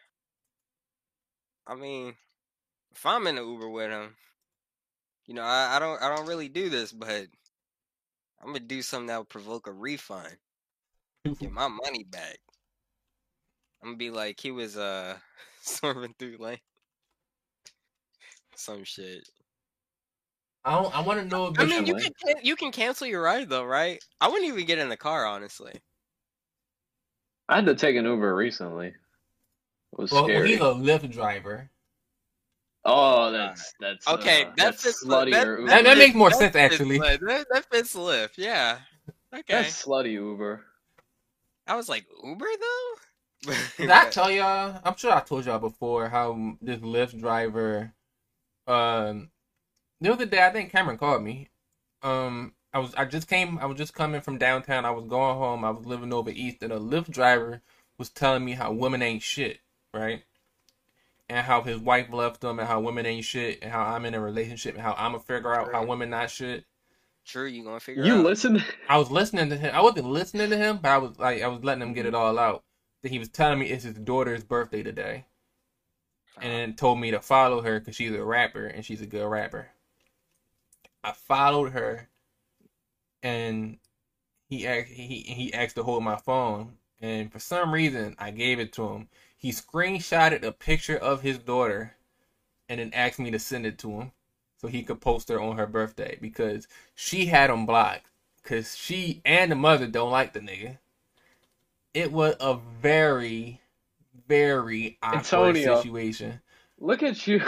I 1.68 1.76
mean, 1.76 2.16
if 2.94 3.06
I'm 3.06 3.28
in 3.28 3.38
an 3.38 3.48
Uber 3.48 3.70
with 3.70 3.92
him, 3.92 4.16
you 5.26 5.34
know, 5.34 5.44
I, 5.44 5.76
I 5.76 5.80
don't 5.80 6.02
I 6.02 6.16
don't 6.16 6.28
really 6.28 6.50
do 6.50 6.70
this, 6.70 6.92
but 6.92 7.28
I'm 8.42 8.48
gonna 8.48 8.60
do 8.60 8.82
something 8.82 9.08
that 9.08 9.18
will 9.18 9.26
provoke 9.26 9.68
a 9.68 9.72
refund. 9.72 10.36
Get 11.40 11.52
my 11.52 11.68
money 11.70 12.04
back. 12.04 12.38
I'm 13.82 13.90
gonna 13.90 13.98
be 13.98 14.12
like 14.12 14.40
he 14.40 14.52
was 14.52 14.78
uh 14.78 15.18
swerving 15.62 16.16
through 16.20 16.38
lane. 16.40 16.58
Some 18.56 18.84
shit. 18.84 19.28
I 20.66 20.82
don't, 20.82 20.96
I 20.96 21.02
want 21.02 21.20
to 21.20 21.26
know 21.26 21.48
if 21.48 21.60
I 21.60 21.66
mean, 21.66 21.86
you 21.86 21.96
can 21.96 22.12
can- 22.26 22.44
you 22.46 22.56
can 22.56 22.72
cancel 22.72 23.06
your 23.08 23.22
ride 23.22 23.50
though, 23.50 23.66
right? 23.66 24.02
I 24.22 24.30
wouldn't 24.30 24.48
even 24.48 24.66
get 24.66 24.78
in 24.78 24.90
the 24.90 24.98
car, 24.98 25.26
honestly. 25.26 25.74
I 27.50 27.56
had 27.56 27.66
to 27.66 27.76
take 27.76 27.98
an 27.98 28.06
Uber 28.06 28.34
recently. 28.34 28.88
It 28.88 28.94
was 30.00 30.12
well, 30.12 30.28
well, 30.28 30.44
he's 30.44 30.60
a 30.60 30.64
Lyft 30.64 31.12
driver. 31.12 31.70
Oh, 32.86 33.32
that's 33.32 33.74
that's 33.80 34.08
Okay, 34.08 34.44
uh, 34.44 34.48
that 34.48 34.56
that's 34.58 34.84
fits. 34.84 35.06
sluttier. 35.06 35.32
that, 35.32 35.48
Uber. 35.48 35.66
That- 35.68 35.84
that 35.86 35.98
makes 35.98 36.16
more 36.16 36.30
that 36.30 36.40
sense, 36.40 36.56
actually. 36.56 37.00
Lyft. 37.00 37.20
That, 37.22 37.48
that 37.52 37.66
fits 37.72 37.96
Lyft, 37.96 38.38
yeah. 38.38 38.80
Okay. 39.34 39.44
That's 39.48 39.86
slutty 39.86 40.12
Uber. 40.14 40.64
I 41.66 41.76
was 41.76 41.88
like, 41.90 42.06
Uber 42.24 42.46
though? 42.60 43.54
Did 43.78 43.90
I 43.90 44.10
tell 44.10 44.30
y'all? 44.32 44.80
I'm 44.84 44.96
sure 44.96 45.12
I 45.14 45.22
told 45.22 45.46
y'all 45.46 45.60
before 45.60 46.10
how 46.10 46.58
this 46.62 46.80
Lyft 46.80 47.20
driver. 47.20 47.94
Um, 48.68 49.30
the 50.00 50.12
other 50.12 50.26
day 50.26 50.46
I 50.46 50.50
think 50.52 50.72
Cameron 50.72 50.98
called 50.98 51.24
me. 51.24 51.50
Um, 52.02 52.54
I 52.74 52.80
was 52.80 52.94
I 52.96 53.06
just 53.06 53.28
came 53.28 53.58
I 53.60 53.66
was 53.66 53.78
just 53.78 53.94
coming 53.94 54.22
from 54.22 54.38
downtown. 54.38 54.86
I 54.86 54.92
was 54.92 55.06
going 55.06 55.38
home. 55.38 55.64
I 55.64 55.72
was 55.72 55.86
living 55.86 56.14
over 56.14 56.30
east, 56.30 56.62
and 56.64 56.72
a 56.74 56.80
Lyft 56.80 57.10
driver 57.10 57.62
was 57.98 58.10
telling 58.10 58.44
me 58.46 58.54
how 58.54 58.72
women 58.72 59.02
ain't 59.02 59.22
shit, 59.24 59.60
right? 59.94 60.24
And 61.34 61.46
how 61.48 61.64
his 61.64 61.80
wife 61.80 62.14
left 62.14 62.44
him, 62.44 62.60
and 62.60 62.68
how 62.68 62.80
women 62.82 63.08
ain't 63.08 63.26
shit, 63.26 63.60
and 63.64 63.72
how 63.72 63.84
I'm 63.84 64.06
in 64.06 64.14
a 64.14 64.22
relationship, 64.22 64.76
and 64.76 64.84
how 64.84 64.94
I'm 64.94 65.14
gonna 65.14 65.24
figure 65.24 65.54
out 65.56 65.72
how 65.74 65.86
women 65.86 66.12
not 66.12 66.30
shit. 66.30 66.66
Sure, 67.24 67.48
you 67.48 67.64
gonna 67.64 67.80
figure 67.80 68.04
You 68.04 68.18
out. 68.18 68.26
listen. 68.26 68.64
I 68.90 68.98
was 68.98 69.12
listening 69.12 69.50
to 69.50 69.58
him. 69.58 69.74
I 69.76 69.82
wasn't 69.82 70.08
listening 70.10 70.50
to 70.52 70.58
him, 70.58 70.80
but 70.82 70.90
I 70.92 70.98
was 71.00 71.20
like 71.20 71.42
I 71.42 71.48
was 71.48 71.64
letting 71.64 71.84
him 71.84 71.94
get 71.94 72.06
it 72.06 72.14
mm-hmm. 72.14 72.18
all 72.18 72.40
out. 72.40 72.64
That 73.04 73.12
he 73.12 73.20
was 73.20 73.30
telling 73.30 73.60
me 73.60 73.68
it's 73.70 73.86
his 73.86 73.96
daughter's 73.96 74.44
birthday 74.44 74.84
today. 74.84 75.26
and 76.42 76.52
then 76.52 76.76
told 76.76 77.00
me 77.00 77.12
to 77.12 77.22
follow 77.22 77.62
her 77.62 77.80
because 77.80 77.96
she's 77.96 78.12
a 78.14 78.24
rapper 78.24 78.66
and 78.68 78.86
she's 78.86 79.02
a 79.02 79.06
good 79.08 79.28
rapper. 79.28 79.70
I 81.04 81.14
followed 81.14 81.72
her, 81.74 82.10
and 83.24 83.80
he 84.50 84.68
asked 84.68 84.90
he 84.90 85.22
he 85.22 85.54
asked 85.54 85.76
to 85.76 85.84
hold 85.84 86.04
my 86.04 86.18
phone, 86.18 86.78
and 87.02 87.32
for 87.32 87.40
some 87.40 87.74
reason 87.74 88.16
I 88.20 88.32
gave 88.32 88.60
it 88.60 88.74
to 88.74 88.88
him. 88.90 89.10
He 89.44 89.52
screenshotted 89.52 90.42
a 90.44 90.54
picture 90.54 90.96
of 90.96 91.22
his 91.22 91.38
daughter, 91.38 91.98
and 92.70 92.80
then 92.80 92.92
asked 92.94 93.20
me 93.20 93.30
to 93.30 93.40
send 93.40 93.66
it 93.66 93.78
to 93.80 93.92
him 93.92 94.12
so 94.56 94.70
he 94.70 94.84
could 94.84 95.02
post 95.02 95.28
her 95.28 95.38
on 95.42 95.58
her 95.58 95.68
birthday 95.68 96.18
because 96.22 96.66
she 96.96 97.26
had 97.26 97.50
him 97.50 97.66
blocked 97.66 98.06
because 98.42 98.78
she 98.78 99.22
and 99.26 99.52
the 99.52 99.56
mother 99.58 99.86
don't 99.86 100.12
like 100.12 100.32
the 100.32 100.40
nigga. 100.40 100.78
It 101.94 102.14
was 102.14 102.36
a 102.40 102.58
very, 102.82 103.60
very 104.30 104.98
awkward 105.04 105.18
Antonio. 105.18 105.76
situation. 105.76 106.40
Look 106.80 107.04
at 107.04 107.28
you. 107.28 107.42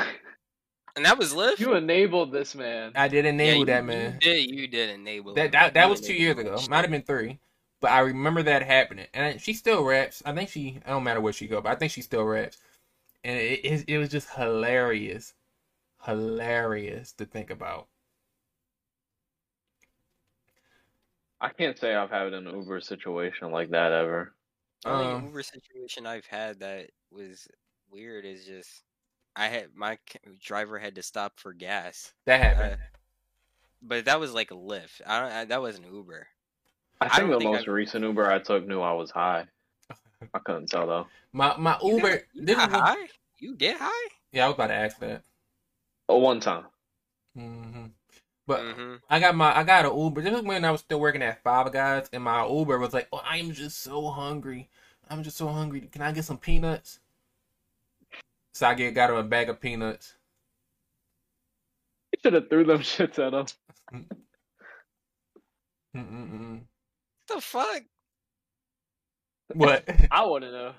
and 0.97 1.05
that 1.05 1.17
was 1.17 1.33
Lyft. 1.33 1.59
You 1.61 1.75
enabled 1.75 2.33
this 2.33 2.55
man. 2.55 2.91
I 2.93 3.07
did 3.07 3.25
enable 3.25 3.59
you, 3.59 3.65
that 3.67 3.85
man. 3.85 4.15
You 4.15 4.19
did, 4.19 4.49
you 4.51 4.67
did 4.67 4.89
enable 4.89 5.33
That 5.35 5.45
him. 5.45 5.51
that, 5.51 5.73
that 5.75 5.85
You 5.85 5.91
was 5.91 6.01
two 6.01 6.13
years 6.13 6.37
ago. 6.37 6.59
Might 6.69 6.81
have 6.81 6.91
been 6.91 7.03
three, 7.03 7.39
but 7.85 7.91
I 7.93 7.99
remember 8.01 8.43
that 8.43 8.63
happening. 8.63 9.07
And 9.13 9.39
she 9.41 9.53
still 9.53 9.83
raps. 9.83 10.23
I 10.25 10.33
think 10.33 10.49
she. 10.49 10.79
I 10.85 10.89
don't 10.91 11.03
matter 11.03 11.21
where 11.21 11.33
she 11.33 11.47
go, 11.47 11.61
but 11.61 11.71
I 11.71 11.75
think 11.75 11.91
she 11.91 12.01
still 12.01 12.23
raps. 12.25 12.57
And 13.23 13.37
it 13.39 13.61
it, 13.65 13.85
it 13.89 13.97
was 13.99 14.09
just 14.09 14.29
hilarious, 14.31 15.33
hilarious 16.05 17.13
to 17.13 17.25
think 17.25 17.49
about. 17.51 17.89
I 21.39 21.49
can't 21.49 21.77
say 21.77 21.95
I've 21.95 22.09
had 22.09 22.33
an 22.33 22.45
Uber 22.45 22.81
situation 22.81 23.49
like 23.51 23.69
that 23.69 23.91
ever. 23.93 24.35
The 24.83 24.89
only 24.89 25.07
Um, 25.07 25.25
Uber 25.27 25.43
situation 25.43 26.05
I've 26.05 26.25
had 26.25 26.59
that 26.59 26.89
was 27.09 27.47
weird 27.89 28.25
is 28.25 28.45
just 28.45 28.83
I 29.35 29.47
had 29.47 29.73
my 29.75 29.97
driver 30.41 30.79
had 30.79 30.95
to 30.95 31.03
stop 31.03 31.39
for 31.39 31.53
gas, 31.53 32.13
That 32.25 32.39
happened. 32.41 32.77
but 33.81 34.03
that 34.05 34.19
was 34.19 34.33
like 34.33 34.51
a 34.51 34.55
Lyft. 34.55 35.01
I 35.05 35.19
don't. 35.21 35.31
I, 35.31 35.45
that 35.45 35.61
wasn't 35.61 35.87
Uber. 35.91 36.27
I 37.05 37.07
I 37.07 37.15
think 37.17 37.29
don't 37.29 37.29
the 37.31 37.37
think 37.39 37.51
most 37.53 37.61
I've- 37.61 37.71
recent 37.71 38.03
Uber 38.03 38.31
I 38.31 38.39
took 38.39 38.67
knew 38.67 38.81
I 38.81 38.91
was 38.93 39.11
high. 39.11 39.45
I 40.33 40.39
couldn't 40.39 40.67
tell 40.69 40.87
though. 40.87 41.07
my 41.33 41.55
my 41.57 41.77
Uber. 41.83 42.09
got- 42.09 42.21
you 42.33 42.45
this 42.45 42.55
got 42.55 42.67
is 42.69 42.73
when- 42.73 42.81
high. 42.81 43.07
You 43.39 43.55
get 43.55 43.77
high. 43.79 44.09
yeah, 44.31 44.45
I 44.45 44.47
was 44.47 44.55
about 44.55 44.67
to 44.67 44.73
ask 44.73 44.97
that. 44.99 45.21
Oh, 46.09 46.17
one 46.19 46.39
time. 46.39 46.65
hmm 47.35 47.87
But 48.47 48.61
hmm 48.75 48.95
I 49.09 49.19
got 49.19 49.35
my 49.35 49.55
I 49.57 49.63
got 49.63 49.85
an 49.85 49.97
Uber. 49.97 50.21
This 50.21 50.33
was 50.33 50.41
when 50.43 50.63
I 50.65 50.71
was 50.71 50.81
still 50.81 50.99
working 50.99 51.21
at 51.21 51.43
Five 51.43 51.71
Guys, 51.73 52.09
and 52.13 52.23
my 52.23 52.47
Uber 52.47 52.79
was 52.79 52.93
like, 52.93 53.07
"Oh, 53.11 53.21
I 53.23 53.37
am 53.37 53.51
just 53.51 53.79
so 53.81 54.07
hungry. 54.09 54.69
I'm 55.09 55.21
just 55.23 55.37
so 55.37 55.47
hungry. 55.49 55.81
Can 55.91 56.01
I 56.01 56.11
get 56.11 56.25
some 56.25 56.37
peanuts?" 56.37 56.99
So 58.53 58.67
I 58.67 58.73
get 58.73 58.93
got 58.93 59.09
him 59.09 59.17
a 59.17 59.23
bag 59.23 59.49
of 59.49 59.59
peanuts. 59.59 60.15
You 62.13 62.19
should 62.23 62.33
have 62.33 62.49
threw 62.49 62.63
them 62.63 62.79
shits 62.81 63.19
at 63.19 63.33
him. 63.33 63.47
The 67.35 67.41
fuck. 67.41 67.83
What? 69.53 69.83
I 70.11 70.25
want 70.25 70.43
to 70.45 70.51
know. 70.51 70.71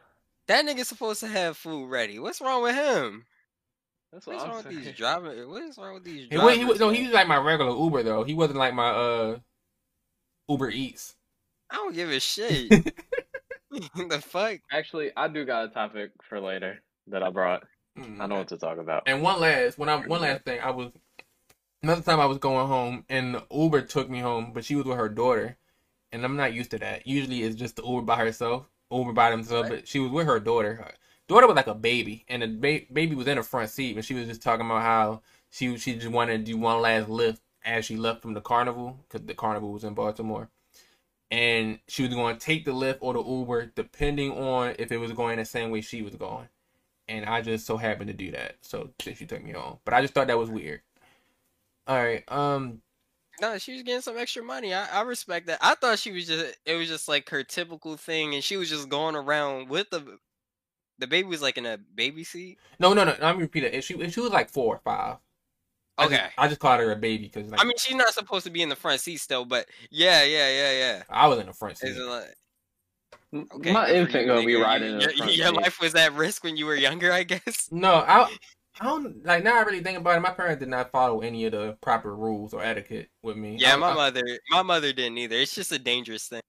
That 0.48 0.64
nigga's 0.64 0.88
supposed 0.88 1.20
to 1.20 1.26
have 1.28 1.56
food 1.56 1.88
ready. 1.90 2.18
What's 2.18 2.40
wrong 2.40 2.62
with 2.62 2.74
him? 2.74 3.26
That's 4.12 4.26
what 4.26 4.34
What's 4.34 4.44
I'm 4.44 4.50
wrong 4.50 4.64
with 4.64 4.68
these 4.84 4.96
drivers? 4.96 5.46
What 5.46 5.62
is 5.62 5.76
wrong 5.76 5.94
with 5.94 6.04
these 6.04 6.22
He, 6.22 6.28
drivers? 6.28 6.56
wa- 6.56 6.58
he, 6.58 6.64
was 6.64 6.80
no, 6.80 6.90
he 6.90 7.02
was 7.04 7.12
like 7.12 7.28
my 7.28 7.36
regular 7.36 7.76
Uber 7.76 8.02
though. 8.02 8.24
He 8.24 8.34
wasn't 8.34 8.58
like 8.58 8.74
my 8.74 8.88
uh 8.88 9.38
Uber 10.48 10.70
Eats. 10.70 11.16
I 11.70 11.76
don't 11.76 11.94
give 11.94 12.10
a 12.10 12.20
shit. 12.20 12.70
the 13.70 14.22
fuck? 14.22 14.60
Actually, 14.72 15.10
I 15.16 15.28
do 15.28 15.44
got 15.44 15.66
a 15.66 15.68
topic 15.68 16.12
for 16.28 16.40
later 16.40 16.82
that 17.08 17.22
I 17.22 17.30
brought. 17.30 17.64
Mm, 17.98 18.20
I 18.20 18.26
know 18.26 18.36
what 18.36 18.48
to 18.48 18.56
talk 18.56 18.78
about. 18.78 19.02
And 19.06 19.22
one 19.22 19.40
last, 19.40 19.78
when 19.78 19.88
I 19.88 19.96
one 20.06 20.20
last 20.22 20.44
thing, 20.44 20.60
I 20.60 20.70
was 20.70 20.92
another 21.82 22.02
time 22.02 22.20
I 22.20 22.26
was 22.26 22.38
going 22.38 22.66
home, 22.68 23.04
and 23.08 23.42
Uber 23.50 23.82
took 23.82 24.08
me 24.08 24.20
home, 24.20 24.52
but 24.54 24.64
she 24.64 24.76
was 24.76 24.86
with 24.86 24.96
her 24.96 25.08
daughter, 25.08 25.56
and 26.16 26.24
I'm 26.24 26.36
not 26.36 26.54
used 26.54 26.70
to 26.70 26.78
that. 26.78 27.06
Usually, 27.06 27.42
it's 27.42 27.56
just 27.56 27.76
the 27.76 27.84
Uber 27.84 28.02
by 28.02 28.16
herself, 28.16 28.66
Uber 28.90 29.12
by 29.12 29.30
themselves. 29.30 29.68
Right. 29.68 29.80
But 29.80 29.88
she 29.88 29.98
was 29.98 30.10
with 30.10 30.26
her 30.26 30.40
daughter. 30.40 30.76
Her 30.76 30.92
daughter 31.28 31.46
was 31.46 31.56
like 31.56 31.66
a 31.66 31.74
baby, 31.74 32.24
and 32.28 32.42
the 32.42 32.48
ba- 32.48 32.92
baby 32.92 33.14
was 33.14 33.26
in 33.26 33.36
the 33.36 33.42
front 33.42 33.68
seat, 33.68 33.96
and 33.96 34.04
she 34.04 34.14
was 34.14 34.26
just 34.26 34.42
talking 34.42 34.64
about 34.64 34.82
how 34.82 35.22
she 35.50 35.76
she 35.76 35.94
just 35.94 36.08
wanted 36.08 36.38
to 36.38 36.52
do 36.52 36.56
one 36.56 36.80
last 36.80 37.10
lift 37.10 37.42
as 37.64 37.84
she 37.84 37.96
left 37.96 38.22
from 38.22 38.32
the 38.32 38.40
carnival 38.40 38.98
because 39.02 39.26
the 39.26 39.34
carnival 39.34 39.72
was 39.72 39.84
in 39.84 39.92
Baltimore, 39.92 40.48
and 41.30 41.78
she 41.86 42.02
was 42.02 42.14
going 42.14 42.36
to 42.36 42.40
take 42.44 42.64
the 42.64 42.72
lift 42.72 43.00
or 43.02 43.12
the 43.12 43.22
Uber 43.22 43.66
depending 43.74 44.32
on 44.32 44.74
if 44.78 44.90
it 44.90 44.96
was 44.96 45.12
going 45.12 45.36
the 45.36 45.44
same 45.44 45.70
way 45.70 45.82
she 45.82 46.00
was 46.00 46.16
going. 46.16 46.48
And 47.08 47.26
I 47.26 47.42
just 47.42 47.66
so 47.66 47.76
happened 47.76 48.08
to 48.08 48.14
do 48.14 48.32
that, 48.32 48.56
so 48.62 48.90
she 48.98 49.26
took 49.26 49.44
me 49.44 49.52
home. 49.52 49.78
But 49.84 49.94
I 49.94 50.00
just 50.00 50.14
thought 50.14 50.26
that 50.28 50.38
was 50.38 50.50
weird. 50.50 50.80
All 51.86 52.02
right, 52.02 52.24
um, 52.32 52.80
No, 53.40 53.58
she 53.58 53.72
was 53.74 53.82
getting 53.82 54.00
some 54.00 54.16
extra 54.16 54.42
money. 54.42 54.72
I, 54.72 55.00
I 55.00 55.02
respect 55.02 55.46
that. 55.48 55.58
I 55.60 55.74
thought 55.74 55.98
she 55.98 56.12
was 56.12 56.26
just 56.26 56.56
it 56.64 56.74
was 56.74 56.88
just 56.88 57.08
like 57.08 57.28
her 57.30 57.44
typical 57.44 57.96
thing, 57.96 58.34
and 58.34 58.42
she 58.42 58.56
was 58.56 58.68
just 58.70 58.88
going 58.88 59.14
around 59.16 59.68
with 59.68 59.90
the 59.90 60.18
the 60.98 61.06
baby 61.06 61.28
was 61.28 61.42
like 61.42 61.58
in 61.58 61.66
a 61.66 61.76
baby 61.78 62.24
seat. 62.24 62.58
no, 62.78 62.94
no, 62.94 63.04
no. 63.04 63.14
Let 63.20 63.36
me 63.36 63.42
repeat 63.42 63.64
it. 63.64 63.74
If 63.74 63.84
she 63.84 63.94
if 63.94 64.14
she 64.14 64.20
was 64.20 64.30
like 64.30 64.48
four 64.50 64.76
or 64.76 64.78
five, 64.78 65.18
I 65.98 66.06
Okay. 66.06 66.16
just, 66.16 66.32
I 66.38 66.48
just 66.48 66.60
called 66.60 66.80
her 66.80 66.92
a 66.92 66.96
baby 66.96 67.24
because 67.24 67.50
like, 67.50 67.60
I 67.60 67.64
mean, 67.64 67.76
she's 67.78 67.94
not 67.96 68.12
supposed 68.14 68.44
to 68.46 68.50
be 68.50 68.62
in 68.62 68.68
the 68.68 68.76
front 68.76 69.00
seat 69.00 69.18
still, 69.18 69.44
but 69.44 69.66
yeah, 69.90 70.22
yeah, 70.24 70.48
yeah, 70.50 70.72
yeah. 70.72 71.02
I 71.10 71.26
was 71.28 71.38
in 71.38 71.46
the 71.46 71.52
front 71.52 71.76
seat. 71.78 71.88
Is 71.88 71.98
it 71.98 72.04
like, 72.04 72.34
okay, 73.56 73.72
My 73.72 73.90
infant 73.90 74.26
gonna 74.26 74.46
be 74.46 74.54
riding 74.54 74.88
You- 74.88 74.94
in 74.94 75.00
your, 75.00 75.10
the 75.10 75.16
front 75.16 75.32
your 75.32 75.48
seat. 75.50 75.56
life 75.62 75.80
was 75.80 75.94
at 75.94 76.12
risk 76.14 76.44
when 76.44 76.56
you 76.56 76.66
were 76.66 76.74
younger, 76.76 77.12
I 77.12 77.22
guess. 77.22 77.68
No, 77.70 77.94
I 77.94 78.28
I 78.80 78.84
don't 78.84 79.24
like 79.24 79.42
now. 79.42 79.58
I 79.58 79.62
really 79.62 79.82
think 79.82 79.98
about 79.98 80.16
it. 80.16 80.20
My 80.20 80.30
parents 80.30 80.60
did 80.60 80.68
not 80.68 80.90
follow 80.90 81.20
any 81.20 81.46
of 81.46 81.52
the 81.52 81.76
proper 81.80 82.14
rules 82.14 82.52
or 82.52 82.62
etiquette 82.62 83.08
with 83.22 83.36
me. 83.36 83.56
Yeah, 83.58 83.74
I, 83.74 83.76
my 83.76 83.90
I, 83.90 83.94
mother, 83.94 84.22
my 84.50 84.62
mother 84.62 84.92
didn't 84.92 85.18
either. 85.18 85.36
It's 85.36 85.54
just 85.54 85.72
a 85.72 85.78
dangerous 85.78 86.28
thing. 86.28 86.42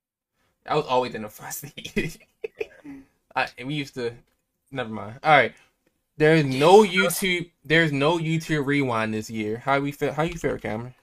I 0.66 0.76
was 0.76 0.86
always 0.86 1.16
in 1.16 1.22
the 1.22 1.30
front 1.30 1.54
seat. 1.54 2.20
I, 3.36 3.48
we 3.66 3.76
used 3.76 3.94
to. 3.96 4.13
Never 4.72 4.90
mind. 4.90 5.20
All 5.24 5.32
right. 5.32 5.54
There's 6.18 6.44
no 6.44 6.84
YouTube. 6.84 7.52
There's 7.63 7.92
no 7.92 8.18
YouTube 8.18 8.66
rewind 8.66 9.13
this 9.13 9.30
year. 9.30 9.60
How 9.60 9.80
we 9.80 9.92
feel? 9.92 10.12
How 10.12 10.24
you 10.24 10.36
feel, 10.36 10.58
Cameron? 10.58 10.96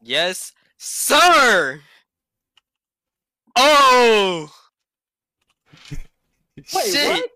Yes, 0.00 0.52
sir. 0.78 1.80
Oh 3.56 4.50
Wait, 6.56 6.92
shit! 6.92 7.08
what? 7.08 7.30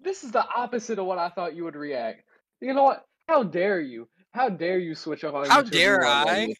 This 0.00 0.24
is 0.24 0.32
the 0.32 0.46
opposite 0.54 0.98
of 0.98 1.06
what 1.06 1.18
I 1.18 1.28
thought 1.28 1.54
you 1.54 1.64
would 1.64 1.76
react. 1.76 2.24
You 2.60 2.74
know 2.74 2.82
what? 2.84 3.04
How 3.28 3.42
dare 3.42 3.80
you? 3.80 4.08
How 4.32 4.48
dare 4.48 4.78
you 4.78 4.94
switch 4.94 5.24
up 5.24 5.34
on 5.34 5.46
How 5.48 5.62
YouTube 5.62 5.70
dare 5.70 6.06
I? 6.06 6.54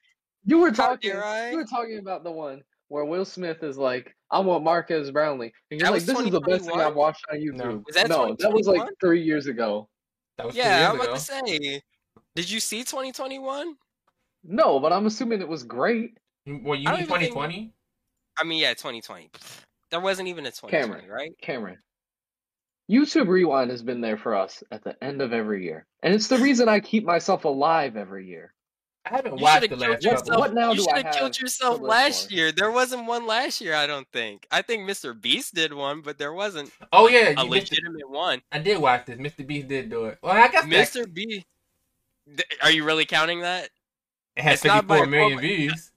You 0.45 0.59
were 0.59 0.69
How 0.71 0.75
talking. 0.95 1.11
dare 1.11 1.25
I? 1.25 1.51
You 1.51 1.57
were 1.57 1.65
talking 1.65 1.99
about 1.99 2.25
the 2.25 2.31
one 2.31 2.63
where 2.89 3.05
Will 3.05 3.25
Smith 3.25 3.63
is 3.63 3.77
like, 3.77 4.15
"I 4.31 4.39
want 4.41 4.65
Marques 4.65 5.11
Brownlee," 5.11 5.53
and 5.71 5.79
you're 5.81 5.87
That 5.87 5.91
like, 5.93 5.95
was 5.95 6.07
"This 6.07 6.19
is 6.21 6.31
the 6.31 6.41
best 6.41 6.65
thing 6.67 6.81
I've 6.81 6.95
watched 6.95 7.25
on 7.31 7.39
No. 7.45 7.65
YouTube." 7.65 7.85
That 7.95 8.09
no, 8.09 8.35
that 8.39 8.53
was 8.53 8.67
like 8.67 8.89
three 9.01 9.23
years 9.23 9.47
ago. 9.47 9.89
That 10.39 10.47
was 10.47 10.57
Yeah, 10.57 10.91
I'm 10.91 10.97
two 10.97 11.03
about 11.03 11.15
to 11.17 11.21
say. 11.21 11.83
Did 12.35 12.51
you 12.51 12.61
see 12.61 12.85
2021? 12.85 13.77
No, 14.45 14.79
but 14.79 14.93
I'm 14.93 15.07
assuming 15.07 15.41
it 15.41 15.49
was 15.49 15.65
great. 15.65 16.17
Mm, 16.49 16.63
well, 16.63 16.79
you 16.79 16.85
mean 16.89 16.95
don't 16.95 16.95
even 17.03 17.09
think- 17.19 17.33
2020? 17.35 17.73
I 18.39 18.45
mean, 18.45 18.59
yeah, 18.61 18.73
2020. 18.73 19.31
There 19.91 20.01
wasn't 20.01 20.29
even 20.29 20.47
a 20.47 20.51
2020, 20.53 20.71
Cameron. 21.03 21.11
right? 21.11 21.33
Cameron. 21.43 21.79
YouTube 22.91 23.29
Rewind 23.29 23.71
has 23.71 23.83
been 23.83 24.01
there 24.01 24.17
for 24.17 24.35
us 24.35 24.63
at 24.71 24.83
the 24.85 24.97
end 25.05 25.21
of 25.21 25.33
every 25.33 25.65
year, 25.65 25.87
and 26.03 26.15
it's 26.15 26.29
the 26.29 26.39
reason 26.49 26.69
I 26.69 26.81
keep 26.81 27.05
myself 27.05 27.45
alive 27.45 27.97
every 27.97 28.27
year. 28.27 28.55
I 29.05 29.17
haven't 29.17 29.39
You 29.39 29.43
watched 29.43 29.63
should 29.63 29.71
the 29.71 29.77
last 29.77 30.03
killed 30.03 30.03
yourself. 30.05 30.39
What 30.41 30.55
now 30.55 30.71
you 30.73 30.77
do 30.77 30.83
should 30.83 30.93
I 30.93 30.97
have 30.99 31.07
have 31.07 31.15
killed 31.15 31.41
yourself 31.41 31.81
last 31.81 32.29
for? 32.29 32.35
year. 32.35 32.53
There 32.53 32.71
wasn't 32.71 33.07
one 33.07 33.27
last 33.27 33.61
year, 33.61 33.75
I 33.75 33.87
don't 33.87 34.07
think. 34.13 34.47
I 34.51 34.61
think 34.61 34.89
Mr. 34.89 35.19
Beast 35.19 35.55
did 35.55 35.73
one, 35.73 36.03
but 36.03 36.19
there 36.19 36.33
wasn't 36.35 36.71
Oh 36.93 37.09
yeah, 37.09 37.29
a 37.39 37.45
you 37.45 37.51
missed 37.51 37.73
it. 37.73 37.79
legitimate 37.83 38.11
one. 38.11 38.43
I 38.53 38.59
did 38.59 38.79
watch 38.79 39.07
this. 39.07 39.17
Mr. 39.19 39.47
Beast 39.47 39.69
did 39.69 39.89
do 39.89 40.07
it. 40.07 40.19
Well, 40.23 40.33
I 40.33 40.49
guess 40.49 40.65
Mr. 40.67 41.11
B. 41.13 41.47
Th- 42.27 42.59
Are 42.63 42.71
you 42.71 42.85
really 42.85 43.07
counting 43.07 43.41
that? 43.41 43.71
it 44.37 44.43
has 44.43 44.55
it's 44.57 44.65
not 44.65 44.87
by 44.87 44.99
54 44.99 45.07
million 45.11 45.39
views. 45.41 45.91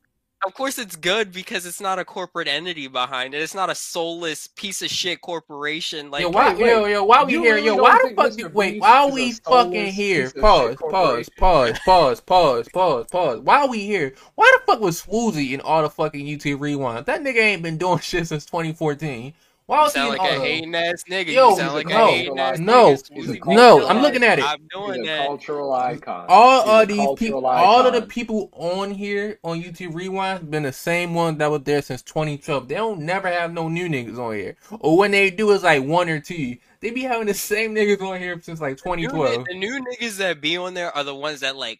Of 0.43 0.55
course, 0.55 0.79
it's 0.79 0.95
good 0.95 1.31
because 1.31 1.67
it's 1.67 1.79
not 1.79 1.99
a 1.99 2.05
corporate 2.05 2.47
entity 2.47 2.87
behind 2.87 3.35
it. 3.35 3.41
It's 3.41 3.53
not 3.53 3.69
a 3.69 3.75
soulless 3.75 4.47
piece 4.47 4.81
of 4.81 4.89
shit 4.89 5.21
corporation. 5.21 6.09
Like, 6.09 6.21
yo, 6.23 6.29
why, 6.29 6.49
wait, 6.53 6.63
wait. 6.63 6.69
yo, 6.71 6.85
yo, 6.85 7.03
why 7.03 7.23
we 7.23 7.33
here? 7.33 7.41
really 7.55 7.65
yo, 7.67 7.75
why 7.75 7.99
the 8.03 8.15
fuck? 8.15 8.31
Mr. 8.31 8.39
you- 8.39 8.49
Wait, 8.49 8.81
why 8.81 8.97
are 8.97 9.11
we 9.11 9.33
fucking 9.33 9.93
here? 9.93 10.31
Pause, 10.31 10.77
pause, 10.89 11.29
pause, 11.37 11.79
pause, 11.85 12.19
pause, 12.21 12.69
pause, 12.73 13.05
pause. 13.11 13.39
Why 13.41 13.61
are 13.61 13.69
we 13.69 13.81
here? 13.81 14.15
Why 14.33 14.51
the 14.57 14.65
fuck 14.65 14.81
was 14.81 15.03
Swoozie 15.03 15.51
in 15.51 15.61
all 15.61 15.83
the 15.83 15.89
fucking 15.91 16.25
YouTube 16.25 16.59
rewind? 16.59 17.05
That 17.05 17.21
nigga 17.21 17.37
ain't 17.37 17.61
been 17.61 17.77
doing 17.77 17.99
shit 18.01 18.27
since 18.27 18.45
2014. 18.45 19.33
Why 19.71 19.77
you 19.77 19.83
was 19.83 19.93
he 19.93 19.99
sound 19.99 20.11
in 20.13 20.17
like 20.19 20.31
a 20.31 20.39
hating 20.41 20.75
ass 20.75 21.03
nigga. 21.09 21.27
Yo, 21.27 21.49
you 21.51 21.55
sound 21.55 21.73
like 21.75 21.87
no, 21.87 22.07
a 22.07 22.11
hating 22.11 22.39
ass 22.39 22.59
no, 22.59 22.73
nigga. 22.93 23.13
he's 23.13 23.29
a 23.29 23.33
Swoozie, 23.39 23.55
no, 23.55 23.87
I'm 23.87 24.01
looking 24.01 24.21
at 24.21 24.37
it. 24.37 24.41
Stop 24.41 24.59
He's 24.59 24.67
doing 24.69 25.01
a 25.03 25.05
that. 25.07 25.25
cultural 25.27 25.73
icon. 25.73 26.25
All 26.27 26.61
He's 26.63 26.81
of 26.81 26.87
these 26.89 26.97
cultural 26.97 27.15
people, 27.15 27.45
all 27.47 27.87
of 27.87 27.93
the 27.93 28.01
people 28.01 28.49
on 28.51 28.91
here 28.91 29.39
on 29.45 29.61
YouTube 29.63 29.95
Rewind 29.95 30.51
been 30.51 30.63
the 30.63 30.73
same 30.73 31.13
ones 31.13 31.37
that 31.37 31.49
was 31.49 31.61
there 31.63 31.81
since 31.81 32.01
2012. 32.01 32.67
They 32.67 32.75
don't 32.75 32.99
never 32.99 33.29
have 33.29 33.53
no 33.53 33.69
new 33.69 33.87
niggas 33.87 34.17
on 34.19 34.35
here, 34.35 34.57
or 34.81 34.97
when 34.97 35.11
they 35.11 35.29
do, 35.31 35.49
it's 35.51 35.63
like 35.63 35.83
one 35.83 36.09
or 36.09 36.19
two. 36.19 36.57
They 36.81 36.89
be 36.89 37.03
having 37.03 37.27
the 37.27 37.33
same 37.33 37.73
niggas 37.73 38.01
on 38.01 38.19
here 38.19 38.41
since 38.41 38.59
like 38.59 38.83
New 38.85 38.95
ni- 38.95 39.03
2012. 39.07 39.45
the 39.45 39.53
new 39.55 39.85
niggas 39.85 40.17
that 40.17 40.41
be 40.41 40.57
on 40.57 40.73
there 40.73 40.93
are 40.93 41.05
the 41.05 41.15
ones 41.15 41.39
that 41.39 41.55
like 41.55 41.79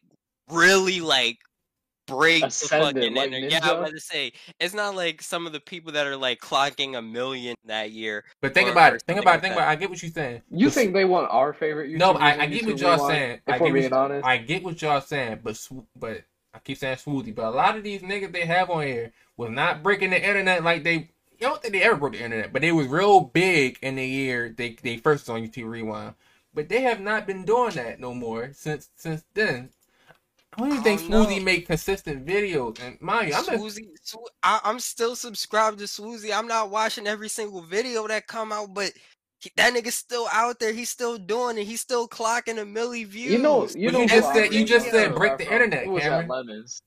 really 0.50 1.02
like 1.02 1.40
break 2.12 2.44
the 2.44 2.50
fucking 2.50 3.14
like 3.14 3.26
internet. 3.32 3.52
Yeah, 3.52 3.60
I'm 3.64 3.70
Ninja? 3.70 3.80
about 3.80 3.92
to 3.92 4.00
say 4.00 4.34
it's 4.60 4.74
not 4.74 4.96
like 4.96 5.22
some 5.22 5.48
of 5.48 5.54
the 5.54 5.60
people 5.60 5.92
that 5.94 6.06
are 6.08 6.18
like 6.18 6.40
clocking 6.40 6.98
a 6.98 7.02
million 7.02 7.56
that 7.66 7.92
year. 7.92 8.24
But 8.42 8.54
think 8.54 8.70
or- 8.70 8.72
about 8.74 8.94
it. 8.94 9.04
Think 9.04 9.20
about 9.20 9.38
it. 9.38 9.42
Think 9.42 9.54
about. 9.54 9.68
It. 9.68 9.72
I 9.72 9.76
get 9.76 9.90
what 9.90 10.02
you're 10.02 10.12
saying. 10.12 10.42
You 10.52 10.68
But 10.68 10.74
think 10.74 10.94
they 10.94 11.06
want 11.06 11.30
our 11.32 11.54
favorite 11.54 11.92
YouTubers? 11.92 11.98
No, 11.98 12.12
I, 12.14 12.42
I 12.42 12.46
get 12.48 12.66
what 12.66 12.80
y'all 12.80 12.94
Rewind, 12.94 13.12
saying. 13.14 13.40
I 13.48 13.52
we're 13.52 13.66
get 13.68 13.74
being 13.74 13.84
what, 13.92 13.94
honest, 13.94 14.26
I 14.26 14.38
get 14.38 14.64
what 14.64 14.82
y'all 14.82 15.02
saying, 15.02 15.40
but 15.44 15.58
sw- 15.58 15.86
but 15.98 16.24
I 16.54 16.60
keep 16.60 16.78
saying 16.78 16.98
smoothie. 16.98 17.34
but 17.34 17.46
a 17.46 17.50
lot 17.52 17.78
of 17.78 17.84
these 17.84 18.02
niggas 18.02 18.32
they 18.34 18.46
have 18.46 18.70
on 18.70 18.84
here 18.84 19.14
was 19.38 19.50
not 19.50 19.84
breaking 19.84 20.10
the 20.12 20.22
internet 20.22 20.64
like 20.64 20.84
they. 20.84 21.10
I 21.40 21.46
don't 21.46 21.60
think 21.60 21.74
they 21.74 21.82
ever 21.82 21.96
broke 21.96 22.14
the 22.14 22.24
internet, 22.24 22.54
but 22.54 22.62
they 22.62 22.72
was 22.72 22.86
real 22.86 23.22
big 23.22 23.80
in 23.82 23.96
the 23.96 24.06
year 24.06 24.54
they 24.56 24.78
they 24.84 24.98
first 24.98 25.28
was 25.28 25.30
on 25.36 25.48
YouTube 25.48 25.70
Rewind. 25.70 26.14
But 26.54 26.68
they 26.70 26.82
have 26.82 27.00
not 27.00 27.26
been 27.26 27.46
doing 27.46 27.72
that 27.72 28.00
no 28.00 28.14
more 28.14 28.52
since 28.54 28.90
since 28.96 29.24
then. 29.34 29.70
I 30.54 30.60
don't 30.60 30.68
even 30.72 30.84
think 30.84 31.02
don't 31.02 31.10
know. 31.10 31.26
Swoozie 31.26 31.44
make 31.44 31.68
consistent 31.68 32.26
videos. 32.26 32.80
And 32.82 33.00
mind 33.02 33.30
you, 33.30 33.36
I'm 33.36 33.46
just, 33.46 33.64
Swoozie, 33.64 33.88
Swo- 34.06 34.26
I, 34.44 34.60
I'm 34.64 34.80
still 34.80 35.16
subscribed 35.16 35.80
to 35.80 35.86
Swoozie. 35.86 36.36
I'm 36.38 36.48
not 36.48 36.70
watching 36.70 37.08
every 37.08 37.30
single 37.30 37.62
video 37.62 38.08
that 38.08 38.28
come 38.28 38.52
out, 38.52 38.74
but 38.74 38.92
he, 39.40 39.52
that 39.56 39.74
nigga's 39.74 39.96
still 39.96 40.28
out 40.32 40.60
there. 40.60 40.74
He's 40.74 40.90
still 40.90 41.18
doing 41.18 41.58
it. 41.58 41.64
He's 41.64 41.80
still 41.82 42.08
clocking 42.08 42.60
a 42.62 42.66
milli 42.66 43.06
views. 43.06 43.32
you 43.32 43.38
know, 43.40 43.68
you 43.74 43.92
know. 43.92 44.02
you 44.02 44.08
just 44.08 44.34
said- 44.34 44.54
you 44.54 44.66
just 44.66 44.90
said 44.92 45.16
break 45.16 45.38
the 45.38 45.52
internet, 45.52 45.86
Cameron. 45.86 46.28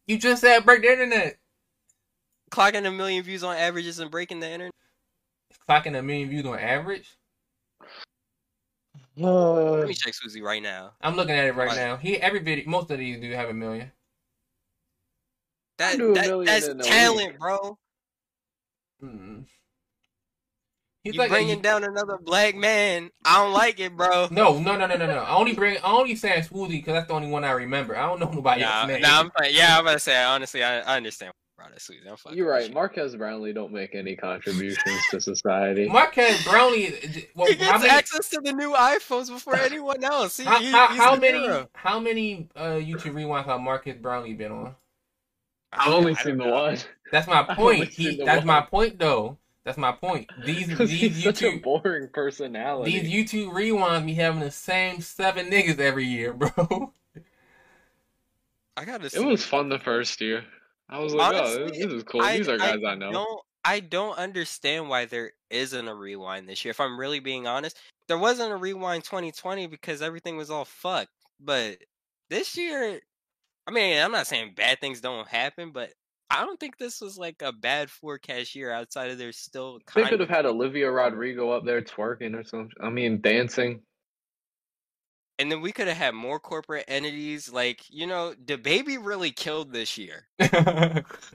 you 0.06 0.18
just 0.18 0.42
said 0.42 0.64
break 0.66 0.82
the 0.82 0.92
internet. 0.92 1.36
clocking 2.50 2.86
a 2.86 2.90
million 2.90 3.22
views 3.24 3.42
on 3.42 3.56
average 3.56 3.86
isn't 3.86 4.10
breaking 4.10 4.40
the 4.40 4.48
internet. 4.50 4.72
Clocking 5.68 5.98
a 5.98 6.02
million 6.02 6.28
views 6.28 6.44
on 6.44 6.58
average. 6.58 7.08
Let 9.16 9.86
me 9.88 9.94
check 9.94 10.12
Swoozie 10.14 10.42
right 10.42 10.62
now. 10.62 10.92
I'm 11.00 11.14
looking 11.16 11.34
at 11.34 11.44
it 11.44 11.54
right 11.54 11.68
Right. 11.68 11.76
now. 11.76 11.96
He 11.96 12.16
every 12.20 12.40
video, 12.40 12.68
most 12.68 12.90
of 12.90 12.98
these 12.98 13.20
do 13.20 13.30
have 13.32 13.48
a 13.48 13.54
million. 13.54 13.92
That, 15.78 15.96
do 15.98 16.12
a 16.12 16.14
that 16.14 16.26
million 16.26 16.46
that's 16.46 16.88
talent, 16.88 17.28
week. 17.32 17.38
bro. 17.38 17.78
Mm. 19.02 19.44
He's 21.02 21.14
You 21.14 21.18
like 21.18 21.28
a- 21.30 21.34
bringing 21.34 21.60
down 21.60 21.84
another 21.84 22.16
black 22.18 22.54
man. 22.56 23.10
I 23.24 23.36
don't 23.42 23.52
like 23.52 23.78
it, 23.78 23.94
bro. 23.96 24.28
no, 24.30 24.58
no, 24.58 24.76
no, 24.76 24.86
no, 24.86 24.96
no, 24.96 25.06
no. 25.06 25.18
I 25.18 25.34
only 25.34 25.52
bring, 25.52 25.76
I 25.78 25.92
only 25.92 26.16
saying 26.16 26.44
Swoozie 26.44 26.70
because 26.70 26.94
that's 26.94 27.08
the 27.08 27.12
only 27.14 27.28
one 27.28 27.44
I 27.44 27.50
remember. 27.52 27.96
I 27.96 28.06
don't 28.06 28.18
know 28.20 28.30
nobody 28.30 28.62
Nah, 28.62 28.82
else's 28.82 28.94
name. 28.94 29.02
nah, 29.02 29.20
I'm. 29.20 29.30
Yeah, 29.50 29.78
I'm 29.78 29.84
gonna 29.84 29.98
say. 29.98 30.22
Honestly, 30.22 30.64
I, 30.64 30.80
I 30.80 30.96
understand. 30.96 31.32
Bro, 31.64 31.72
that's 31.72 31.88
Swoozie. 31.88 32.10
I'm 32.10 32.16
fucking 32.16 32.36
You're 32.38 32.50
right. 32.50 32.68
you. 32.68 32.74
Marques 32.74 33.14
Brownlee 33.14 33.52
don't 33.52 33.72
make 33.72 33.94
any 33.94 34.16
contributions 34.16 35.00
to 35.10 35.20
society. 35.20 35.88
Marques 35.92 36.44
Brownlee. 36.46 37.28
Well, 37.34 37.46
He 37.48 37.54
how 37.54 37.72
gets 37.72 37.84
many? 37.84 37.90
access 37.98 38.28
to 38.30 38.40
the 38.42 38.52
new 38.52 38.72
iPhones 38.72 39.28
before 39.28 39.56
anyone 39.60 40.02
else. 40.04 40.36
He, 40.36 40.44
How, 40.44 40.58
he- 40.58 40.70
how, 40.70 40.86
how 40.88 41.16
many? 41.16 41.38
hero. 41.40 41.68
How 41.74 41.98
many 42.00 42.48
uh, 42.54 42.72
YouTube 42.74 43.12
rewinds 43.14 43.46
have 43.46 43.60
Marcus 43.60 43.96
Brownlee 43.96 44.34
been 44.34 44.52
on? 44.52 44.74
I've 45.72 45.92
only 45.92 46.14
seen 46.16 46.36
the 46.38 46.44
know. 46.44 46.52
one. 46.52 46.78
That's 47.10 47.26
my 47.26 47.42
point. 47.54 47.88
He, 47.88 48.04
seen 48.10 48.18
the 48.18 48.24
that's 48.24 48.44
my 48.44 48.60
point, 48.60 48.98
though. 48.98 49.38
That's 49.64 49.78
my 49.78 49.92
point. 49.92 50.30
These 50.44 50.76
these 50.76 50.90
he's 50.90 51.24
such 51.24 51.40
a 51.42 51.46
YouTube 51.52 51.62
boring 51.62 52.08
personality. 52.12 52.98
these 53.00 53.10
YouTube 53.32 53.52
rewinds 53.54 54.04
be 54.04 54.12
having 54.12 54.40
the 54.40 54.50
same 54.50 55.00
seven 55.00 55.50
niggas 55.50 55.78
every 55.78 56.04
year, 56.04 56.34
bro. 56.34 56.92
I 58.76 58.84
gotta 58.84 59.06
it 59.06 59.24
was 59.24 59.44
fun 59.44 59.68
the 59.70 59.78
first 59.78 60.20
year. 60.20 60.44
I 60.88 60.98
was 60.98 61.14
like, 61.14 61.34
oh, 61.34 61.38
Honestly, 61.38 61.84
this 61.84 61.92
is 61.92 62.02
cool. 62.04 62.22
These 62.22 62.48
are 62.48 62.58
guys 62.58 62.78
I, 62.86 62.94
know. 62.94 63.12
Don't, 63.12 63.40
I 63.64 63.80
don't 63.80 64.18
understand 64.18 64.88
why 64.88 65.06
there 65.06 65.32
isn't 65.50 65.88
a 65.88 65.94
rewind 65.94 66.48
this 66.48 66.64
year. 66.64 66.70
If 66.70 66.80
I'm 66.80 66.98
really 66.98 67.20
being 67.20 67.46
honest, 67.46 67.78
there 68.08 68.18
wasn't 68.18 68.52
a 68.52 68.56
rewind 68.56 69.04
2020 69.04 69.66
because 69.66 70.02
everything 70.02 70.36
was 70.36 70.50
all 70.50 70.64
fucked. 70.64 71.10
But 71.40 71.78
this 72.28 72.56
year, 72.56 73.00
I 73.66 73.70
mean, 73.70 73.98
I'm 73.98 74.12
not 74.12 74.26
saying 74.26 74.54
bad 74.56 74.80
things 74.80 75.00
don't 75.00 75.26
happen, 75.26 75.72
but 75.72 75.92
I 76.30 76.44
don't 76.44 76.58
think 76.58 76.76
this 76.76 77.00
was 77.00 77.16
like 77.16 77.42
a 77.42 77.52
bad 77.52 77.90
forecast 77.90 78.54
year 78.54 78.70
outside 78.70 79.10
of 79.10 79.18
there's 79.18 79.38
still 79.38 79.78
They 79.94 80.04
could 80.04 80.20
have 80.20 80.28
had 80.28 80.46
Olivia 80.46 80.90
Rodrigo 80.90 81.50
up 81.50 81.64
there 81.64 81.80
twerking 81.80 82.34
or 82.34 82.44
something. 82.44 82.72
I 82.82 82.90
mean, 82.90 83.20
dancing. 83.20 83.80
And 85.38 85.50
then 85.50 85.60
we 85.60 85.72
could 85.72 85.88
have 85.88 85.96
had 85.96 86.14
more 86.14 86.38
corporate 86.38 86.84
entities 86.88 87.52
like 87.52 87.82
you 87.90 88.06
know 88.06 88.34
the 88.46 88.56
baby 88.56 88.98
really 88.98 89.30
killed 89.30 89.72
this 89.72 89.96
year 89.98 90.26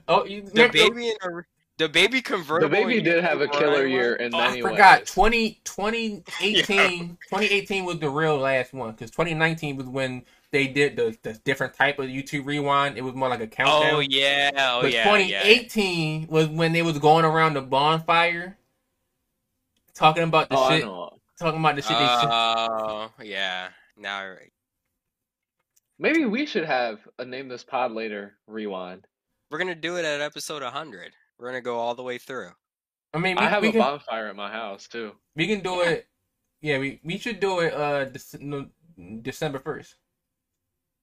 oh, 0.08 0.24
you 0.24 0.42
the 0.42 0.50
remember- 0.52 0.72
baby 0.72 1.12
and 1.22 1.38
a, 1.38 1.42
the 1.78 1.88
baby 1.88 2.20
converted. 2.20 2.70
The 2.70 2.76
baby 2.76 3.00
did 3.00 3.24
have 3.24 3.40
a 3.40 3.48
killer 3.48 3.84
Run 3.84 3.90
year 3.90 4.10
one- 4.12 4.20
in 4.20 4.34
Oh, 4.34 4.38
I 4.38 4.60
forgot. 4.60 4.98
ways. 5.00 5.10
20, 5.14 5.60
2018, 5.64 7.08
2018 7.30 7.84
was 7.86 7.98
the 7.98 8.10
real 8.10 8.36
last 8.36 8.74
one 8.74 8.90
because 8.90 9.10
2019 9.10 9.76
was 9.76 9.86
when 9.86 10.26
they 10.50 10.66
did 10.66 10.96
the, 10.96 11.16
the 11.22 11.32
different 11.44 11.72
type 11.72 11.98
of 11.98 12.04
YouTube 12.08 12.44
rewind. 12.44 12.98
It 12.98 13.00
was 13.02 13.14
more 13.14 13.30
like 13.30 13.40
a 13.40 13.44
oh, 13.44 13.46
countdown. 13.46 13.94
oh 13.94 14.00
yeah 14.00 14.50
oh 14.58 14.82
but 14.82 14.92
yeah 14.92 15.16
yeah 15.16 15.42
2018 15.42 16.26
was 16.26 16.48
when 16.48 16.72
they 16.74 16.82
was 16.82 16.98
going 16.98 17.24
around 17.24 17.54
the 17.54 17.62
bonfire, 17.62 18.58
talking 19.94 20.24
about 20.24 20.50
the 20.50 20.56
Oh, 20.58 20.62
I 20.64 20.76
shit, 20.76 20.84
know. 20.86 21.18
talking 21.38 21.60
about 21.60 21.76
the 21.76 21.82
shit. 21.82 21.96
they 21.96 22.06
should- 22.20 22.28
oh 22.30 23.10
yeah 23.22 23.68
now. 24.00 24.34
Maybe 25.98 26.24
we 26.24 26.46
should 26.46 26.64
have 26.64 26.98
a 27.18 27.24
name 27.24 27.48
this 27.48 27.62
pod 27.64 27.92
later 27.92 28.38
rewind. 28.46 29.06
we're 29.50 29.58
gonna 29.58 29.74
do 29.74 29.96
it 29.96 30.04
at 30.04 30.20
episode 30.20 30.62
100 30.62 31.12
we're 31.38 31.46
gonna 31.48 31.60
go 31.60 31.76
all 31.78 31.94
the 31.94 32.02
way 32.02 32.18
through 32.18 32.50
I 33.12 33.18
mean, 33.18 33.36
we, 33.36 33.42
I 33.42 33.48
have 33.48 33.64
a 33.64 33.70
can 33.72 33.80
bonfire 33.80 34.28
at 34.28 34.36
my 34.36 34.50
house 34.50 34.86
too. 34.88 35.12
we 35.36 35.46
can 35.48 35.60
do 35.60 35.74
Yeah. 35.82 35.90
it. 35.90 36.08
Yeah, 36.62 36.78
we 36.78 37.00
we 37.02 37.18
should 37.18 37.40
do 37.40 37.60
it. 37.60 37.72
Uh, 37.74 38.06
Dec- 38.06 38.40
no, 38.40 38.68
December 39.22 39.58
first. 39.58 39.96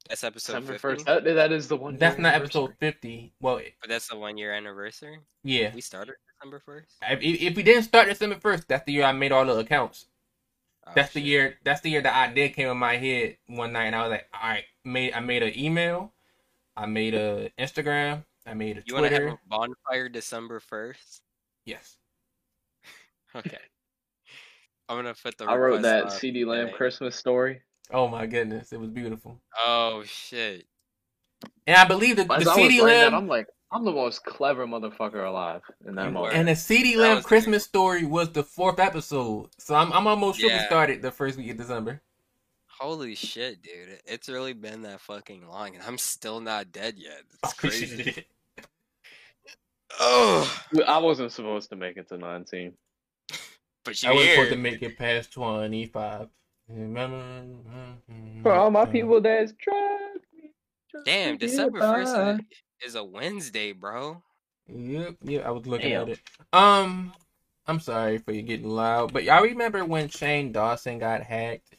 that's 0.07 0.23
episode 0.23 0.53
December 0.53 0.73
50 0.73 0.81
first. 0.81 1.05
That, 1.05 1.23
that 1.25 1.51
is 1.51 1.67
the 1.67 1.75
one. 1.75 1.97
That's 1.97 2.17
not 2.17 2.35
episode 2.35 2.73
fifty. 2.79 3.33
Well, 3.41 3.59
but 3.81 3.89
that's 3.89 4.07
the 4.07 4.15
one 4.17 4.37
year 4.37 4.53
anniversary 4.53 5.19
yeah. 5.43 5.73
we 5.75 5.81
started 5.81 6.15
december 6.39 6.61
1st 6.67 6.93
If, 7.11 7.41
if 7.51 7.55
we 7.57 7.63
didn't 7.63 7.83
start 7.83 8.07
December 8.07 8.39
first, 8.39 8.67
that's 8.67 8.85
the 8.85 8.93
year 8.93 9.03
I 9.03 9.11
made 9.11 9.31
all 9.33 9.45
the 9.45 9.57
accounts. 9.57 10.05
Oh, 10.88 10.91
That's 10.95 11.13
the 11.13 11.21
year. 11.21 11.57
That's 11.63 11.81
the 11.81 11.89
year 11.89 12.01
the 12.01 12.15
idea 12.15 12.49
came 12.49 12.69
in 12.69 12.77
my 12.77 12.95
head 12.97 13.38
one 13.47 13.73
night, 13.73 13.85
and 13.85 13.95
I 13.95 14.01
was 14.03 14.11
like, 14.11 14.27
"All 14.33 14.49
right, 14.49 14.63
made 14.85 15.13
I 15.13 15.19
made 15.19 15.43
an 15.43 15.57
email, 15.57 16.13
I 16.75 16.85
made 16.85 17.13
a 17.13 17.51
Instagram, 17.59 18.23
I 18.45 18.53
made 18.53 18.77
a 18.77 18.83
you 18.85 18.93
want 18.93 19.05
to 19.07 19.11
have 19.11 19.21
Twitter. 19.21 19.39
a 19.45 19.49
bonfire 19.49 20.09
december 20.09 20.59
1st 20.61 21.21
Yes, 21.65 21.97
okay 23.35 23.57
i'm 24.88 24.97
gonna 24.97 25.13
put 25.21 25.38
the 25.38 25.45
I 25.45 25.55
wrote 25.57 25.81
that 25.81 26.05
up 26.05 26.11
CD 26.11 26.45
Lamb 26.45 26.67
today. 26.67 26.77
Christmas 26.77 27.15
story. 27.15 27.61
oh 27.91 28.07
my 28.07 28.25
goodness, 28.25 28.71
it 28.71 28.79
was 28.79 28.89
beautiful. 28.89 29.41
oh 29.57 30.03
shit 30.05 30.65
And 31.67 31.75
I 31.75 31.85
believe 31.85 32.15
that 32.17 32.31
As 32.31 32.45
the 32.45 32.53
CD 32.53 32.79
writing 32.81 32.85
that, 32.88 33.11
Lamb 33.11 33.13
I'm 33.15 33.27
like, 33.27 33.47
I'm 33.72 33.84
the 33.84 33.91
most 33.91 34.24
clever 34.24 34.65
motherfucker 34.65 35.28
alive 35.28 35.61
in 35.86 35.95
that 35.95 36.05
You 36.05 36.11
moment. 36.11 36.36
and 36.36 36.47
the 36.47 36.55
CD 36.55 36.95
That 36.95 37.01
Lamb 37.01 37.15
was 37.15 37.24
the- 37.24 37.28
Christmas 37.28 37.63
story 37.65 38.05
was 38.05 38.32
the 38.32 38.43
fourth 38.43 38.80
episode, 38.80 39.49
so 39.57 39.76
I'm 39.76 39.91
I'm 39.91 40.07
almost 40.07 40.39
sure 40.39 40.49
we 40.49 40.59
started 40.65 41.01
the 41.01 41.11
first 41.11 41.38
week 41.38 41.51
of 41.51 41.57
December. 41.57 42.01
Holy 42.68 43.15
shit, 43.15 43.61
dude. 43.63 43.99
It's 44.05 44.30
really 44.30 44.53
been 44.53 44.84
that 44.84 45.01
fucking 45.01 45.47
long 45.47 45.74
and 45.76 45.84
I'm 45.84 45.97
still 45.97 46.39
not 46.39 46.72
dead 46.72 46.95
yet. 46.97 47.24
It's 47.43 47.53
crazy. 47.55 48.24
oh, 49.99 50.61
I 50.88 50.97
wasn't 50.99 51.32
supposed 51.32 51.70
to 51.70 51.76
make 51.76 51.97
it 51.97 52.07
to 52.09 52.18
19. 52.18 52.74
but 53.84 54.01
you 54.03 54.09
I 54.09 54.13
was 54.13 54.24
here. 54.24 54.36
supposed 54.36 54.51
to 54.51 54.57
make 54.57 54.82
it 54.82 54.97
past 54.97 55.34
twenty 55.34 55.86
five. 55.88 56.28
For 58.43 58.51
all 58.53 58.70
my 58.72 58.86
people 58.86 59.22
that's 59.22 59.53
tried 59.59 60.15
me. 60.36 60.51
Damn, 61.05 61.38
December 61.38 61.80
by. 61.80 62.39
1st 62.82 62.86
is, 62.86 62.89
is 62.89 62.95
a 62.95 63.03
Wednesday, 63.03 63.71
bro. 63.71 64.21
Yep, 64.67 65.15
yep. 65.23 65.45
I 65.45 65.51
was 65.51 65.65
looking 65.65 65.89
Damn. 65.91 66.01
at 66.03 66.09
it. 66.09 66.19
Um, 66.53 67.13
I'm 67.67 67.80
sorry 67.80 68.17
for 68.17 68.32
you 68.32 68.41
getting 68.41 68.69
loud, 68.69 69.13
but 69.13 69.23
y'all 69.23 69.43
remember 69.43 69.86
when 69.86 70.09
Shane 70.09 70.51
Dawson 70.51 70.99
got 70.99 71.21
hacked 71.23 71.75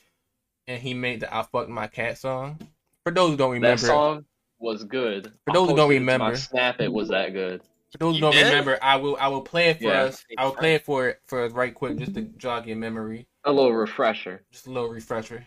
and 0.66 0.80
he 0.80 0.94
made 0.94 1.20
the 1.20 1.34
"I 1.34 1.42
Fucked 1.42 1.68
My 1.70 1.86
Cat" 1.86 2.18
song? 2.18 2.59
For 3.05 3.12
those 3.12 3.30
who 3.30 3.36
don't 3.36 3.53
remember, 3.53 3.86
That 3.86 3.86
song 3.86 4.24
was 4.59 4.84
good. 4.84 5.32
For 5.46 5.53
those 5.53 5.68
who 5.70 5.76
don't 5.76 5.88
posted 5.88 5.96
it 5.96 5.99
to 5.99 6.01
remember. 6.01 6.24
my 6.24 6.34
Snap, 6.34 6.80
it 6.80 6.92
was 6.92 7.09
that 7.09 7.32
good. 7.32 7.62
for 7.92 7.99
those 7.99 8.14
who 8.16 8.20
don't 8.20 8.32
did? 8.34 8.44
remember, 8.44 8.78
I 8.82 8.96
will 8.96 9.16
I 9.20 9.28
will 9.28 9.42
play 9.42 9.68
it 9.70 9.78
for 9.80 9.92
Yeah. 9.92 10.03
us. 10.03 10.24
I 10.36 10.44
will 10.44 10.53
play 10.53 10.74
it 10.74 10.84
for 10.84 11.09
it 11.09 11.20
for 11.26 11.42
us 11.44 11.53
right 11.53 11.74
quick 11.74 11.99
just 11.99 12.14
to 12.14 12.22
jog 12.22 12.66
your 12.66 12.76
memory, 12.76 13.26
A 13.44 13.53
little 13.53 13.72
refresher. 13.72 14.42
just 14.51 14.66
a 14.66 14.70
little 14.70 14.90
refresher. 14.90 15.46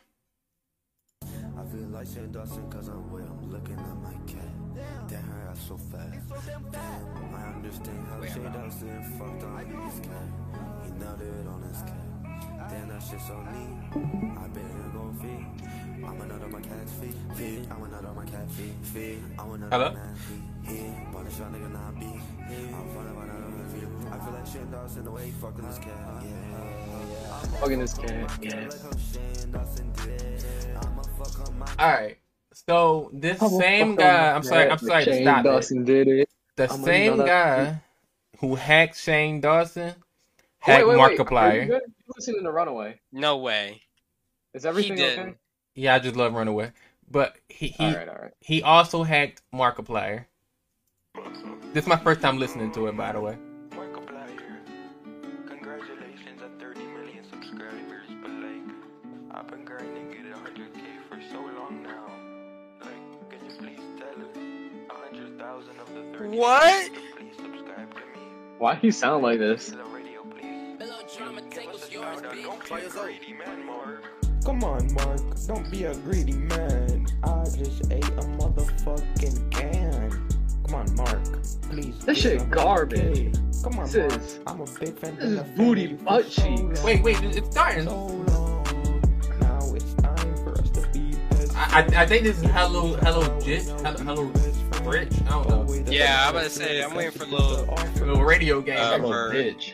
I 1.24 1.64
feel 1.66 1.82
like 1.92 2.08
Shane 2.08 2.32
Dawson 2.32 2.68
cause 2.72 2.88
I'm 2.88 3.12
wet, 3.12 3.21
Damn, 5.68 5.78
her 5.78 5.82
ass 5.82 6.22
so 6.32 6.58
fast. 6.58 6.78
I 7.34 7.54
understand 7.56 8.08
how 8.08 8.20
Wait, 8.20 8.30
Shane 8.32 8.44
hold 8.44 8.56
on. 8.56 8.64
Dawson 8.64 9.04
fucked 9.18 9.44
on 9.44 9.66
his 9.66 10.00
cat. 10.00 10.28
He 10.86 10.92
nailed 11.00 11.22
it 11.22 11.48
on 11.48 11.62
his 11.62 11.82
cat. 11.82 12.70
Damn, 12.70 12.88
that 12.90 13.04
shit 13.04 13.22
so 13.22 13.42
neat. 13.42 14.38
I 14.38 14.48
better 14.48 14.90
go 14.94 15.14
feed. 15.22 15.46
I'm 16.06 16.22
another 16.22 16.48
my 16.48 16.62
cat's 16.62 16.94
feet. 16.94 17.16
Feed. 17.36 17.68
I'm 17.72 17.84
another 17.84 18.14
my 18.14 18.26
cat 18.26 18.50
feet. 18.52 18.74
Feed. 18.82 19.24
I'm 19.38 19.52
another 19.52 19.78
Hello? 19.78 19.94
man 19.94 20.16
feet. 20.16 20.42
Yeah, 20.64 21.10
but 21.14 21.26
it's 21.26 21.38
y'all 21.40 21.50
nigga 21.50 21.72
not 21.72 22.00
be. 22.00 22.06
I'm 22.06 22.90
fun 22.96 23.08
of 23.08 23.18
another 23.18 23.66
feet. 23.74 23.88
I 24.12 24.18
feel 24.20 24.34
like 24.34 24.48
Shane 24.48 24.72
Dawson 24.72 25.04
the 25.04 25.12
way 25.12 25.26
he 25.26 25.32
fucking 25.32 25.66
his 25.66 25.78
cat. 25.80 26.24
Yeah. 26.24 27.60
Fucking 27.60 27.80
this 27.80 27.94
cat. 27.94 28.40
Yeah. 28.42 28.70
Like 31.78 32.21
how 32.54 32.70
Shane 32.70 32.94
Dawson 32.94 33.16
did 33.20 33.38
it. 33.38 33.40
I'ma 33.42 33.50
fuck 33.50 33.50
on 33.50 33.50
my 33.50 33.50
All 33.50 33.50
right. 33.50 33.50
So 33.50 33.50
this 33.52 33.58
same 33.58 33.96
guy, 33.96 34.36
I'm 34.36 34.44
sorry, 34.44 34.70
I'm 34.70 34.78
sorry 34.78 35.06
Shane 35.06 35.24
stop 35.24 35.46
it. 35.46 35.86
Did 35.86 36.08
it. 36.08 36.30
The 36.58 36.72
I'm 36.72 36.84
same 36.84 37.18
guy 37.18 37.82
who 38.40 38.56
hacked 38.56 38.98
Shane 38.98 39.42
Dawson 39.42 39.88
Wait, 39.88 39.96
hacked 40.60 40.88
wait, 40.88 40.98
wait. 40.98 41.02
Are 41.02 41.12
you 41.12 41.20
Markiplier. 41.20 41.68
good? 41.68 41.82
You 41.88 42.14
listening 42.16 42.44
to 42.44 42.52
Runaway? 42.52 43.00
No 43.12 43.38
way. 43.38 43.82
Is 44.54 44.66
everything 44.66 44.98
he 44.98 45.04
okay? 45.06 45.34
Yeah, 45.76 45.96
I 45.96 46.00
just 46.00 46.16
love 46.16 46.34
Runaway. 46.34 46.72
But 47.10 47.36
he 47.50 47.68
he, 47.70 47.84
All 47.86 47.94
right, 47.94 48.10
all 48.10 48.16
right. 48.16 48.32
he 48.40 48.62
also 48.64 49.04
hacked 49.04 49.42
Markiplier. 49.54 50.26
This 51.74 51.84
is 51.84 51.88
my 51.88 51.98
first 51.98 52.22
time 52.22 52.38
listening 52.38 52.72
to 52.74 52.88
it, 52.88 52.98
by 52.98 53.12
the 53.14 53.22
way. 53.22 53.38
Markiplier. 53.72 54.60
Congratulations 55.48 56.42
on 56.42 56.60
30 56.60 56.80
million 56.88 57.24
subscribers, 57.30 58.08
but 58.22 58.32
like, 58.32 58.76
I've 59.32 59.48
been 59.48 59.66
grinding 59.66 60.10
get 60.12 60.26
100k 60.26 61.10
for 61.10 61.22
so 61.32 61.40
long 61.42 61.84
now. 61.84 62.31
What? 66.30 66.64
million 66.66 66.94
to 66.94 67.00
please 67.18 67.36
subscribe 67.36 67.92
to 67.92 67.98
me? 67.98 68.26
Why 68.58 68.76
do 68.76 68.88
you 68.88 68.92
sound 68.92 69.24
like 69.24 69.40
this? 69.40 69.70
The 69.70 69.84
radio, 69.86 70.24
please. 70.24 70.78
Give 70.80 71.70
us 71.70 71.88
a 71.88 71.92
shout 71.92 72.26
out. 72.26 72.34
Don't 72.36 72.66
be 72.70 72.76
a 72.86 72.90
greedy 72.90 73.34
man, 73.34 73.66
Mark. 73.66 74.04
Come 74.46 74.64
on, 74.64 74.94
Mark. 74.94 75.20
Don't 75.48 75.70
be 75.72 75.84
a 75.86 75.96
greedy 75.96 76.34
man. 76.34 77.08
I 77.24 77.44
just 77.46 77.92
ate 77.92 78.06
a 78.06 78.24
motherfucking 78.40 79.52
can. 79.52 80.28
Come 80.68 80.76
on, 80.76 80.96
Mark. 80.96 81.44
Please. 81.70 81.98
This 82.06 82.18
shit 82.20 82.50
garbage. 82.50 83.34
cake. 83.34 83.34
Come 83.64 83.80
on, 83.80 83.86
This 83.86 83.96
Mark. 83.96 84.14
is- 84.22 84.40
I'm 84.48 84.62
a 84.62 84.66
big 84.80 84.98
fan. 84.98 85.16
this 85.16 85.26
is 85.26 85.40
of 85.40 85.56
booty 85.56 85.88
family 85.88 86.04
butt 86.04 86.30
cheeks. 86.30 86.60
long, 86.60 86.84
Wait, 86.84 87.04
wait, 87.04 87.22
it's 87.24 87.50
starting. 87.52 87.86
I, 91.72 91.82
I, 91.82 92.02
I 92.02 92.06
think 92.06 92.24
this 92.24 92.38
is 92.38 92.44
Hello 92.52 92.96
Hello 92.98 93.40
Jit 93.42 93.64
Hello 93.64 93.98
Hello 93.98 94.24
Rich. 94.90 95.14
I 95.26 95.30
don't 95.30 95.50
know. 95.50 95.74
Yeah, 95.92 96.26
I'm 96.28 96.36
about 96.36 96.44
to 96.46 96.50
say, 96.50 96.82
I'm 96.84 96.96
waiting 96.96 97.12
for 97.12 97.26
little- 97.26 97.66
Little 98.06 98.24
radio 98.24 98.62
game. 98.62 98.78
Uh, 98.80 98.92
I'm 98.94 99.04
a 99.04 99.08
for- 99.08 99.32
bitch. 99.34 99.74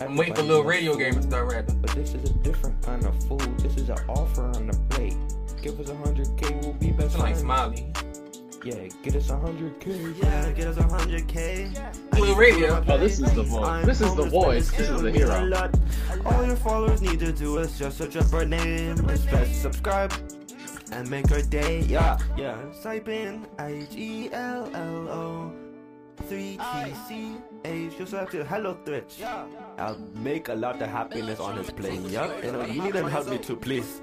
I'm 0.00 0.14
waiting 0.16 0.34
for 0.34 0.42
little 0.42 0.62
radio 0.64 0.94
game 0.94 1.14
to 1.14 1.22
start 1.22 1.50
rapping. 1.52 1.80
But 1.80 1.90
this 1.92 2.12
is 2.14 2.28
a 2.30 2.32
different 2.34 2.80
kind 2.82 3.04
of 3.06 3.18
food. 3.24 3.40
This 3.60 3.76
is 3.76 3.88
an 3.88 3.96
offer 4.08 4.42
on 4.42 4.66
the 4.66 4.76
plate. 4.90 5.16
Give 5.62 5.80
us 5.80 5.88
a 5.88 5.96
hundred 5.96 6.28
K, 6.36 6.54
we'll 6.62 6.74
be 6.74 6.92
best 6.92 7.12
Sound 7.12 7.22
like 7.22 7.32
friends. 7.36 7.40
Smiley. 7.40 7.92
Yeah, 8.62 8.88
get 9.02 9.16
us 9.16 9.30
a 9.30 9.38
hundred 9.38 9.80
K. 9.80 10.12
Yeah, 10.20 10.50
get 10.52 10.66
us 10.66 10.76
a 10.76 10.82
hundred 10.82 11.26
K. 11.28 11.70
Little 12.12 12.34
radio. 12.36 12.84
Oh, 12.86 12.98
this 12.98 13.20
is 13.20 13.32
the 13.32 13.42
voice. 13.42 13.86
This 13.86 14.00
is 14.02 14.14
the 14.16 14.24
voice. 14.26 14.70
This 14.72 14.90
is 14.90 15.00
the 15.02 15.10
hero. 15.10 15.70
All 16.26 16.44
your 16.44 16.56
followers 16.56 17.00
need 17.00 17.20
to 17.20 17.32
do 17.32 17.56
is 17.58 17.78
just 17.78 17.96
search 17.98 18.16
up 18.16 18.32
our 18.34 18.44
name, 18.44 18.96
press 18.98 19.56
subscribe, 19.56 20.12
and 20.92 21.08
make 21.10 21.28
her 21.28 21.42
day. 21.42 21.80
Yeah, 21.80 22.18
yeah. 22.36 22.56
Type 22.82 23.08
in 23.08 23.46
H 23.58 23.94
E 23.96 24.30
L 24.32 24.70
L 24.74 25.08
O. 25.08 25.52
3TC 26.28 27.40
H, 27.64 27.92
you'll 27.98 28.06
select 28.06 28.34
it. 28.34 28.46
Hello 28.46 28.74
Twitch. 28.84 29.22
I'll 29.78 29.98
make 30.14 30.48
a 30.48 30.54
lot 30.54 30.80
of 30.80 30.88
happiness 30.88 31.38
on 31.38 31.56
his 31.56 31.70
plane. 31.70 32.08
Yup, 32.08 32.42
you 32.42 32.52
know, 32.52 32.64
you 32.64 32.82
need 32.82 32.94
to 32.94 33.08
help 33.08 33.28
me 33.28 33.38
too, 33.38 33.56
please. 33.56 34.00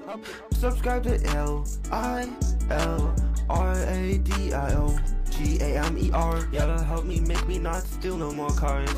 Subscribe 0.52 1.02
to 1.04 1.22
L 1.36 1.66
I 1.90 2.28
L 2.70 3.14
R 3.50 3.74
A 3.88 4.18
D 4.18 4.54
I 4.54 4.74
O 4.74 4.96
G 5.30 5.58
A 5.60 5.84
M 5.84 5.98
E 5.98 6.10
R. 6.12 6.48
Yeah, 6.52 6.82
help 6.84 7.04
me 7.04 7.20
make 7.20 7.46
me 7.46 7.58
not 7.58 7.82
steal 7.82 8.16
no 8.16 8.32
more 8.32 8.50
cars. 8.50 8.88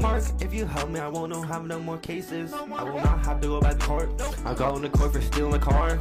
Mark, 0.00 0.22
if 0.40 0.52
you 0.54 0.66
help 0.66 0.90
me, 0.90 1.00
I 1.00 1.08
won't 1.08 1.32
have 1.46 1.66
no 1.66 1.80
more 1.80 1.98
cases. 1.98 2.52
I 2.52 2.84
will 2.84 2.96
not 3.00 3.24
have 3.24 3.40
to 3.40 3.48
go 3.48 3.60
back 3.60 3.78
to 3.78 3.86
court. 3.86 4.22
I'll 4.44 4.54
go 4.54 4.76
into 4.76 4.90
court 4.90 5.14
for 5.14 5.20
stealing 5.20 5.54
a 5.54 5.58
car. 5.58 5.98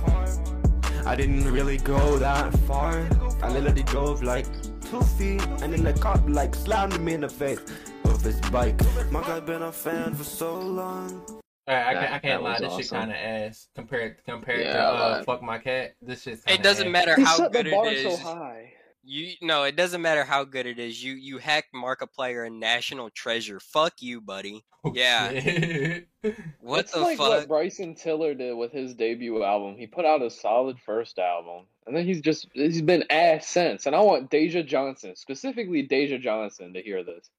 I 1.11 1.15
didn't 1.17 1.51
really 1.51 1.77
go 1.77 2.17
that 2.19 2.53
far. 2.59 3.05
I 3.43 3.49
literally 3.49 3.83
drove 3.83 4.23
like 4.23 4.45
two 4.89 5.01
feet, 5.17 5.41
and 5.61 5.73
then 5.73 5.83
the 5.83 5.91
cop 5.91 6.21
like 6.25 6.55
slammed 6.55 7.01
me 7.01 7.15
in 7.15 7.19
the 7.21 7.27
face 7.27 7.59
with 8.05 8.23
his 8.23 8.39
bike. 8.49 8.79
My 9.11 9.21
guy 9.21 9.41
been 9.41 9.61
a 9.63 9.73
fan 9.73 10.15
for 10.15 10.23
so 10.23 10.57
long. 10.57 11.21
Alright, 11.69 11.85
I, 11.87 11.93
That- 11.93 12.01
can't, 12.01 12.13
I 12.13 12.19
can't 12.19 12.43
lie. 12.43 12.51
was 12.61 12.77
This 12.77 12.87
shit 12.87 12.89
kind 12.97 13.11
of 13.11 13.17
ass 13.17 13.67
compared 13.75 14.23
compared 14.23 14.61
Yeah, 14.61 14.71
to 14.73 14.79
uh, 14.79 15.23
fuck 15.23 15.43
my 15.43 15.57
cat. 15.57 15.95
This 16.01 16.21
shit. 16.21 16.39
It 16.47 16.63
doesn't 16.63 16.87
ass. 16.87 16.91
matter 16.93 17.15
He 17.17 17.23
how 17.23 17.35
set 17.35 17.51
the 17.51 17.63
good 17.63 17.71
bar 17.73 17.87
it 17.87 17.97
is. 17.97 18.17
so 18.17 18.23
high. 18.23 18.71
You 19.03 19.33
no, 19.41 19.63
it 19.63 19.75
doesn't 19.75 20.01
matter 20.01 20.23
how 20.23 20.43
good 20.43 20.67
it 20.67 20.77
is. 20.77 21.03
You 21.03 21.13
you 21.13 21.39
hacked 21.39 21.73
Markiplier 21.73 22.45
and 22.45 22.59
National 22.59 23.09
Treasure. 23.09 23.59
Fuck 23.59 23.93
you, 24.01 24.21
buddy. 24.21 24.63
Oh, 24.83 24.91
Yeah. 24.95 25.31
shit. 25.39 26.07
What 26.59 26.81
it's 26.81 26.91
the 26.93 26.99
like 26.99 27.17
fuck? 27.17 27.29
what 27.29 27.47
Bryson 27.47 27.95
Tiller 27.95 28.35
did 28.35 28.53
with 28.55 28.71
his 28.71 28.93
debut 28.93 29.43
album. 29.43 29.75
He 29.75 29.87
put 29.87 30.05
out 30.05 30.21
a 30.21 30.29
solid 30.29 30.77
first 30.85 31.17
album, 31.17 31.65
and 31.87 31.95
then 31.95 32.05
he's 32.05 32.21
just 32.21 32.47
he's 32.53 32.81
been 32.83 33.03
ass 33.09 33.47
since. 33.47 33.87
And 33.87 33.95
I 33.95 34.01
want 34.01 34.29
Deja 34.29 34.61
Johnson, 34.61 35.15
specifically 35.15 35.81
Deja 35.81 36.19
Johnson, 36.19 36.73
to 36.73 36.81
hear 36.81 37.03
this. 37.03 37.29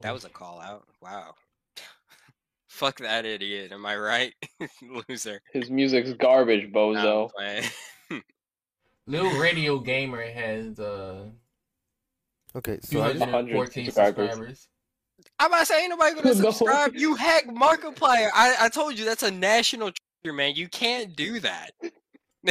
That 0.00 0.12
was 0.12 0.24
a 0.24 0.28
call 0.28 0.60
out. 0.60 0.84
Wow. 1.00 1.34
Fuck 2.68 2.98
that 2.98 3.24
idiot. 3.24 3.70
Am 3.70 3.86
I 3.86 3.96
right? 3.96 4.34
Loser. 5.08 5.40
His 5.52 5.70
music's 5.70 6.12
garbage, 6.14 6.68
Nah, 6.72 6.90
I'm 6.90 6.94
bozo. 6.96 7.70
Playing. 9.06 9.24
Lil 9.24 9.40
Radio 9.40 9.78
Gamer 9.78 10.22
has 10.22 10.78
uh 10.78 11.26
Okay, 12.54 12.78
so 12.82 12.90
214 13.12 13.84
subscribers. 13.86 14.30
subscribers. 14.30 14.68
I'm 15.38 15.46
about 15.50 15.60
to 15.60 15.66
say, 15.66 15.80
ain't 15.82 15.90
nobody 15.90 16.14
gonna 16.16 16.34
No. 16.34 16.50
subscribe. 16.50 16.94
You 16.94 17.14
hack 17.14 17.46
Markiplier. 17.46 18.28
I, 18.34 18.56
I 18.60 18.68
told 18.68 18.98
you 18.98 19.04
that's 19.04 19.22
a 19.22 19.30
national 19.30 19.92
treasure, 20.22 20.34
man. 20.34 20.54
You 20.54 20.68
can't 20.68 21.16
do 21.16 21.40
that. 21.40 21.70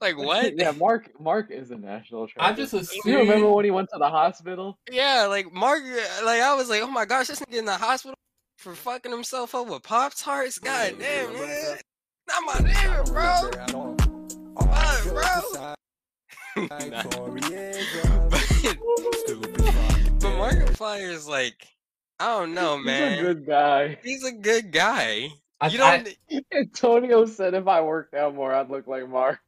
like 0.00 0.18
what? 0.18 0.52
yeah, 0.58 0.72
Mark. 0.72 1.10
Mark 1.20 1.50
is 1.50 1.70
a 1.70 1.76
national 1.76 2.26
treasure. 2.26 2.50
I 2.50 2.52
just 2.52 2.72
Do 2.72 2.78
assumed. 2.78 3.04
you 3.06 3.18
remember 3.18 3.50
when 3.50 3.64
he 3.64 3.70
went 3.70 3.88
to 3.92 3.98
the 3.98 4.08
hospital? 4.08 4.78
Yeah, 4.90 5.26
like 5.26 5.52
Mark. 5.52 5.82
Like 6.24 6.42
I 6.42 6.54
was 6.54 6.68
like, 6.68 6.82
oh 6.82 6.90
my 6.90 7.04
gosh, 7.06 7.28
this 7.28 7.40
nigga 7.40 7.58
in 7.58 7.64
the 7.64 7.76
hospital 7.76 8.14
for 8.58 8.74
fucking 8.74 9.12
himself 9.12 9.54
up 9.54 9.68
with 9.68 9.82
Pop 9.82 10.12
Tarts. 10.16 10.58
God 10.58 10.96
damn, 10.98 11.32
man. 11.32 11.78
Not 12.28 12.42
my 12.44 12.68
nigga, 12.68 13.12
bro. 13.12 14.09
Fuck, 14.90 15.14
bro. 15.14 15.74
Nah. 16.56 16.66
but, 16.68 17.10
but 20.18 20.32
Markiplier 20.36 21.10
is 21.10 21.26
like, 21.28 21.66
I 22.18 22.26
don't 22.38 22.54
know, 22.54 22.76
man. 22.76 23.12
He's 23.12 23.20
a 23.20 23.22
good 23.22 23.46
guy. 23.46 23.98
He's 24.02 24.24
a 24.24 24.32
good 24.32 24.72
guy. 24.72 25.30
I, 25.60 25.68
You 25.68 25.82
I- 25.82 26.02
don't. 26.30 26.44
Antonio 26.52 27.24
said 27.26 27.54
if 27.54 27.68
I 27.68 27.80
worked 27.82 28.14
out 28.14 28.34
more, 28.34 28.52
I'd 28.52 28.68
look 28.68 28.86
like 28.88 29.08
Mark. 29.08 29.38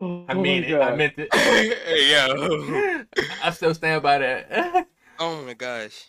Oh 0.00 0.24
I 0.28 0.34
my 0.34 0.42
mean 0.42 0.64
it. 0.64 0.74
I 0.74 0.90
God. 0.90 0.98
meant 0.98 1.14
it. 1.16 1.28
Yo. 2.10 3.04
I 3.42 3.50
still 3.50 3.74
stand 3.74 4.02
by 4.02 4.18
that. 4.18 4.86
Oh 5.18 5.42
my 5.44 5.54
gosh. 5.54 6.06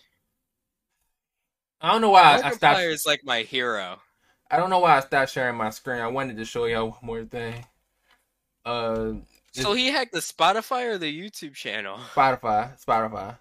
I 1.85 1.91
don't 1.91 2.01
know 2.01 2.09
why 2.09 2.21
I, 2.23 2.33
I 2.33 2.51
stopped. 2.51 2.79
Markiplier 2.79 2.91
is 2.91 3.05
like 3.05 3.23
my 3.23 3.41
hero. 3.43 3.99
I 4.49 4.57
don't 4.57 4.71
know 4.71 4.79
why 4.79 4.97
I 4.97 5.01
stopped 5.01 5.31
sharing 5.31 5.55
my 5.55 5.69
screen. 5.69 6.01
I 6.01 6.07
wanted 6.07 6.35
to 6.37 6.43
show 6.45 6.65
y'all 6.65 6.89
one 6.89 6.99
more 7.03 7.23
thing. 7.25 7.63
Uh, 8.65 9.11
So 9.51 9.73
he 9.73 9.91
hacked 9.91 10.11
the 10.11 10.19
Spotify 10.19 10.87
or 10.87 10.97
the 10.97 11.13
YouTube 11.15 11.53
channel? 11.53 11.99
Spotify, 12.15 12.83
Spotify. 12.83 13.37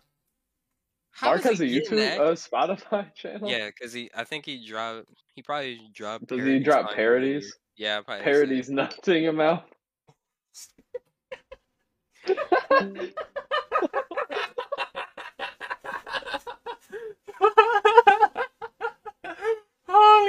How 1.12 1.28
Mark 1.28 1.42
has 1.44 1.60
a 1.60 1.64
YouTube, 1.64 1.96
that? 1.96 2.20
uh, 2.20 2.32
Spotify 2.32 3.14
channel. 3.14 3.48
Yeah, 3.48 3.68
because 3.68 3.94
he, 3.94 4.10
I 4.14 4.24
think 4.24 4.44
he 4.44 4.66
dropped. 4.66 5.06
He 5.34 5.40
probably 5.40 5.80
dropped. 5.94 6.26
Does 6.26 6.40
he 6.40 6.44
parodies 6.44 6.64
drop 6.66 6.94
parodies? 6.94 7.46
YouTube. 7.46 7.58
Yeah, 7.78 8.00
probably. 8.02 8.24
so. 8.26 8.30
Parodies 8.30 8.68
nothing 8.68 9.16
in 9.16 9.22
your 9.22 9.32
mouth. 9.32 9.62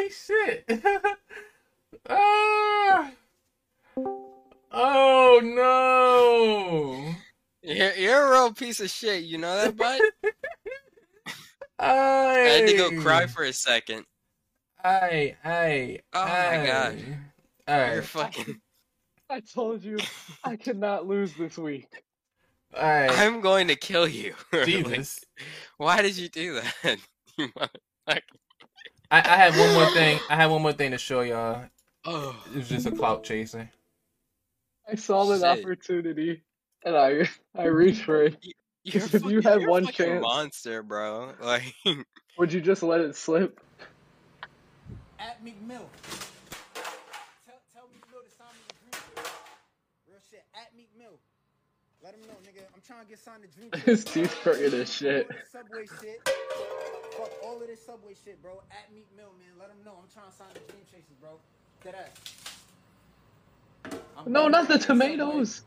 Holy 0.05 0.13
shit! 0.13 0.69
Ah. 2.07 3.09
oh 4.71 5.41
no! 5.41 7.15
You're, 7.63 7.93
you're 7.93 8.27
a 8.27 8.31
real 8.31 8.53
piece 8.53 8.79
of 8.79 8.91
shit. 8.91 9.23
You 9.23 9.39
know 9.39 9.55
that, 9.55 9.75
bud? 9.75 10.01
I 11.79 11.89
I 11.89 12.37
had 12.37 12.67
to 12.67 12.77
go 12.77 13.01
cry 13.01 13.25
for 13.25 13.43
a 13.43 13.53
second. 13.53 14.05
Hey, 14.83 15.35
hey. 15.41 16.01
Oh 16.13 16.25
my 16.25 16.65
God. 16.67 17.03
All 17.67 17.93
You're 17.93 18.03
fucking. 18.03 18.61
I 19.29 19.39
told 19.39 19.83
you 19.83 19.97
I 20.43 20.57
cannot 20.57 21.07
lose 21.07 21.33
this 21.33 21.57
week. 21.57 21.87
all 22.77 22.83
right. 22.83 23.09
I'm 23.09 23.41
going 23.41 23.67
to 23.69 23.75
kill 23.75 24.07
you. 24.07 24.35
Like, 24.53 25.07
why 25.77 26.01
did 26.03 26.17
you 26.17 26.29
do 26.29 26.59
that? 26.83 26.97
You 27.37 27.47
motherfucker. 27.49 28.21
I, 29.15 29.19
I 29.19 29.37
have 29.37 29.57
one 29.57 29.73
more 29.73 29.89
thing. 29.91 30.19
I 30.29 30.35
have 30.35 30.51
one 30.51 30.61
more 30.61 30.73
thing 30.73 30.91
to 30.91 30.97
show 30.97 31.21
y'all. 31.21 31.63
Oh. 32.03 32.35
It's 32.53 32.67
just 32.67 32.85
a 32.85 32.91
clout 32.91 33.23
chasing. 33.23 33.69
I 34.91 34.95
saw 34.95 35.31
an 35.31 35.39
Shit. 35.39 35.45
opportunity 35.63 36.43
and 36.83 36.97
I 36.97 37.29
I 37.57 37.63
reached 37.65 38.01
for 38.03 38.23
it. 38.23 38.35
You're, 38.83 39.03
If 39.03 39.13
you 39.13 39.19
fucking- 39.19 39.41
had 39.43 39.61
you're 39.61 39.69
one 39.69 39.85
chance- 39.87 40.21
monster, 40.21 40.83
bro. 40.83 41.31
Like, 41.41 41.73
Would 42.37 42.51
you 42.51 42.59
just 42.59 42.83
let 42.83 42.99
it 42.99 43.15
slip? 43.15 43.59
At 45.17 45.41
Meek 45.43 45.61
Mill. 45.65 45.89
Tell, 47.45 47.55
tell 47.73 47.87
Meek 47.93 48.03
Mill 48.11 48.21
to 48.21 48.29
sign 48.29 48.47
me 48.51 48.59
the 48.67 48.97
dream 48.99 49.25
Real 50.09 50.19
shit. 50.29 50.43
At 50.55 50.75
Meek 50.75 50.89
Mill. 50.99 51.17
Let 52.03 52.15
him 52.15 52.21
know, 52.27 52.35
nigga. 52.43 52.65
I'm 52.75 52.81
trying 52.85 53.05
to 53.05 53.09
get 53.09 53.19
signed 53.19 53.43
to 53.43 53.47
dream 53.47 53.71
His 53.85 54.03
teeth 54.03 54.35
crooked 54.43 54.73
as 54.73 54.93
shit. 54.93 55.29
This 55.29 55.37
Subway 55.53 55.85
shit. 56.01 56.19
Fuck 57.25 57.43
all 57.43 57.59
of 57.61 57.67
this 57.67 57.83
subway 57.83 58.13
shit, 58.23 58.39
bro. 58.41 58.61
At 58.69 58.93
Meek 58.93 59.07
Mill, 59.17 59.31
man. 59.39 59.49
Let 59.59 59.69
him 59.69 59.77
know. 59.83 59.93
I'm 59.99 60.07
trying 60.13 60.29
to 60.29 60.35
sign 60.35 60.47
the 60.53 60.59
dream 60.71 60.83
chasers, 60.91 61.15
bro. 61.19 61.31
Dead 61.83 61.95
ass. 61.95 62.11
I'm 64.17 64.31
No, 64.31 64.47
not 64.47 64.67
the 64.67 64.77
tomatoes. 64.77 65.63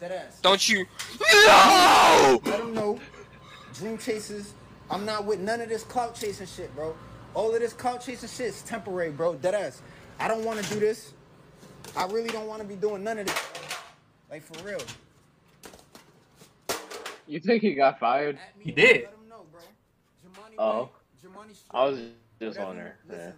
Dead 0.00 0.10
ass. 0.12 0.40
don't 0.40 0.68
you? 0.68 0.86
No! 1.46 2.40
Let 2.44 2.60
him 2.60 2.74
know. 2.74 2.98
Dream 3.74 3.96
chasers. 3.98 4.54
I'm 4.90 5.04
not 5.04 5.24
with 5.24 5.38
none 5.38 5.60
of 5.60 5.68
this 5.68 5.84
clout 5.84 6.16
chasing 6.16 6.46
shit, 6.48 6.74
bro. 6.74 6.96
All 7.34 7.54
of 7.54 7.60
this 7.60 7.72
clout 7.72 8.00
chasing 8.04 8.28
shit 8.28 8.46
is 8.46 8.62
temporary, 8.62 9.10
bro. 9.10 9.34
Dead 9.34 9.54
ass. 9.54 9.82
I 10.18 10.26
don't 10.26 10.44
want 10.44 10.62
to 10.64 10.74
do 10.74 10.80
this. 10.80 11.12
I 11.96 12.06
really 12.06 12.28
don't 12.30 12.48
want 12.48 12.60
to 12.60 12.66
be 12.66 12.74
doing 12.74 13.04
none 13.04 13.18
of 13.18 13.26
this. 13.26 13.38
Like 14.28 14.42
for 14.42 14.60
real. 14.64 14.80
You 17.28 17.38
think 17.38 17.62
he 17.62 17.74
got 17.74 18.00
fired? 18.00 18.36
He 18.58 18.72
Mill, 18.72 18.74
did. 18.74 19.02
Let 19.02 19.14
him 19.14 19.28
know, 19.28 19.44
bro. 19.52 19.60
Jamani 20.50 20.54
Oh. 20.58 20.80
White, 20.82 21.48
Jamani 21.48 21.56
I 21.70 21.84
was 21.84 21.98
just 21.98 22.58
whatever 22.58 22.70
on 22.70 22.76
there. 22.76 22.96
Listen, 23.08 23.24
Yeah. 23.26 23.32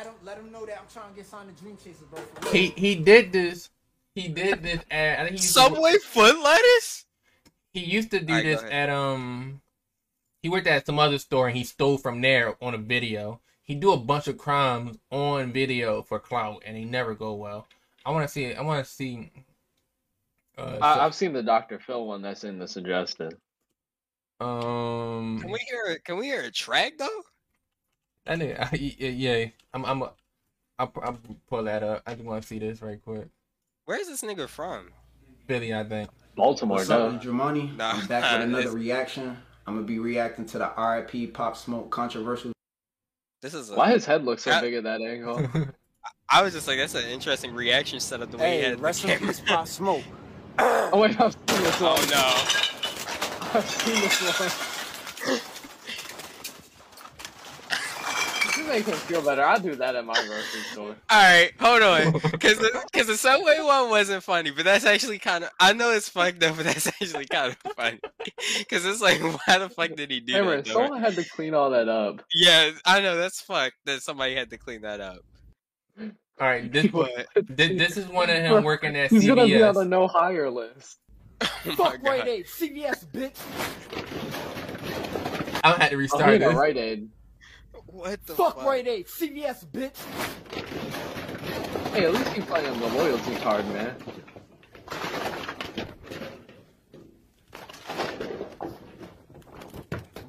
Adam, 0.00 0.14
let 0.24 0.38
him 0.38 0.52
know 0.52 0.64
that 0.66 0.78
I'm 0.78 0.86
trying 0.92 1.10
to 1.10 1.16
get 1.16 1.26
signed 1.26 1.54
to 1.56 1.62
Dream 1.62 1.76
Chasers, 1.76 2.06
bro. 2.10 2.50
He 2.52 2.68
he 2.76 2.94
did 2.94 3.32
this. 3.32 3.70
He 4.14 4.28
did 4.28 4.62
this 4.62 4.80
at. 4.90 5.18
I 5.20 5.22
think 5.24 5.30
he 5.30 5.42
used 5.42 5.48
to- 5.54 5.60
Subway 5.60 5.94
foot 5.98 6.40
lettuce? 6.42 7.06
he 7.72 7.80
used 7.80 8.10
to 8.10 8.20
do 8.20 8.32
Alright, 8.32 8.44
go 8.44 8.50
this 8.62 8.62
at 8.70 8.88
um. 8.88 9.60
He 10.42 10.48
worked 10.48 10.66
at 10.66 10.86
some 10.86 10.98
other 10.98 11.18
store 11.18 11.48
and 11.48 11.56
he 11.56 11.64
stole 11.64 11.98
from 11.98 12.20
there 12.22 12.56
on 12.62 12.74
a 12.74 12.78
video. 12.78 13.40
He 13.62 13.74
do 13.74 13.92
a 13.92 13.96
bunch 13.96 14.26
of 14.26 14.38
crimes 14.38 14.96
on 15.10 15.52
video 15.52 16.02
for 16.02 16.18
clout 16.18 16.62
and 16.64 16.76
they 16.76 16.84
never 16.84 17.14
go 17.14 17.34
well. 17.34 17.66
I 18.06 18.10
want 18.10 18.26
to 18.26 18.32
see. 18.32 18.54
I 18.54 18.62
want 18.62 18.84
to 18.84 18.90
see. 18.90 19.30
Uh, 20.56 20.78
I, 20.80 21.04
I've 21.04 21.14
seen 21.14 21.32
the 21.32 21.42
Dr. 21.42 21.78
Phil 21.78 22.06
one 22.06 22.22
that's 22.22 22.44
in 22.44 22.58
the 22.58 22.66
suggested. 22.66 23.36
So- 24.40 24.46
um. 24.46 25.38
Can 25.40 25.50
we 25.50 25.58
hear? 25.68 25.84
it? 25.94 26.04
Can 26.04 26.16
we 26.16 26.26
hear 26.26 26.40
a 26.42 26.50
track 26.50 26.94
though? 26.98 27.22
I 28.26 28.36
think, 28.36 28.58
I, 28.60 28.68
yeah, 28.76 29.08
yeah. 29.38 29.46
I'm. 29.74 29.84
I'm. 29.84 30.02
A, 30.02 30.12
I'll, 30.78 30.92
I'll 31.02 31.18
pull 31.48 31.64
that 31.64 31.82
up. 31.82 32.02
I 32.06 32.14
just 32.14 32.24
want 32.24 32.42
to 32.42 32.48
see 32.48 32.58
this 32.58 32.80
right 32.82 33.00
quick. 33.02 33.28
Where's 33.84 34.06
this 34.06 34.22
nigga 34.22 34.48
from? 34.48 34.92
Philly, 35.46 35.74
I 35.74 35.84
think. 35.84 36.08
Baltimore, 36.36 36.78
What's 36.78 36.88
up, 36.90 37.00
no. 37.24 37.32
I'm 37.32 37.76
Nah, 37.76 37.90
I'm 37.92 38.06
back 38.06 38.32
with 38.32 38.42
another 38.48 38.60
it's- 38.62 38.74
reaction. 38.74 39.36
I'm 39.66 39.74
gonna 39.74 39.86
be 39.86 39.98
reacting 39.98 40.46
to 40.46 40.58
the 40.58 40.72
RIP 40.76 41.32
Pop 41.34 41.56
Smoke 41.56 41.90
controversial. 41.90 42.52
This 43.42 43.54
is. 43.54 43.70
A, 43.70 43.74
Why 43.74 43.90
his 43.90 44.04
head 44.04 44.24
looks 44.24 44.42
so 44.44 44.52
I- 44.52 44.60
big 44.60 44.74
at 44.74 44.84
that 44.84 45.00
angle? 45.02 45.46
I 46.32 46.42
was 46.42 46.52
just 46.54 46.66
like, 46.68 46.78
that's 46.78 46.94
an 46.94 47.04
interesting 47.10 47.52
reaction 47.54 47.98
setup. 48.00 48.30
The 48.30 48.38
way 48.38 48.56
he 48.58 48.62
Hey, 48.62 48.68
had 48.70 48.78
the 48.78 48.82
rest 48.82 49.02
in 49.04 49.10
camera. 49.10 49.26
peace, 49.28 49.40
Pop 49.40 49.66
Smoke. 49.68 50.02
oh 50.58 50.98
wait, 51.00 51.20
I've 51.20 51.32
seen 51.32 51.62
this. 51.62 51.76
Oh 51.80 52.06
no! 52.10 52.79
I've 53.52 53.68
seen 53.68 54.00
this 54.00 54.20
one. 54.40 55.40
To 58.52 58.64
make 58.68 58.86
him 58.86 58.94
feel 58.94 59.22
better, 59.22 59.44
I 59.44 59.58
do 59.58 59.74
that 59.74 59.96
at 59.96 60.04
my 60.04 60.14
grocery 60.14 60.60
store. 60.72 60.96
All 61.10 61.22
right, 61.22 61.50
hold 61.58 61.82
on, 61.82 62.12
because 62.30 62.58
the, 62.58 62.84
cause 62.92 63.06
the 63.06 63.16
subway 63.16 63.58
one 63.60 63.90
wasn't 63.90 64.22
funny, 64.22 64.50
but 64.50 64.64
that's 64.64 64.84
actually 64.84 65.18
kind 65.18 65.44
of. 65.44 65.50
I 65.58 65.72
know 65.72 65.90
it's 65.90 66.08
fucked 66.08 66.42
up, 66.44 66.56
but 66.56 66.66
that's 66.66 66.86
actually 66.86 67.26
kind 67.26 67.52
of 67.52 67.72
funny. 67.74 67.98
Because 68.58 68.84
it's 68.86 69.00
like, 69.00 69.20
why 69.20 69.58
the 69.58 69.68
fuck 69.68 69.94
did 69.96 70.10
he 70.10 70.20
do 70.20 70.32
Cameron, 70.32 70.58
that? 70.58 70.66
though? 70.66 70.72
someone 70.72 71.00
had 71.00 71.14
to 71.16 71.24
clean 71.24 71.54
all 71.54 71.70
that 71.70 71.88
up. 71.88 72.22
Yeah, 72.34 72.70
I 72.84 73.00
know 73.00 73.16
that's 73.16 73.40
fucked 73.40 73.76
that 73.86 74.02
somebody 74.02 74.36
had 74.36 74.50
to 74.50 74.58
clean 74.58 74.82
that 74.82 75.00
up. 75.00 75.20
All 75.98 76.46
right, 76.46 76.70
this 76.70 76.86
What? 76.92 77.26
this, 77.48 77.76
this 77.78 77.96
is 77.96 78.06
one 78.06 78.30
of 78.30 78.36
him 78.36 78.62
working 78.62 78.94
at 78.96 79.10
He's 79.10 79.26
gonna 79.26 79.46
be 79.46 79.60
on 79.62 79.74
the 79.74 79.84
no 79.84 80.06
hire 80.06 80.48
list. 80.50 80.98
Oh 81.40 81.46
my 81.66 81.74
Fuck 81.74 82.02
Rite. 82.02 82.28
Aid, 82.28 82.46
CVS, 82.46 83.06
bitch. 83.06 83.36
I 85.64 85.70
had 85.72 85.88
to 85.90 85.96
Oh, 85.96 85.98
restart 85.98 86.32
he 86.32 86.38
got. 86.38 86.54
Rite 86.54 86.76
Aid. 86.76 87.08
What 87.86 88.24
the 88.26 88.34
Fuck 88.34 88.56
fuck? 88.56 88.66
Rite 88.66 88.86
Aid, 88.88 89.06
CVS, 89.06 89.64
bitch. 89.66 89.96
Hey, 91.92 92.04
at 92.06 92.12
least 92.12 92.28
he's 92.28 92.44
playing 92.44 92.78
the 92.80 92.86
loyalty 92.88 93.34
card, 93.36 93.66
man. 93.68 93.94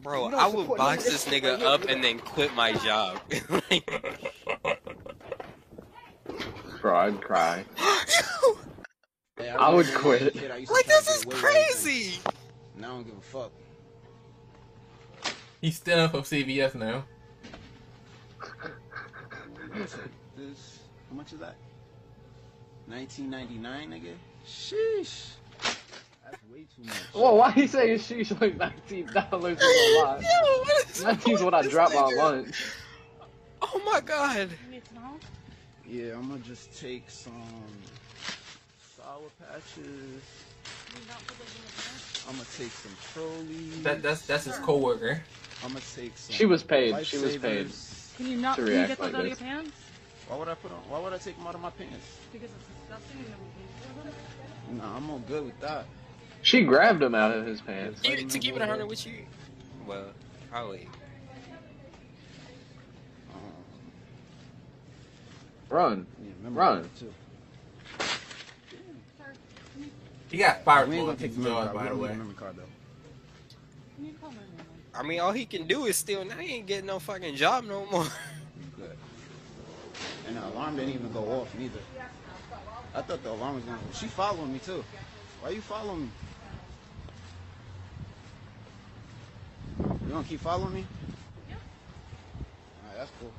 Bro, 0.01 0.29
You 0.29 0.35
I 0.35 0.47
would 0.47 0.67
box 0.77 1.03
this 1.05 1.25
of 1.27 1.33
nigga 1.33 1.53
right 1.53 1.63
up 1.63 1.81
nigga. 1.81 1.93
and 1.93 2.03
then 2.03 2.19
quit 2.19 2.53
my 2.55 2.73
job. 2.73 3.19
Bro, 6.81 6.95
I'd 6.97 7.21
cry. 7.21 7.63
I 9.39 9.69
would 9.73 9.93
quit. 9.93 10.35
like 10.69 10.85
this 10.85 11.09
is 11.09 11.25
crazy. 11.25 12.19
And 12.75 12.85
I 12.85 12.89
don't 12.89 13.03
give 13.03 13.17
a 13.17 13.21
fuck. 13.21 13.51
He's 15.61 15.75
stealing 15.77 16.09
from 16.09 16.21
CVS 16.21 16.75
now. 16.75 17.05
This, 20.35 20.79
how 21.09 21.15
much 21.15 21.33
is 21.33 21.39
that? 21.39 21.55
1999, 22.87 23.89
nigga. 23.89 24.13
Sheesh. 24.45 25.31
That's 26.25 26.43
way 26.51 26.65
too 26.75 26.83
much. 26.83 26.95
Whoa, 27.13 27.35
why 27.35 27.51
he 27.51 27.67
saying 27.67 27.99
sheesh 27.99 28.39
like 28.41 28.57
nineteen 28.57 29.05
dollars 29.07 29.57
is 29.61 29.95
a 29.95 30.01
lot? 30.01 30.23
Nineteen's 31.03 31.43
what 31.43 31.53
I 31.53 31.61
drop 31.63 31.93
my 31.93 32.01
lunch. 32.01 32.55
Oh 33.61 33.81
my 33.85 34.01
god. 34.01 34.49
Yeah, 35.87 36.13
I'm 36.13 36.29
gonna 36.29 36.39
just 36.39 36.79
take 36.79 37.09
some 37.09 37.43
sour 39.21 39.29
patches. 39.47 40.21
I'm 42.27 42.33
gonna 42.35 42.45
take 42.57 42.71
some 42.71 42.91
trolleys. 43.13 43.83
That 43.83 44.01
that's 44.01 44.25
that's 44.25 44.45
his 44.45 44.57
coworker. 44.57 45.21
I'm 45.63 45.69
gonna 45.69 45.81
take 45.95 46.17
some. 46.17 46.33
She 46.33 46.45
was 46.45 46.63
paid. 46.63 47.05
She 47.05 47.17
was 47.17 47.37
paid. 47.37 47.71
Can 48.17 48.27
you 48.27 48.37
not 48.37 48.55
To 48.57 48.61
can 48.63 48.71
you 48.71 48.77
react 48.77 48.89
get 48.89 48.97
those 48.97 49.05
like 49.07 49.13
out 49.15 49.19
of 49.21 49.25
your 49.27 49.35
this. 49.35 49.43
pants? 49.43 49.71
Why 50.27 50.37
would 50.37 50.47
I 50.47 50.53
put 50.55 50.71
on? 50.71 50.77
Why 50.89 50.99
would 50.99 51.13
I 51.13 51.17
take 51.17 51.37
them 51.37 51.47
out 51.47 51.55
of 51.55 51.61
my 51.61 51.71
pants? 51.71 51.95
Because 52.31 52.49
it's 52.49 52.65
disgusting 52.87 53.19
and 53.19 53.29
nobody 53.29 54.81
Nah, 54.81 54.97
I'm 54.97 55.09
all 55.09 55.19
good 55.19 55.45
with 55.45 55.59
that. 55.59 55.85
She 56.43 56.63
grabbed 56.63 57.03
him 57.03 57.13
out 57.13 57.35
of 57.35 57.45
his 57.45 57.61
pants. 57.61 58.01
You, 58.03 58.15
to 58.25 58.39
keep 58.39 58.55
it 58.55 58.59
100 58.59 58.85
with 58.85 59.05
you. 59.05 59.25
Well, 59.85 60.07
probably. 60.49 60.87
Um, 63.33 63.39
Run. 65.69 66.07
yeah, 66.23 66.31
remember 66.37 66.59
Run. 66.59 66.81
that, 66.83 66.95
too. 66.97 67.13
He 70.31 70.37
got 70.37 70.63
fired 70.63 70.87
We 70.87 70.95
ain't 70.95 71.05
gonna 71.07 71.17
take 71.17 71.35
the 71.35 71.41
memory 71.41 71.65
job, 71.65 71.73
card. 71.73 71.83
We 71.83 71.83
by 71.83 71.89
the 71.89 72.01
way. 72.01 72.09
memory 72.09 72.33
card 72.35 72.55
though. 72.55 72.63
Can 73.95 74.05
you 74.05 74.13
call 74.13 74.29
my 74.29 74.37
mom? 74.37 74.65
I 74.95 75.03
mean, 75.03 75.19
all 75.19 75.33
he 75.33 75.45
can 75.45 75.67
do 75.67 75.85
is 75.85 75.97
steal. 75.97 76.23
Now 76.23 76.35
he 76.35 76.55
ain't 76.55 76.67
getting 76.67 76.85
no 76.85 76.99
fucking 76.99 77.35
job 77.35 77.65
no 77.65 77.85
more. 77.87 78.05
Good. 78.77 78.97
And 80.27 80.37
the 80.37 80.47
alarm 80.47 80.77
didn't 80.77 80.93
even 80.93 81.11
go 81.11 81.19
off 81.41 81.53
neither. 81.59 81.79
I 82.95 83.01
thought 83.01 83.21
the 83.23 83.31
alarm 83.31 83.55
was 83.55 83.63
gonna. 83.65 83.77
She 83.93 84.07
following 84.07 84.53
me 84.53 84.59
too. 84.59 84.83
Why 85.41 85.49
you 85.49 85.61
following 85.61 86.03
me? 86.03 86.09
You 89.79 90.09
gonna 90.13 90.23
keep 90.23 90.39
following 90.39 90.73
me? 90.73 90.85
Yeah. 91.49 91.55
Alright, 92.85 92.99
that's 92.99 93.11
cool. 93.19 93.31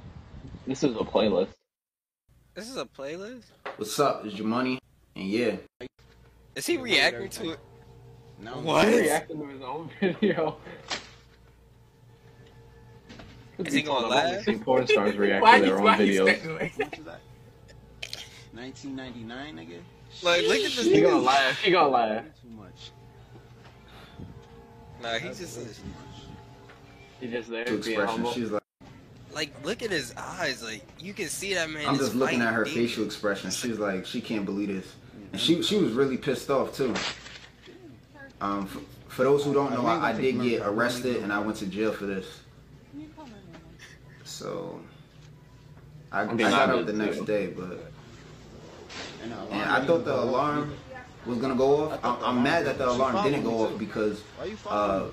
This 0.67 0.85
is 0.85 0.95
a 0.95 1.01
playlist. 1.05 1.49
This 2.55 2.69
is 2.69 2.77
a 2.77 2.85
playlist. 2.85 3.45
What's 3.77 3.99
up? 3.99 4.27
Is 4.27 4.35
your 4.35 4.47
money? 4.47 4.79
And 5.17 5.27
yeah, 5.27 5.57
Is 6.55 6.67
he 6.67 6.77
reacting 6.77 7.29
to 7.31 7.51
it? 7.53 7.59
Now 8.39 8.61
What? 8.61 8.89
He 8.89 9.01
reacting 9.01 9.39
to 9.41 9.47
his 9.47 9.63
own 9.63 9.91
video. 10.01 10.57
Is 13.59 13.73
he 13.75 13.83
gonna 13.83 14.07
I've 14.07 14.13
only 14.13 14.17
laugh? 14.37 14.45
seen 14.45 14.59
porn 14.61 14.87
stars 14.87 15.17
react 15.17 15.43
Why 15.43 15.61
to 15.61 15.65
their 15.67 15.77
own 15.79 15.85
why 15.85 15.97
you 15.99 16.23
videos. 16.25 16.37
standing 16.39 16.59
like 16.59 16.73
How 16.73 16.85
much 16.85 16.99
is 16.99 17.05
that? 17.05 17.21
1999, 18.53 19.57
nigga. 19.57 19.79
Like, 20.23 20.43
look 20.43 20.57
at 20.59 20.73
this 20.73 20.85
He 20.85 21.01
gonna 21.01 21.19
laugh. 21.19 21.59
He 21.61 21.71
gonna 21.71 21.89
laugh. 21.89 22.25
Too 22.43 22.49
much. 22.51 22.91
Nah, 25.03 25.13
he's 25.15 25.23
That's 25.39 25.39
just 25.39 25.55
too 25.79 25.85
much. 25.87 26.25
He 27.21 27.29
just 27.29 27.49
there 27.49 27.65
to 27.65 27.79
being 27.79 28.01
humble. 28.01 28.33
She's 28.33 28.51
like, 28.51 28.63
like, 29.33 29.65
look 29.65 29.83
at 29.83 29.91
his 29.91 30.13
eyes. 30.17 30.63
Like, 30.63 30.85
you 30.99 31.15
can 31.15 31.29
see 31.29 31.55
that 31.55 31.71
man. 31.71 31.87
I'm 31.87 31.97
just 31.97 32.15
looking 32.15 32.43
at 32.43 32.53
her 32.53 32.65
demons. 32.65 32.77
facial 32.91 33.05
expression. 33.05 33.51
She's 33.51 33.79
like, 33.79 34.05
she 34.05 34.21
can't 34.21 34.45
believe 34.45 34.69
this, 34.69 34.85
and 34.85 35.02
she 35.37 35.63
she 35.63 35.77
was 35.79 35.93
really 35.93 36.17
pissed 36.17 36.51
off 36.51 36.75
too. 36.77 36.95
Um, 38.41 38.67
for, 38.67 38.81
for 39.09 39.23
those 39.25 39.45
who 39.45 39.55
don't 39.55 39.73
know, 39.73 39.87
I, 39.87 40.11
I 40.11 40.13
did 40.13 40.41
get 40.41 40.63
arrested 40.63 41.17
and 41.23 41.33
I 41.33 41.39
went 41.39 41.59
to 41.59 41.67
jail 41.67 41.93
for 41.93 42.07
this. 42.07 42.41
Can 42.91 43.01
you 43.03 43.09
call 43.17 43.25
my 43.27 43.33
mom? 43.33 43.63
So 44.25 44.81
I, 46.11 46.23
I 46.23 46.35
got 46.35 46.71
up 46.71 46.87
the 46.87 46.93
next 46.93 47.25
day, 47.25 47.47
but 47.49 47.93
And, 49.23 49.31
the 49.31 49.37
alarm 49.37 49.53
and 49.53 49.71
I 49.71 49.85
thought 49.87 50.05
the 50.05 50.21
alarm 50.21 50.75
was 51.25 51.39
gonna 51.39 51.55
go 51.55 51.85
off. 51.85 52.01
I'm, 52.05 52.25
I'm 52.25 52.43
mad 52.43 52.67
that 52.67 52.79
the 52.79 52.89
alarm 52.89 53.23
didn't 53.25 53.45
go 53.45 53.67
off 53.67 53.79
because 53.79 54.21
Why 54.37 54.47
you 54.47 54.57
following 54.57 55.09
uh. 55.09 55.11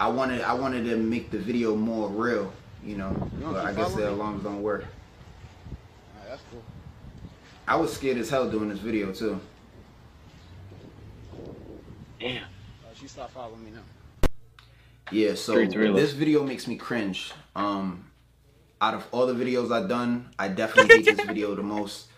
I 0.00 0.08
wanted 0.08 0.42
I 0.42 0.54
wanted 0.54 0.84
to 0.84 0.96
make 0.96 1.30
the 1.30 1.38
video 1.38 1.74
more 1.74 2.08
real, 2.08 2.52
you 2.84 2.96
know. 2.96 3.30
But 3.42 3.64
I 3.64 3.72
guess 3.72 3.94
the 3.94 4.08
alarms 4.08 4.44
don't 4.44 4.62
work. 4.62 4.84
That's 6.28 6.42
cool. 6.50 6.62
I 7.66 7.74
was 7.76 7.92
scared 7.92 8.16
as 8.18 8.30
hell 8.30 8.48
doing 8.48 8.68
this 8.68 8.78
video 8.78 9.12
too. 9.12 9.40
Damn. 12.18 12.42
Uh, 12.42 12.46
she 12.94 13.06
stopped 13.06 13.32
following 13.32 13.64
me 13.64 13.70
now. 13.70 14.28
Yeah, 15.10 15.34
so 15.34 15.52
Streets 15.54 15.74
realist. 15.74 16.04
this 16.04 16.12
video 16.12 16.42
makes 16.42 16.66
me 16.66 16.76
cringe. 16.76 17.32
Um, 17.56 18.10
out 18.80 18.94
of 18.94 19.06
all 19.10 19.26
the 19.26 19.32
videos 19.34 19.72
I've 19.72 19.88
done, 19.88 20.30
I 20.38 20.48
definitely 20.48 20.96
hate 20.96 21.16
this 21.16 21.26
video 21.26 21.54
the 21.54 21.62
most. 21.62 22.06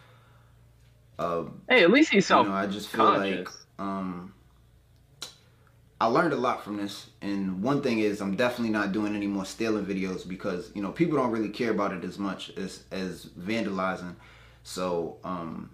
Uh, 1.18 1.44
Hey, 1.68 1.82
at 1.82 1.90
least 1.90 2.11
he's 2.11 2.16
you 2.16 2.20
self 2.22 2.46
know, 2.46 2.55
I 2.55 2.66
just 2.66 2.88
feel 2.88 3.05
like 3.05 3.46
um, 3.78 4.32
I 6.01 6.07
learned 6.07 6.32
a 6.32 6.36
lot 6.36 6.64
from 6.64 6.78
this. 6.78 7.09
And 7.20 7.62
one 7.62 7.82
thing 7.82 7.98
is, 7.98 8.22
I'm 8.22 8.36
definitely 8.36 8.72
not 8.72 8.92
doing 8.92 9.14
any 9.14 9.26
more 9.26 9.44
stealing 9.44 9.84
videos 9.84 10.26
because 10.26 10.72
you 10.74 10.80
know 10.80 10.92
people 10.92 11.18
don't 11.18 11.30
really 11.30 11.51
care 11.51 11.72
about 11.72 11.92
it 11.92 12.05
as 12.05 12.18
much 12.18 12.57
as 12.57 12.84
as 12.90 13.26
vandalizing. 13.38 14.14
So 14.62 15.18
um, 15.22 15.68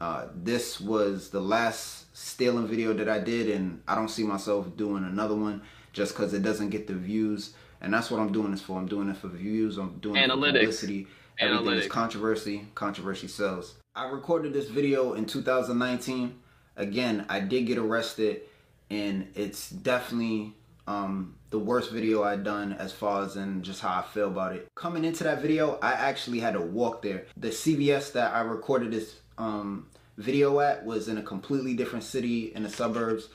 uh, 0.00 0.26
this 0.34 0.80
was 0.80 1.28
the 1.30 1.40
last 1.40 2.16
stealing 2.16 2.66
video 2.66 2.92
that 2.94 3.08
I 3.08 3.18
did, 3.18 3.50
and 3.50 3.82
I 3.86 3.94
don't 3.94 4.08
see 4.08 4.22
myself 4.24 4.76
doing 4.76 5.04
another 5.04 5.34
one 5.34 5.62
just 5.92 6.14
because 6.14 6.32
it 6.32 6.42
doesn't 6.42 6.70
get 6.70 6.86
the 6.86 6.94
views. 6.94 7.54
And 7.82 7.92
that's 7.92 8.10
what 8.10 8.20
I'm 8.20 8.32
doing 8.32 8.50
this 8.50 8.60
for. 8.62 8.78
I'm 8.78 8.86
doing 8.86 9.08
it 9.08 9.16
for 9.16 9.28
views. 9.28 9.78
I'm 9.78 9.98
doing 9.98 10.16
it 10.16 10.28
for 10.28 10.36
Analytics. 10.36 10.52
publicity. 10.52 11.06
Everything 11.38 11.72
is 11.72 11.86
controversy. 11.86 12.66
Controversy 12.74 13.28
sells. 13.28 13.76
I 13.94 14.08
recorded 14.08 14.52
this 14.52 14.68
video 14.68 15.14
in 15.14 15.26
2019. 15.26 16.38
Again, 16.76 17.26
I 17.28 17.40
did 17.40 17.66
get 17.66 17.78
arrested, 17.78 18.42
and 18.90 19.28
it's 19.34 19.70
definitely 19.70 20.54
um, 20.86 21.36
the 21.50 21.58
worst 21.58 21.90
video 21.90 22.22
I've 22.22 22.44
done 22.44 22.72
as 22.74 22.92
far 22.92 23.24
as 23.24 23.36
in 23.36 23.62
just 23.62 23.80
how 23.80 24.00
I 24.00 24.02
feel 24.02 24.28
about 24.28 24.54
it. 24.54 24.68
Coming 24.74 25.04
into 25.04 25.24
that 25.24 25.40
video, 25.40 25.78
I 25.82 25.92
actually 25.92 26.40
had 26.40 26.54
to 26.54 26.60
walk 26.60 27.02
there. 27.02 27.26
The 27.36 27.48
CVS 27.48 28.12
that 28.12 28.34
I 28.34 28.40
recorded 28.40 28.90
this 28.92 29.16
um, 29.40 29.86
video 30.18 30.60
at 30.60 30.84
was 30.84 31.08
in 31.08 31.18
a 31.18 31.22
completely 31.22 31.74
different 31.74 32.04
city 32.04 32.52
in 32.54 32.62
the 32.62 32.68
suburbs. 32.70 33.28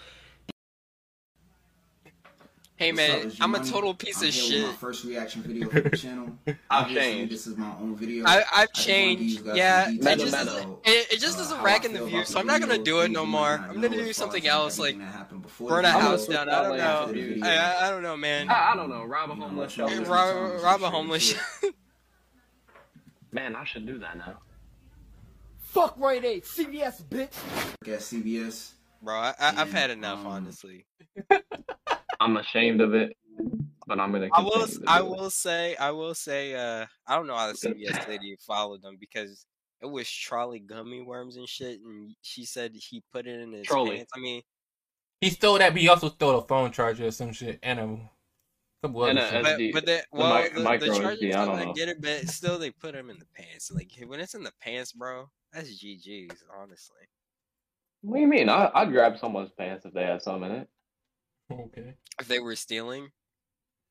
Hey 2.78 2.92
What's 2.92 3.10
up, 3.10 3.24
man, 3.24 3.32
I'm 3.40 3.56
a 3.56 3.64
total 3.64 3.94
piece 3.94 4.22
I'm 4.22 4.28
of 4.28 4.34
here 4.34 4.44
with 4.44 4.52
shit. 4.52 4.68
My 4.68 4.74
first 4.74 5.06
reaction 5.06 5.42
video 5.42 5.70
for 5.72 5.80
the 5.80 5.96
channel. 5.96 6.38
I've 6.46 6.58
Obviously, 6.70 7.04
changed. 7.04 7.34
this 7.34 7.48
is 7.48 7.56
my 7.56 7.72
own 7.80 7.96
video. 7.96 8.26
I, 8.28 8.44
I've 8.54 8.74
just 8.74 8.86
changed. 8.86 9.40
you 9.40 9.44
guys 9.46 9.56
Yeah, 9.56 9.90
it 9.90 9.94
just 9.94 10.04
Meta, 10.04 10.18
doesn't, 10.26 10.64
about, 10.64 10.80
it, 10.84 11.14
it 11.14 11.20
just 11.22 11.38
uh, 11.38 11.42
doesn't 11.42 11.64
rack 11.64 11.86
in 11.86 11.94
the 11.94 12.00
feel 12.00 12.08
views, 12.08 12.28
so 12.28 12.38
I'm 12.38 12.46
not 12.46 12.60
gonna 12.60 12.78
do 12.78 13.00
it 13.00 13.12
no 13.12 13.26
more. 13.26 13.62
I'm 13.66 13.80
gonna 13.80 13.90
do 13.96 14.12
something 14.12 14.46
else, 14.46 14.78
like 14.78 14.96
everything 14.96 15.08
that 15.08 15.18
happened 15.18 15.42
before 15.42 15.70
burn 15.70 15.84
the 15.84 15.90
a 15.90 15.94
I'm 15.94 16.02
video. 16.02 16.10
gonna 16.10 16.18
house 16.18 16.28
down. 16.28 16.50
I 16.50 16.64
don't 16.64 16.78
know. 16.78 16.84
after 16.84 17.14
the 17.14 17.22
video. 17.30 17.46
I, 17.46 17.56
I, 17.56 17.88
I 17.88 17.90
don't 17.92 18.04
know, 18.04 18.18
man. 18.18 18.50
I, 18.50 18.74
I 18.74 18.76
don't 18.76 18.90
know. 18.90 19.06
Rob 19.06 19.32
a 19.32 19.36
homeless 19.36 19.72
shelter. 19.72 20.02
Rob, 20.02 20.62
rob 20.62 20.84
a 20.84 20.90
homeless. 20.90 21.34
Man, 23.32 23.56
I 23.56 23.64
should 23.66 23.86
do 23.86 24.00
that 24.00 24.18
now. 24.18 24.40
Fuck 25.76 25.96
Rite 25.98 26.24
Aid, 26.24 26.44
CVS, 26.46 27.04
bitch. 27.04 27.34
At 27.86 28.00
CVS. 28.00 28.72
Bro, 29.02 29.14
I, 29.14 29.34
I, 29.38 29.54
I've 29.58 29.74
had 29.74 29.90
enough, 29.90 30.20
um, 30.20 30.28
honestly. 30.28 30.86
I'm 32.22 32.38
ashamed 32.38 32.80
of 32.80 32.94
it, 32.94 33.12
but 33.86 34.00
I'm 34.00 34.14
gonna. 34.14 34.30
I 34.32 34.40
will. 34.40 34.66
to 34.66 34.80
I 34.88 35.02
do 35.02 35.06
it. 35.06 35.10
will 35.10 35.30
say. 35.30 35.76
I 35.76 35.92
will 35.92 36.16
say. 36.16 36.56
Uh, 36.56 36.86
I 37.06 37.18
don't 37.18 37.28
know 37.28 37.36
how 37.36 37.48
the 37.48 37.58
CVS 37.58 38.08
lady 38.08 38.38
followed 38.48 38.84
them 38.84 38.96
because 38.98 39.46
it 39.82 39.88
was 39.88 40.06
Trolli 40.08 40.66
gummy 40.66 41.02
worms 41.02 41.36
and 41.36 41.46
shit, 41.46 41.82
and 41.82 42.16
she 42.22 42.46
said 42.46 42.72
he 42.74 43.04
put 43.12 43.28
it 43.28 43.38
in 43.42 43.52
his 43.52 43.68
Trolli. 43.68 43.98
pants. 43.98 44.12
I 44.16 44.20
mean, 44.22 44.44
He 45.20 45.30
stole 45.30 45.60
that, 45.60 45.74
but 45.74 45.82
he 45.82 45.90
also 45.90 46.08
stole 46.08 46.40
a 46.40 46.48
phone 46.48 46.72
charger 46.72 47.08
or 47.08 47.12
some 47.12 47.34
shit 47.34 47.60
and 47.62 47.80
a 47.82 48.00
Couple 48.86 49.06
And 49.06 49.18
a 49.18 49.30
shit. 49.30 49.44
But 49.44 49.58
SD 49.60 49.74
but 49.74 49.86
the 49.86 49.92
the 49.92 50.04
well 50.12 50.44
mi- 50.44 50.50
the, 50.50 50.60
micro 50.62 50.88
the 50.88 50.94
SD, 50.94 51.02
Chargers 51.02 51.36
I 51.36 51.42
still 51.44 51.46
don't 51.58 51.70
I 51.70 51.74
get 51.74 51.90
it, 51.90 52.02
but 52.02 52.30
still 52.30 52.60
they 52.60 52.70
put 52.70 52.94
them 52.94 53.10
in 53.10 53.18
the 53.18 53.26
pants. 53.36 53.72
Like 53.72 53.92
when 54.06 54.20
it's 54.20 54.36
in 54.36 54.44
the 54.44 54.52
pants, 54.62 54.92
bro, 54.92 55.30
that's 55.56 55.84
GG's. 55.84 56.44
Honestly, 56.62 57.02
What 58.02 58.18
do 58.18 58.22
you 58.22 58.28
mean? 58.28 58.50
I, 58.50 58.70
I'd 58.74 58.92
grab 58.92 59.18
someone's 59.18 59.52
pants 59.58 59.86
if 59.86 59.94
they 59.94 60.04
had 60.04 60.22
some 60.22 60.44
in 60.44 60.52
it. 60.52 60.68
Okay. 61.52 61.94
if 62.20 62.28
they 62.28 62.40
were 62.40 62.56
stealing, 62.56 63.12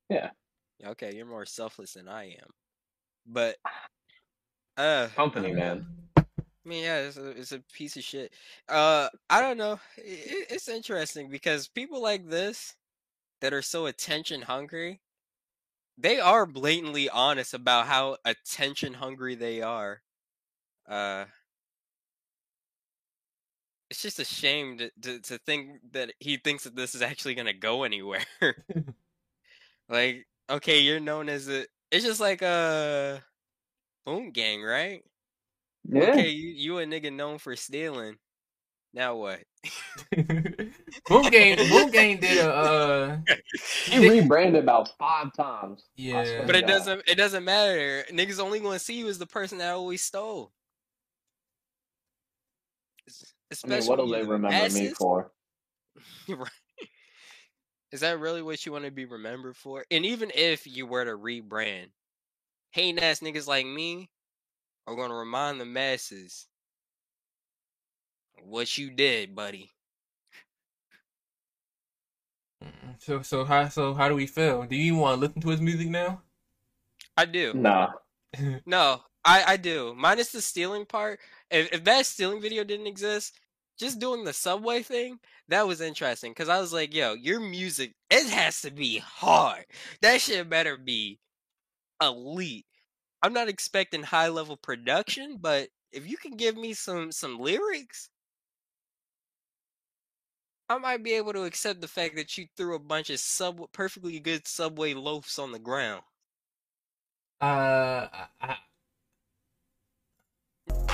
Yeah. 0.08 0.30
yeah, 0.80 0.90
okay, 0.90 1.14
you're 1.14 1.24
more 1.26 1.46
selfless 1.46 1.94
than 1.94 2.08
I 2.08 2.30
am. 2.32 2.50
But 3.26 3.56
uh, 4.76 5.08
Company, 5.14 5.52
man. 5.52 5.86
I 6.16 6.22
mean, 6.64 6.82
yeah, 6.84 6.98
it's 7.00 7.16
a, 7.16 7.28
it's 7.30 7.52
a 7.52 7.60
piece 7.72 7.96
of 7.96 8.02
shit. 8.02 8.32
Uh, 8.68 9.08
I 9.30 9.40
don't 9.40 9.58
know. 9.58 9.78
It, 9.96 10.48
it's 10.50 10.68
interesting 10.68 11.28
because 11.28 11.68
people 11.68 12.02
like 12.02 12.28
this 12.28 12.74
that 13.40 13.52
are 13.52 13.62
so 13.62 13.86
attention 13.86 14.42
hungry, 14.42 15.00
they 15.98 16.18
are 16.18 16.44
blatantly 16.46 17.08
honest 17.08 17.54
about 17.54 17.86
how 17.86 18.16
attention 18.24 18.94
hungry 18.94 19.34
they 19.34 19.62
are. 19.62 20.02
Uh, 20.88 21.26
it's 23.90 24.02
just 24.02 24.18
a 24.18 24.24
shame 24.24 24.78
to, 24.78 24.90
to, 25.02 25.20
to 25.20 25.38
think 25.38 25.80
that 25.92 26.12
he 26.18 26.36
thinks 26.36 26.64
that 26.64 26.76
this 26.76 26.94
is 26.94 27.02
actually 27.02 27.34
gonna 27.34 27.52
go 27.52 27.84
anywhere. 27.84 28.24
like, 29.88 30.26
okay, 30.50 30.80
you're 30.80 31.00
known 31.00 31.28
as 31.28 31.48
a. 31.48 31.66
It's 31.90 32.04
just 32.04 32.20
like 32.20 32.42
a 32.42 33.22
boom 34.04 34.30
gang, 34.30 34.62
right? 34.62 35.02
Yeah. 35.88 36.10
Okay, 36.10 36.30
you 36.30 36.48
you 36.48 36.78
a 36.78 36.84
nigga 36.84 37.12
known 37.12 37.38
for 37.38 37.54
stealing. 37.56 38.16
Now 38.94 39.16
what? 39.16 39.40
Boom 41.08 41.30
gang, 41.30 41.56
Boom 41.68 41.90
gang 41.90 42.20
did 42.20 42.38
a. 42.38 42.48
Uh, 42.48 43.16
He 43.86 44.08
rebranded 44.08 44.62
about 44.62 44.96
five 44.96 45.32
times. 45.34 45.86
Yeah. 45.96 46.44
But 46.46 46.54
it 46.54 46.60
God. 46.62 46.68
doesn't 46.68 47.02
it 47.08 47.16
doesn't 47.16 47.44
matter. 47.44 48.04
Niggas 48.12 48.38
only 48.38 48.60
gonna 48.60 48.78
see 48.78 48.96
you 48.96 49.08
as 49.08 49.18
the 49.18 49.26
person 49.26 49.58
that 49.58 49.72
always 49.72 50.02
stole. 50.02 50.52
Es- 53.50 53.64
I 53.64 53.68
mean, 53.68 53.86
what'll 53.86 54.06
they 54.06 54.18
you're 54.18 54.26
the 54.26 54.30
remember 54.30 54.68
me 54.70 54.88
for? 54.88 55.30
right. 56.28 56.50
Is 57.92 58.00
that 58.00 58.18
really 58.18 58.42
what 58.42 58.64
you 58.66 58.72
want 58.72 58.84
to 58.84 58.90
be 58.90 59.04
remembered 59.04 59.56
for? 59.56 59.84
And 59.90 60.04
even 60.04 60.32
if 60.34 60.66
you 60.66 60.86
were 60.86 61.04
to 61.04 61.12
rebrand, 61.12 61.90
hating 62.72 62.98
ass 62.98 63.20
niggas 63.20 63.46
like 63.46 63.66
me 63.66 64.10
are 64.86 64.96
gonna 64.96 65.14
remind 65.14 65.60
the 65.60 65.64
masses 65.64 66.48
what 68.42 68.76
you 68.78 68.90
did, 68.90 69.34
buddy. 69.34 69.72
Mm, 72.62 73.00
so 73.00 73.22
so 73.22 73.44
how 73.44 73.68
so 73.68 73.94
how 73.94 74.08
do 74.08 74.14
we 74.14 74.26
feel? 74.26 74.64
Do 74.64 74.76
you 74.76 74.96
want 74.96 75.20
to 75.20 75.26
listen 75.26 75.40
to 75.42 75.48
his 75.50 75.60
music 75.60 75.88
now? 75.88 76.22
I 77.16 77.24
do. 77.24 77.54
Nah. 77.54 77.92
No, 78.66 79.02
I 79.24 79.44
I 79.44 79.56
do. 79.56 79.94
Minus 79.96 80.32
the 80.32 80.40
stealing 80.40 80.86
part. 80.86 81.20
If 81.50 81.72
if 81.72 81.84
that 81.84 82.06
stealing 82.06 82.40
video 82.40 82.64
didn't 82.64 82.86
exist, 82.86 83.38
just 83.78 83.98
doing 83.98 84.24
the 84.24 84.32
subway 84.32 84.82
thing, 84.82 85.18
that 85.48 85.66
was 85.66 85.80
interesting. 85.80 86.34
Cause 86.34 86.48
I 86.48 86.60
was 86.60 86.72
like, 86.72 86.94
yo, 86.94 87.14
your 87.14 87.40
music, 87.40 87.94
it 88.10 88.28
has 88.28 88.60
to 88.62 88.70
be 88.70 88.98
hard. 88.98 89.64
That 90.02 90.20
shit 90.20 90.48
better 90.48 90.76
be 90.76 91.18
elite. 92.02 92.66
I'm 93.22 93.32
not 93.32 93.48
expecting 93.48 94.02
high 94.02 94.28
level 94.28 94.56
production, 94.56 95.38
but 95.40 95.68
if 95.92 96.08
you 96.08 96.16
can 96.16 96.36
give 96.36 96.56
me 96.56 96.74
some 96.74 97.12
some 97.12 97.38
lyrics, 97.38 98.10
I 100.68 100.78
might 100.78 101.02
be 101.02 101.12
able 101.12 101.32
to 101.34 101.44
accept 101.44 101.80
the 101.80 101.88
fact 101.88 102.16
that 102.16 102.36
you 102.38 102.46
threw 102.56 102.74
a 102.74 102.78
bunch 102.78 103.10
of 103.10 103.20
sub 103.20 103.60
perfectly 103.72 104.18
good 104.20 104.46
subway 104.46 104.94
loafs 104.94 105.38
on 105.38 105.52
the 105.52 105.58
ground. 105.58 106.02
Uh, 107.40 108.08
I, 108.40 108.56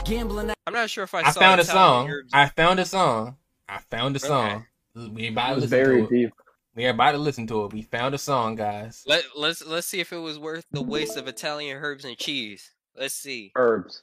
Gambling. 0.05 0.51
I'm 0.67 0.73
not 0.75 0.91
sure 0.91 1.05
if 1.05 1.15
I, 1.15 1.21
I 1.21 1.31
saw 1.31 1.41
found 1.41 1.61
a 1.61 1.65
song. 1.65 2.23
I 2.33 2.47
found 2.49 2.81
a 2.81 2.85
song. 2.85 3.37
I 3.69 3.79
found 3.79 4.17
a 4.17 4.19
Okay. 4.19 4.27
song. 4.27 4.67
We 5.15 5.29
about 5.29 5.53
It 5.53 5.55
to 5.55 5.61
listen 5.61 5.71
very 5.71 5.99
to 6.01 6.05
it. 6.05 6.11
deep. 6.11 6.31
We 6.75 6.87
are 6.87 6.91
about 6.91 7.13
to 7.13 7.19
listen 7.19 7.47
to 7.49 7.65
it. 7.65 7.73
We 7.73 7.83
found 7.83 8.15
a 8.15 8.19
song, 8.19 8.57
guys. 8.57 9.03
Let 9.07 9.25
let's 9.37 9.65
let's 9.65 9.87
see 9.87 10.01
if 10.01 10.13
it 10.13 10.19
was 10.19 10.39
worth 10.39 10.65
the 10.71 10.83
waste 10.83 11.17
of 11.17 11.29
Italian 11.29 11.77
herbs 11.79 12.05
and 12.05 12.17
cheese. 12.17 12.71
Let's 12.97 13.15
see. 13.15 13.53
Herbs. 13.57 14.03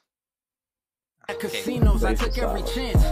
At 1.29 1.35
Okay. 1.37 1.47
casinos, 1.49 2.03
I 2.03 2.13
Basic 2.13 2.33
took 2.33 2.43
every 2.43 2.63
chance. 2.63 3.03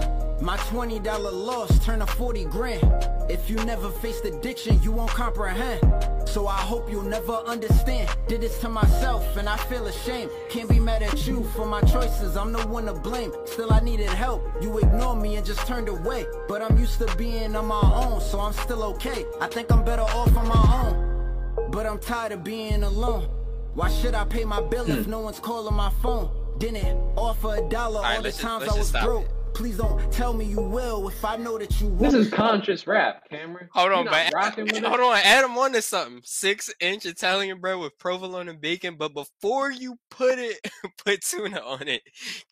My 0.46 0.58
$20 0.58 1.04
loss 1.34 1.84
turned 1.84 2.06
to 2.06 2.06
40 2.06 2.46
grand. 2.46 2.84
If 3.32 3.50
you 3.50 3.56
never 3.66 3.90
faced 3.90 4.26
addiction, 4.26 4.80
you 4.84 4.92
won't 4.92 5.10
comprehend. 5.10 5.82
So 6.30 6.46
I 6.46 6.60
hope 6.60 6.88
you'll 6.88 7.02
never 7.02 7.34
understand. 7.34 8.16
Did 8.28 8.42
this 8.42 8.60
to 8.60 8.70
myself 8.70 9.38
and 9.38 9.50
I 9.50 9.58
feel 9.58 9.88
ashamed. 9.88 10.30
Can't 10.50 10.70
be 10.70 10.80
mad 10.80 11.02
at 11.02 11.26
you 11.26 11.44
for 11.56 11.66
my 11.66 11.82
choices. 11.82 12.38
I'm 12.38 12.52
the 12.52 12.62
one 12.68 12.86
to 12.86 12.94
blame. 12.94 13.34
Still, 13.46 13.74
I 13.74 13.80
needed 13.80 14.08
help. 14.08 14.44
You 14.62 14.78
ignored 14.78 15.20
me 15.20 15.36
and 15.36 15.44
just 15.44 15.66
turned 15.66 15.90
away. 15.90 16.28
But 16.48 16.62
I'm 16.62 16.78
used 16.78 17.00
to 17.00 17.16
being 17.16 17.56
on 17.56 17.66
my 17.66 17.82
own, 17.82 18.22
so 18.22 18.40
I'm 18.40 18.54
still 18.54 18.84
okay. 18.84 19.26
I 19.42 19.48
think 19.48 19.72
I'm 19.72 19.84
better 19.84 20.04
off 20.04 20.38
on 20.38 20.48
my 20.48 20.84
own. 20.86 21.72
But 21.72 21.88
I'm 21.88 21.98
tired 21.98 22.34
of 22.34 22.44
being 22.44 22.84
alone. 22.84 23.32
Why 23.74 23.90
should 23.90 24.14
I 24.14 24.26
pay 24.26 24.46
my 24.46 24.62
bill 24.62 24.88
if 24.92 25.08
no 25.08 25.22
one's 25.22 25.40
calling 25.40 25.74
my 25.74 25.90
phone? 26.04 26.30
Didn't 26.60 26.98
offer 27.18 27.56
a 27.56 27.68
dollar 27.68 28.06
all 28.06 28.22
the 28.22 28.32
times 28.32 28.70
I 28.70 28.78
was 28.78 28.92
broke. 28.92 29.26
it. 29.26 29.35
Please 29.56 29.78
don't 29.78 30.12
tell 30.12 30.34
me 30.34 30.44
you 30.46 30.60
will 30.60 31.08
if 31.08 31.24
I 31.24 31.38
know 31.38 31.58
that 31.58 31.72
you 31.80 31.90
This 31.98 32.14
won't. 32.14 32.16
is 32.16 32.30
conscious 32.30 32.86
rap, 32.88 33.24
Cameron. 33.30 33.70
Hold 33.72 33.94
on, 33.94 34.06
not 34.06 34.12
but 34.12 34.34
rocking 34.36 34.68
hold 34.84 35.00
on, 35.00 35.18
add 35.24 35.46
them 35.46 35.58
on 35.58 35.72
to 35.72 35.82
something. 35.82 36.22
Six 36.26 36.70
inch 36.82 37.06
Italian 37.06 37.62
bread 37.62 37.80
with 37.80 37.98
provolone 37.98 38.50
and 38.50 38.60
bacon, 38.60 38.98
but 38.98 39.14
before 39.14 39.72
you 39.72 39.98
put 40.12 40.38
it, 40.40 40.60
put 41.06 41.22
tuna 41.22 41.62
on 41.62 41.88
it. 41.88 42.02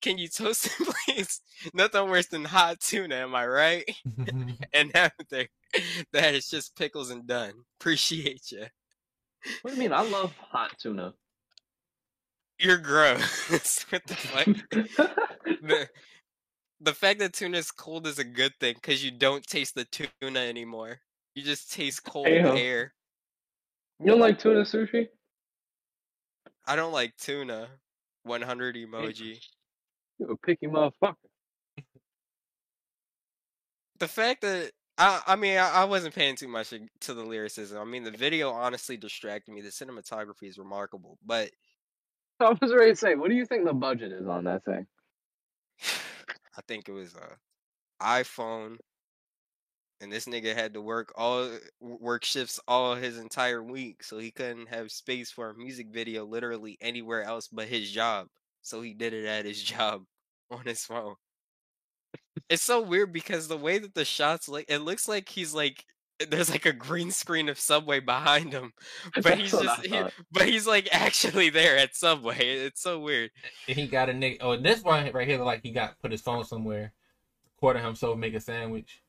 Can 0.02 0.18
you 0.18 0.30
toast 0.30 0.68
it, 0.68 0.72
please? 1.06 1.42
Nothing 1.74 2.10
worse 2.10 2.28
than 2.28 2.46
hot 2.46 2.80
tuna, 2.80 3.16
am 3.16 3.36
I 3.36 3.48
right? 3.48 3.84
and 4.74 4.96
after 4.96 5.26
that, 6.14 6.34
it's 6.34 6.50
just 6.50 6.76
pickles 6.78 7.10
and 7.10 7.28
done. 7.28 7.52
Appreciate 7.82 8.50
you. 8.52 8.66
What 9.62 9.72
do 9.72 9.76
you 9.76 9.82
mean? 9.82 9.94
I 9.94 10.04
love 10.04 10.34
hot 10.52 10.72
tuna. 10.80 11.14
You're 12.60 12.78
gross. 12.78 13.86
what 13.90 14.08
the 14.08 14.16
fuck? 14.16 14.46
the, 15.62 15.90
the 16.84 16.94
fact 16.94 17.20
that 17.20 17.34
tuna 17.34 17.58
is 17.58 17.72
cold 17.72 18.06
is 18.08 18.20
a 18.20 18.24
good 18.24 18.54
thing 18.60 18.76
because 18.76 19.04
you 19.04 19.12
don't 19.12 19.46
taste 19.46 19.76
the 19.76 19.86
tuna 19.86 20.40
anymore. 20.40 21.00
You 21.34 21.44
just 21.44 21.72
taste 21.72 22.04
cold 22.04 22.26
Damn. 22.28 22.58
air. 22.58 22.94
You 24.00 24.08
don't 24.08 24.20
like 24.20 24.38
tuna 24.38 24.62
sushi? 24.62 25.08
I 26.68 26.76
don't 26.76 26.92
like 26.92 27.16
tuna. 27.18 27.68
100 28.24 28.76
emoji. 28.76 29.40
You 30.20 30.28
a 30.30 30.38
picky 30.38 30.68
motherfucker. 30.68 31.16
The 34.00 34.08
fact 34.08 34.42
that 34.42 34.72
I, 34.98 35.22
I 35.28 35.36
mean, 35.36 35.58
I, 35.58 35.70
I 35.70 35.84
wasn't 35.86 36.16
paying 36.16 36.36
too 36.36 36.48
much 36.48 36.74
to 37.02 37.14
the 37.14 37.24
lyricism. 37.24 37.80
I 37.80 37.86
mean, 37.86 38.04
the 38.04 38.12
video 38.12 38.52
honestly 38.52 38.98
distracted 38.98 39.54
me. 39.54 39.62
The 39.62 39.70
cinematography 39.70 40.44
is 40.44 40.58
remarkable, 40.58 41.18
but 41.26 41.50
I 42.40 42.56
was 42.62 42.74
ready 42.74 42.92
to 42.92 42.96
say, 42.96 43.16
what 43.16 43.30
do 43.30 43.36
you 43.36 43.46
think 43.46 43.66
the 43.66 43.74
budget 43.74 44.12
is 44.12 44.28
on 44.28 44.46
that 44.46 44.64
thing? 44.66 44.86
I 46.58 46.62
think 46.62 46.90
it 46.90 46.94
was 46.94 47.16
a 47.16 47.38
iPhone, 48.02 48.80
and 50.02 50.12
this 50.12 50.26
nigga 50.26 50.54
had 50.54 50.74
to 50.74 50.82
work 50.82 51.14
all 51.16 51.44
uh, 51.46 51.58
work 51.80 52.24
shifts 52.26 52.60
all 52.68 52.96
his 52.96 53.18
entire 53.18 53.64
week, 53.64 54.04
so 54.04 54.18
he 54.18 54.32
couldn't 54.32 54.68
have 54.68 54.92
space 54.92 55.32
for 55.32 55.50
a 55.50 55.56
music 55.58 55.88
video 55.92 56.26
literally 56.26 56.78
anywhere 56.82 57.24
else 57.24 57.48
but 57.48 57.68
his 57.68 57.90
job. 57.92 58.28
So 58.62 58.82
he 58.82 58.94
did 58.94 59.14
it 59.14 59.26
at 59.26 59.46
his 59.46 59.62
job 59.64 60.04
on 60.52 60.66
his 60.66 60.86
phone. 60.86 61.16
It's 62.50 62.64
so 62.64 62.82
weird 62.82 63.12
because 63.14 63.48
the 63.48 63.58
way 63.58 63.80
that 63.80 63.94
the 63.96 64.06
shots 64.06 64.48
like 64.48 64.66
it 64.70 64.80
looks 64.80 65.08
like 65.08 65.30
he's 65.30 65.54
like 65.54 65.86
there's 66.30 66.50
like 66.50 66.66
a 66.66 66.74
green 66.74 67.12
screen 67.12 67.50
of 67.50 67.60
Subway 67.60 68.00
behind 68.00 68.54
him, 68.54 68.74
but 69.16 69.24
That's 69.24 69.42
he's 69.42 69.52
just 69.52 69.86
he, 69.86 70.02
but 70.32 70.48
he's 70.48 70.68
like 70.68 70.88
actually 70.92 71.50
there 71.50 71.78
at 71.78 71.96
Subway. 71.96 72.38
It's 72.38 72.82
so 72.82 73.00
weird. 73.00 73.32
He 73.68 73.88
got 73.88 74.10
a 74.10 74.14
nigga. 74.14 74.38
Oh, 74.42 74.58
this 74.58 74.84
one 74.84 75.12
right 75.12 75.28
here 75.28 75.42
like 75.44 75.62
he 75.64 75.72
got 75.72 76.00
put 76.02 76.12
his 76.12 76.22
phone 76.22 76.44
somewhere, 76.44 76.94
recording 77.56 77.84
himself 77.84 78.18
make 78.18 78.34
a 78.34 78.40
sandwich. 78.40 79.02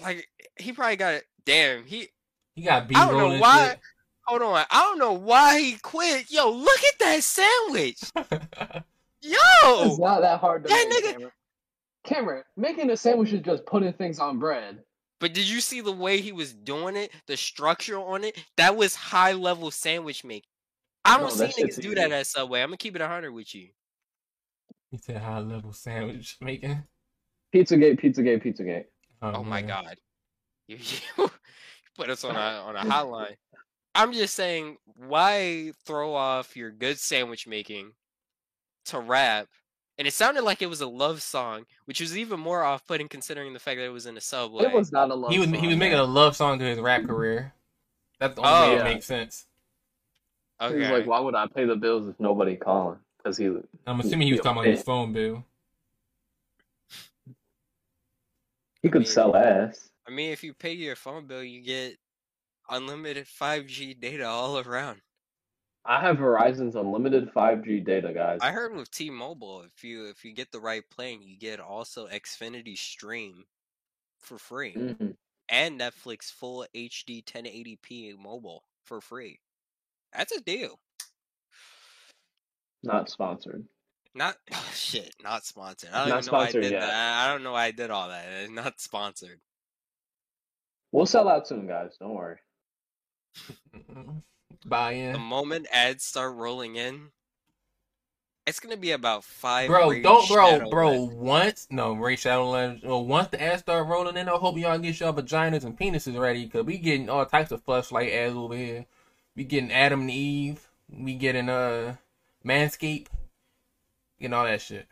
Like 0.00 0.28
he 0.56 0.72
probably 0.72 0.96
got 0.96 1.14
it. 1.14 1.24
Damn, 1.44 1.84
he 1.84 2.08
He 2.54 2.62
got 2.62 2.88
beat. 2.88 2.96
I 2.96 3.08
don't 3.10 3.18
know 3.18 3.38
why. 3.38 3.76
Hold 4.26 4.42
on, 4.42 4.64
I 4.70 4.80
don't 4.80 4.98
know 4.98 5.12
why 5.14 5.60
he 5.60 5.76
quit. 5.78 6.30
Yo, 6.30 6.48
look 6.50 6.78
at 6.78 6.98
that 7.00 7.22
sandwich. 7.24 8.00
Yo, 9.20 9.36
It's 9.84 9.98
not 9.98 10.20
that 10.20 10.40
hard 10.40 10.64
to 10.64 10.68
that 10.68 10.86
make, 10.88 11.16
nigga-. 11.16 11.30
Cameron, 12.04 12.42
making 12.56 12.90
a 12.90 12.96
sandwich 12.96 13.32
is 13.32 13.40
just 13.42 13.64
putting 13.66 13.92
things 13.92 14.18
on 14.18 14.38
bread. 14.38 14.82
but 15.20 15.32
did 15.34 15.48
you 15.48 15.60
see 15.60 15.80
the 15.80 15.92
way 15.92 16.20
he 16.20 16.32
was 16.32 16.52
doing 16.52 16.96
it? 16.96 17.12
The 17.26 17.36
structure 17.36 17.98
on 17.98 18.24
it? 18.24 18.36
That 18.56 18.76
was 18.76 18.94
high 18.94 19.32
level 19.32 19.70
sandwich 19.70 20.24
making. 20.24 20.48
I 21.04 21.18
don't 21.18 21.28
No, 21.28 21.46
see 21.46 21.46
that 21.46 21.56
niggas 21.56 21.80
do 21.80 21.94
that 21.94 22.12
at 22.12 22.26
Subway. 22.26 22.60
I'm 22.60 22.68
gonna 22.68 22.76
keep 22.76 22.96
it 22.96 23.02
hundred 23.02 23.32
with 23.32 23.54
you. 23.54 23.68
he 24.90 24.98
said 24.98 25.18
high 25.18 25.40
level 25.40 25.72
sandwich 25.72 26.36
making. 26.40 26.82
Pizzagate, 27.54 28.00
Pizzagate, 28.00 28.42
Pizzagate. 28.42 28.84
Oh, 29.20 29.32
oh 29.36 29.44
my 29.44 29.62
god, 29.62 29.96
you, 30.68 30.78
you 31.18 31.30
put 31.96 32.10
us 32.10 32.24
on 32.24 32.34
a 32.34 32.38
on 32.38 32.76
a 32.76 32.80
hotline. 32.80 33.36
I'm 33.94 34.12
just 34.12 34.34
saying, 34.34 34.78
why 34.84 35.72
throw 35.84 36.14
off 36.14 36.56
your 36.56 36.70
good 36.70 36.98
sandwich 36.98 37.46
making 37.46 37.92
to 38.86 38.98
rap? 39.00 39.48
And 39.98 40.08
it 40.08 40.14
sounded 40.14 40.42
like 40.42 40.62
it 40.62 40.70
was 40.70 40.80
a 40.80 40.86
love 40.86 41.20
song, 41.22 41.66
which 41.84 42.00
was 42.00 42.16
even 42.16 42.40
more 42.40 42.62
off-putting 42.62 43.08
considering 43.08 43.52
the 43.52 43.58
fact 43.58 43.78
that 43.78 43.84
it 43.84 43.90
was 43.92 44.06
in 44.06 44.16
a 44.16 44.20
subway. 44.20 44.64
It 44.64 44.72
was 44.72 44.90
not 44.90 45.10
a 45.10 45.14
love 45.14 45.30
He 45.32 45.38
was 45.38 45.48
song, 45.48 45.58
he 45.58 45.66
was 45.66 45.76
making 45.76 45.98
man. 45.98 46.00
a 46.00 46.10
love 46.10 46.34
song 46.34 46.58
to 46.58 46.64
his 46.64 46.78
rap 46.78 47.04
career. 47.04 47.52
That's 48.18 48.34
the 48.34 48.40
only 48.42 48.52
Oh. 48.52 48.68
way 48.70 48.76
it 48.76 48.80
oh. 48.80 48.84
makes 48.84 49.06
sense. 49.06 49.46
He 50.60 50.66
was 50.66 50.74
okay. 50.74 50.92
like, 50.92 51.06
why 51.06 51.20
would 51.20 51.34
I 51.34 51.46
pay 51.46 51.64
the 51.66 51.76
bills 51.76 52.08
if 52.08 52.18
nobody 52.20 52.56
calling? 52.56 52.98
Because 53.18 53.36
he. 53.36 53.46
I'm 53.86 54.00
assuming 54.00 54.28
he 54.28 54.32
was 54.32 54.40
talking 54.42 54.62
about 54.62 54.70
his 54.70 54.82
phone 54.82 55.12
bill. 55.12 55.44
He 58.82 58.88
could 58.88 59.02
mean- 59.02 59.10
sell 59.10 59.36
ass. 59.36 59.90
I 60.06 60.10
mean, 60.10 60.32
if 60.32 60.42
you 60.42 60.52
pay 60.54 60.72
your 60.72 60.96
phone 60.96 61.26
bill, 61.26 61.44
you 61.44 61.60
get 61.62 61.96
unlimited 62.68 63.26
5G 63.26 64.00
data 64.00 64.26
all 64.26 64.58
around. 64.58 65.00
I 65.84 66.00
have 66.00 66.18
Verizon's 66.18 66.76
unlimited 66.76 67.32
5G 67.34 67.84
data, 67.84 68.12
guys. 68.12 68.38
I 68.40 68.52
heard 68.52 68.74
with 68.74 68.90
T-Mobile, 68.90 69.62
if 69.62 69.82
you 69.82 70.06
if 70.08 70.24
you 70.24 70.32
get 70.32 70.52
the 70.52 70.60
right 70.60 70.88
plan, 70.90 71.22
you 71.22 71.36
get 71.36 71.58
also 71.58 72.06
Xfinity 72.06 72.78
Stream 72.78 73.44
for 74.20 74.38
free 74.38 74.74
Mhm. 74.74 75.16
and 75.48 75.80
Netflix 75.80 76.30
full 76.32 76.64
HD 76.74 77.22
1080p 77.22 78.14
mobile 78.16 78.64
for 78.84 79.00
free. 79.00 79.40
That's 80.12 80.30
a 80.32 80.40
deal. 80.40 80.78
Not 82.84 83.10
sponsored. 83.10 83.66
Not 84.14 84.36
shit, 84.72 85.14
not 85.22 85.44
sponsored. 85.44 85.90
I 85.90 86.00
don't 86.00 86.08
Not 86.10 86.18
even 86.22 86.26
know 86.32 86.38
why 86.38 86.44
I 86.44 86.46
sponsored 86.46 86.62
did 86.62 86.72
yet. 86.72 86.80
that. 86.82 87.24
I 87.24 87.32
don't 87.32 87.42
know 87.42 87.52
why 87.52 87.64
I 87.64 87.70
did 87.72 87.90
all 87.90 88.08
that. 88.08 88.26
It's 88.28 88.50
not 88.52 88.80
sponsored. 88.80 89.40
We'll 90.92 91.06
sell 91.06 91.28
out 91.28 91.48
soon, 91.48 91.66
guys. 91.66 91.96
Don't 91.98 92.14
worry. 92.14 92.38
Buy 94.64 94.92
in. 94.92 95.12
The 95.12 95.18
moment 95.18 95.66
ads 95.72 96.04
start 96.04 96.34
rolling 96.34 96.76
in, 96.76 97.08
it's 98.46 98.60
gonna 98.60 98.76
be 98.76 98.92
about 98.92 99.24
five. 99.24 99.68
Bro, 99.68 100.02
don't 100.02 100.28
bro, 100.28 100.68
bro. 100.70 101.02
Once 101.02 101.68
no 101.70 101.92
Raid 101.92 102.18
Shadow 102.18 102.50
Legends. 102.50 102.84
Well, 102.84 103.04
once 103.04 103.28
the 103.28 103.40
ads 103.40 103.62
start 103.62 103.86
rolling 103.86 104.16
in, 104.16 104.28
I 104.28 104.32
hope 104.32 104.56
y'all 104.58 104.78
get 104.78 104.98
y'all 104.98 105.12
vaginas 105.12 105.64
and 105.64 105.78
penises 105.78 106.18
ready, 106.18 106.48
cause 106.48 106.64
we 106.64 106.78
getting 106.78 107.08
all 107.08 107.24
types 107.26 107.52
of 107.52 107.62
flashlight 107.62 108.12
ads 108.12 108.34
over 108.34 108.56
here. 108.56 108.86
We 109.36 109.44
getting 109.44 109.72
Adam 109.72 110.02
and 110.02 110.10
Eve. 110.10 110.68
We 110.88 111.14
getting 111.14 111.48
uh 111.48 111.96
Manscape. 112.44 113.06
Getting 114.20 114.34
all 114.34 114.44
that 114.44 114.60
shit. 114.60 114.86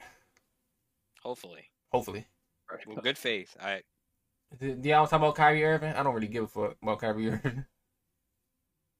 Hopefully, 1.22 1.70
Hopefully. 1.90 2.26
with 2.86 3.02
good 3.02 3.18
faith. 3.18 3.56
I 3.60 3.82
do 4.58 4.76
y'all 4.82 5.06
talk 5.06 5.20
about 5.20 5.36
Kyrie 5.36 5.64
Irving? 5.64 5.94
I 5.94 6.02
don't 6.02 6.14
really 6.14 6.26
give 6.28 6.44
a 6.44 6.48
fuck 6.48 6.76
about 6.82 7.00
Kyrie 7.00 7.30
Irving. 7.30 7.64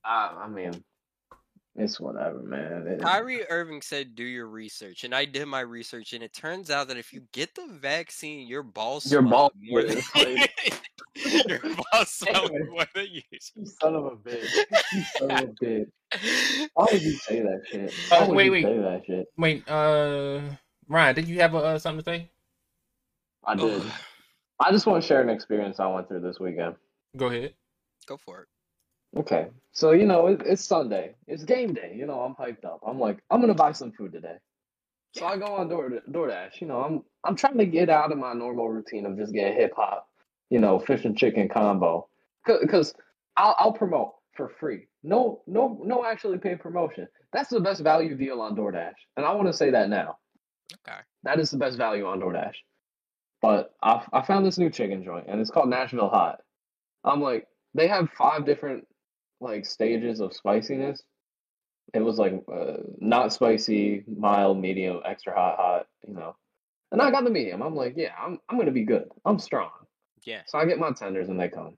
I, 0.03 0.43
I 0.43 0.47
mean, 0.47 0.83
it's 1.75 1.99
whatever, 1.99 2.39
man. 2.39 2.85
It- 2.87 3.01
Kyrie 3.01 3.47
Irving 3.49 3.81
said, 3.81 4.15
"Do 4.15 4.23
your 4.23 4.47
research," 4.47 5.03
and 5.03 5.13
I 5.15 5.25
did 5.25 5.45
my 5.45 5.61
research, 5.61 6.13
and 6.13 6.23
it 6.23 6.33
turns 6.33 6.69
out 6.69 6.87
that 6.89 6.97
if 6.97 7.13
you 7.13 7.21
get 7.31 7.55
the 7.55 7.67
vaccine, 7.67 8.47
your 8.47 8.63
balls 8.63 9.09
Your 9.11 9.21
swell 9.21 9.31
balls 9.31 9.51
more 9.61 9.81
get 9.83 10.03
than 10.13 10.37
your 11.47 11.59
balls 11.93 12.09
swell 12.09 12.45
Anyway. 12.45 12.59
more 12.69 12.85
than 12.93 13.07
usual. 13.07 13.23
You 13.55 13.65
son 13.65 13.95
of 13.95 14.05
a 14.05 14.15
bitch. 14.17 14.65
You 14.93 15.03
son 15.17 15.31
of 15.31 15.43
a 15.43 15.47
bitch. 15.63 16.69
Why 16.73 16.87
would 16.91 17.01
you 17.01 17.13
say 17.17 17.39
that 17.41 17.61
shit? 17.69 17.89
Uh, 18.11 18.17
Why 18.17 18.27
would 18.27 18.35
wait, 18.35 18.49
wait. 18.49 18.63
say 18.63 18.77
that 18.77 19.03
shit? 19.05 19.27
Wait, 19.37 19.69
uh, 19.69 20.41
Ryan, 20.89 21.15
did 21.15 21.27
you 21.27 21.39
have 21.39 21.55
uh, 21.55 21.79
something 21.79 22.03
to 22.03 22.11
say? 22.11 22.29
I 23.45 23.55
did. 23.55 23.81
I 24.59 24.71
just 24.71 24.85
want 24.85 25.01
to 25.01 25.07
share 25.07 25.21
an 25.21 25.29
experience 25.29 25.79
I 25.79 25.87
went 25.87 26.07
through 26.09 26.19
this 26.21 26.39
weekend. 26.39 26.75
Go 27.17 27.27
ahead. 27.27 27.53
Go 28.07 28.17
for 28.17 28.41
it. 28.41 28.47
Okay, 29.15 29.47
so 29.73 29.91
you 29.91 30.05
know 30.05 30.27
it, 30.27 30.41
it's 30.45 30.63
Sunday, 30.63 31.15
it's 31.27 31.43
game 31.43 31.73
day. 31.73 31.93
You 31.95 32.05
know 32.05 32.21
I'm 32.21 32.35
hyped 32.35 32.65
up. 32.65 32.79
I'm 32.85 32.99
like 32.99 33.19
I'm 33.29 33.41
gonna 33.41 33.53
buy 33.53 33.73
some 33.73 33.91
food 33.91 34.13
today. 34.13 34.37
So 35.13 35.25
I 35.25 35.37
go 35.37 35.47
on 35.47 35.67
Door 35.67 36.01
DoorDash. 36.09 36.61
You 36.61 36.67
know 36.67 36.81
I'm 36.81 37.03
I'm 37.25 37.35
trying 37.35 37.57
to 37.57 37.65
get 37.65 37.89
out 37.89 38.11
of 38.11 38.17
my 38.17 38.33
normal 38.33 38.69
routine 38.69 39.05
of 39.05 39.17
just 39.17 39.33
getting 39.33 39.57
hip 39.57 39.73
hop, 39.75 40.07
you 40.49 40.59
know, 40.59 40.79
fish 40.79 41.03
and 41.03 41.17
chicken 41.17 41.49
combo, 41.49 42.07
because 42.45 42.93
I'll 43.35 43.55
I'll 43.59 43.73
promote 43.73 44.13
for 44.33 44.47
free. 44.47 44.87
No 45.03 45.41
no 45.45 45.81
no 45.83 46.05
actually 46.05 46.37
paid 46.37 46.61
promotion. 46.61 47.07
That's 47.33 47.49
the 47.49 47.59
best 47.59 47.81
value 47.81 48.15
deal 48.15 48.39
on 48.39 48.55
DoorDash, 48.55 48.95
and 49.17 49.25
I 49.25 49.33
want 49.33 49.47
to 49.47 49.53
say 49.53 49.71
that 49.71 49.89
now. 49.89 50.17
Okay. 50.87 50.99
That 51.23 51.39
is 51.39 51.51
the 51.51 51.57
best 51.57 51.77
value 51.77 52.05
on 52.05 52.21
DoorDash. 52.21 52.55
But 53.41 53.73
I 53.83 54.05
I 54.13 54.21
found 54.21 54.45
this 54.45 54.57
new 54.57 54.69
chicken 54.69 55.03
joint, 55.03 55.25
and 55.27 55.41
it's 55.41 55.51
called 55.51 55.69
Nashville 55.69 56.09
Hot. 56.09 56.39
I'm 57.03 57.19
like, 57.21 57.47
they 57.73 57.87
have 57.87 58.09
five 58.11 58.45
different 58.45 58.85
like 59.41 59.65
stages 59.65 60.19
of 60.19 60.33
spiciness. 60.33 61.01
It 61.93 62.01
was 62.01 62.17
like 62.17 62.43
uh, 62.51 62.77
not 62.99 63.33
spicy, 63.33 64.03
mild, 64.07 64.59
medium, 64.59 65.01
extra 65.05 65.33
hot, 65.33 65.57
hot, 65.57 65.87
you 66.07 66.13
know. 66.13 66.35
And 66.91 67.01
I 67.01 67.11
got 67.11 67.23
the 67.23 67.29
medium. 67.29 67.61
I'm 67.61 67.75
like, 67.75 67.95
yeah, 67.97 68.13
I'm 68.19 68.39
I'm 68.47 68.57
gonna 68.57 68.71
be 68.71 68.85
good. 68.85 69.09
I'm 69.25 69.39
strong. 69.39 69.71
Yeah. 70.25 70.41
So 70.47 70.57
I 70.57 70.65
get 70.65 70.79
my 70.79 70.91
tenders 70.91 71.29
and 71.29 71.39
they 71.39 71.49
come. 71.49 71.77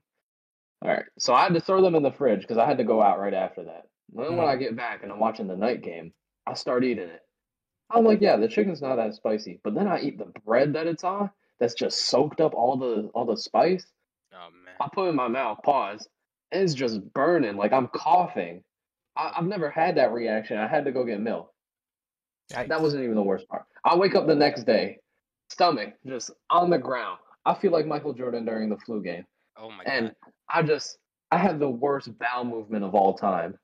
All 0.82 0.90
right. 0.90 1.04
So 1.18 1.32
I 1.32 1.44
had 1.44 1.54
to 1.54 1.60
throw 1.60 1.82
them 1.82 1.94
in 1.94 2.02
the 2.02 2.12
fridge 2.12 2.42
because 2.42 2.58
I 2.58 2.66
had 2.66 2.78
to 2.78 2.84
go 2.84 3.02
out 3.02 3.18
right 3.18 3.34
after 3.34 3.64
that. 3.64 3.86
And 4.14 4.24
then 4.24 4.36
when 4.36 4.48
I 4.48 4.56
get 4.56 4.76
back 4.76 5.02
and 5.02 5.10
I'm 5.10 5.18
watching 5.18 5.46
the 5.46 5.56
night 5.56 5.82
game, 5.82 6.12
I 6.46 6.54
start 6.54 6.84
eating 6.84 7.08
it. 7.08 7.22
I'm 7.90 8.04
like, 8.04 8.20
yeah, 8.20 8.36
the 8.36 8.48
chicken's 8.48 8.82
not 8.82 8.96
that 8.96 9.14
spicy. 9.14 9.60
But 9.64 9.74
then 9.74 9.88
I 9.88 10.00
eat 10.00 10.18
the 10.18 10.32
bread 10.44 10.74
that 10.74 10.86
it's 10.86 11.04
on 11.04 11.30
that's 11.58 11.74
just 11.74 12.06
soaked 12.06 12.40
up 12.40 12.54
all 12.54 12.76
the 12.76 13.10
all 13.14 13.24
the 13.24 13.36
spice. 13.36 13.86
Oh 14.32 14.50
man. 14.64 14.74
I 14.80 14.88
put 14.92 15.06
it 15.06 15.10
in 15.10 15.16
my 15.16 15.28
mouth, 15.28 15.58
pause, 15.64 16.06
it's 16.54 16.74
just 16.74 17.00
burning, 17.12 17.56
like 17.56 17.72
I'm 17.72 17.88
coughing. 17.88 18.62
I, 19.16 19.32
I've 19.36 19.46
never 19.46 19.70
had 19.70 19.96
that 19.96 20.12
reaction. 20.12 20.56
I 20.56 20.68
had 20.68 20.84
to 20.84 20.92
go 20.92 21.04
get 21.04 21.20
milk. 21.20 21.52
That 22.50 22.80
wasn't 22.80 23.04
even 23.04 23.14
the 23.14 23.22
worst 23.22 23.48
part. 23.48 23.64
I 23.84 23.96
wake 23.96 24.14
up 24.14 24.26
the 24.26 24.34
next 24.34 24.64
day, 24.64 24.98
stomach 25.50 25.94
just 26.06 26.30
on 26.50 26.70
the 26.70 26.78
ground. 26.78 27.18
I 27.46 27.54
feel 27.54 27.72
like 27.72 27.86
Michael 27.86 28.12
Jordan 28.12 28.44
during 28.44 28.68
the 28.68 28.76
flu 28.78 29.02
game. 29.02 29.24
Oh 29.56 29.70
my 29.70 29.84
and 29.84 30.06
god. 30.06 30.32
I 30.48 30.62
just 30.62 30.98
I 31.30 31.38
had 31.38 31.58
the 31.58 31.68
worst 31.68 32.16
bowel 32.18 32.44
movement 32.44 32.84
of 32.84 32.94
all 32.94 33.14
time. 33.14 33.58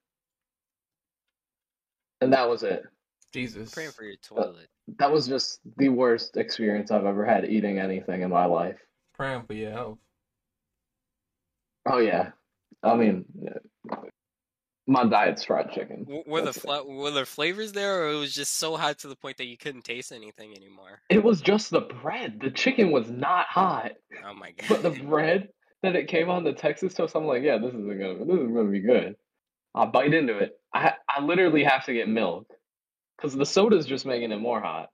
And 2.21 2.33
that 2.33 2.49
was 2.49 2.63
it. 2.63 2.85
Jesus. 3.33 3.71
Praying 3.71 3.93
for 3.93 4.05
your 4.05 4.15
uh, 4.15 4.43
toilet. 4.43 4.69
That 4.99 5.13
was 5.13 5.27
just 5.27 5.61
the 5.77 5.89
worst 5.89 6.37
experience 6.37 6.91
I've 6.91 7.07
ever 7.07 7.25
had 7.25 7.45
eating 7.45 7.79
anything 7.79 8.23
in 8.23 8.31
my 8.31 8.45
life. 8.45 8.79
Praying 9.15 9.45
for 9.47 9.55
your 9.55 9.71
health. 9.71 9.99
Oh 11.87 11.99
yeah. 11.99 12.31
I 12.83 12.95
mean, 12.97 13.25
my 14.87 15.05
diet's 15.05 15.45
fried 15.45 15.71
chicken. 15.73 16.05
W- 16.05 16.25
Were 16.27 16.41
the 16.41 16.47
That's 16.47 16.59
fla- 16.59 16.85
were 16.85 17.11
there 17.11 17.27
flavors 17.27 17.73
there, 17.73 18.05
or 18.05 18.11
it 18.13 18.17
was 18.19 18.35
just 18.35 18.55
so 18.57 18.77
hot 18.77 18.99
to 19.01 19.09
the 19.09 19.17
point 19.17 19.37
that 19.37 19.47
you 19.47 19.57
couldn't 19.57 19.85
taste 19.85 20.13
anything 20.13 20.55
anymore? 20.57 21.01
It 21.09 21.23
was 21.23 21.41
just 21.41 21.71
the 21.71 21.83
bread. 21.83 22.41
The 22.41 22.51
chicken 22.51 22.91
was 22.91 23.11
not 23.11 23.47
hot, 23.47 23.93
Oh 24.25 24.35
my 24.35 24.53
god. 24.53 24.69
but 24.69 24.83
the 24.83 25.03
bread 25.03 25.49
that 25.83 25.95
it 25.97 26.09
came 26.09 26.29
on 26.29 26.45
the 26.45 26.53
Texas 26.53 26.95
toast, 26.95 27.15
I'm 27.15 27.25
like, 27.27 27.43
yeah, 27.43 27.59
this 27.59 27.69
isn't 27.69 27.87
gonna, 27.87 28.25
this 28.25 28.39
is 28.41 28.49
gonna 28.49 28.71
be 28.71 28.81
good. 28.81 29.17
I 29.75 29.87
bite 29.87 30.13
into 30.15 30.39
it. 30.39 30.59
I, 30.75 30.95
I 31.09 31.23
literally 31.23 31.65
have 31.65 31.85
to 31.87 31.93
get 31.93 32.09
milk 32.09 32.47
because 33.17 33.37
the 33.37 33.47
soda's 33.47 33.87
just 33.87 34.07
making 34.07 34.33
it 34.33 34.39
more 34.41 34.61
hot. 34.61 34.89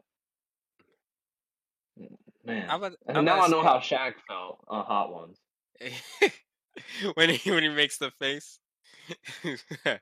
Mm, 1.98 2.16
man, 2.44 2.66
I'm 2.68 2.82
about- 2.82 2.98
and 3.06 3.24
now 3.24 3.40
I 3.40 3.48
know 3.48 3.62
how 3.62 3.78
Shaq 3.78 4.14
felt 4.28 4.58
on 4.68 4.84
hot 4.84 5.12
ones. 5.12 5.38
when 7.14 7.30
he 7.30 7.50
when 7.50 7.62
he 7.62 7.68
makes 7.68 7.98
the 7.98 8.10
face. 8.10 8.58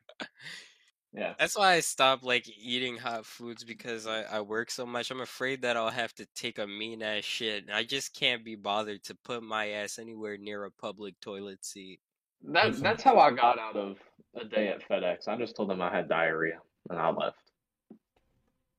Yeah. 1.14 1.34
That's 1.38 1.56
why 1.56 1.74
I 1.74 1.80
stopped 1.80 2.24
like 2.24 2.48
eating 2.60 2.96
hot 2.96 3.24
foods 3.24 3.62
because 3.62 4.06
I, 4.06 4.22
I 4.22 4.40
work 4.40 4.68
so 4.68 4.84
much. 4.84 5.12
I'm 5.12 5.20
afraid 5.20 5.62
that 5.62 5.76
I'll 5.76 5.90
have 5.90 6.12
to 6.16 6.26
take 6.34 6.58
a 6.58 6.66
mean 6.66 7.02
ass 7.02 7.22
shit. 7.22 7.66
I 7.72 7.84
just 7.84 8.14
can't 8.14 8.44
be 8.44 8.56
bothered 8.56 9.04
to 9.04 9.14
put 9.24 9.44
my 9.44 9.68
ass 9.68 10.00
anywhere 10.00 10.36
near 10.36 10.64
a 10.64 10.72
public 10.72 11.14
toilet 11.20 11.64
seat. 11.64 12.00
That 12.42 12.74
that's 12.78 13.02
how 13.02 13.18
I 13.18 13.30
got 13.30 13.60
out 13.60 13.76
of 13.76 13.96
a 14.34 14.44
day 14.44 14.68
at 14.68 14.86
FedEx. 14.88 15.28
I 15.28 15.36
just 15.36 15.54
told 15.54 15.70
them 15.70 15.80
I 15.80 15.94
had 15.94 16.08
diarrhea 16.08 16.58
and 16.90 16.98
I 16.98 17.10
left. 17.10 17.52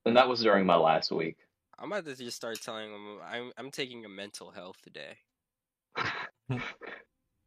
And 0.05 0.17
that 0.17 0.27
was 0.27 0.41
during 0.41 0.65
my 0.65 0.75
last 0.75 1.13
week. 1.13 1.37
I'm 1.79 1.91
about 1.91 2.05
to 2.05 2.15
just 2.15 2.37
start 2.37 2.61
telling 2.61 2.91
them 2.91 3.19
I'm 3.25 3.51
I'm 3.57 3.71
taking 3.71 4.03
a 4.03 4.09
mental 4.09 4.51
health 4.51 4.81
day. 4.93 5.17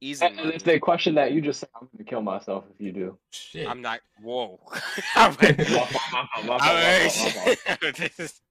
Easy 0.01 0.25
And, 0.25 0.39
and 0.39 0.53
if 0.53 0.63
they 0.63 0.79
question 0.79 1.17
that, 1.17 1.33
you 1.33 1.41
just 1.41 1.59
say, 1.61 1.67
I'm 1.75 1.89
going 1.93 2.05
to 2.05 2.09
kill 2.09 2.23
myself 2.23 2.65
if 2.73 2.81
you 2.81 2.93
do. 2.93 3.19
Shit. 3.31 3.69
I'm 3.69 3.83
not. 3.83 3.99
Whoa. 4.23 4.61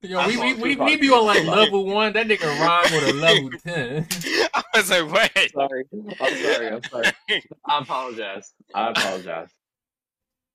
Yo, 0.02 0.28
we, 0.28 0.38
we, 0.38 0.54
we, 0.56 0.76
we 0.76 0.98
be 0.98 1.10
on 1.10 1.26
like 1.26 1.45
level 1.45 1.86
one. 1.86 2.12
That 2.14 2.28
nigga 2.28 2.48
rhyme 2.60 2.91
with 2.91 3.10
a 3.10 3.14
level 3.14 3.50
ten. 3.64 4.06
I 4.54 4.64
was 4.76 4.89
like, 4.89 5.10
wait. 5.10 5.52
Sorry. 5.54 5.86
I'm 6.20 6.36
sorry. 6.36 6.68
I'm 6.68 6.84
sorry. 6.84 7.12
I 7.66 7.80
apologize. 7.80 8.54
I 8.76 8.89
apologize. 8.89 9.50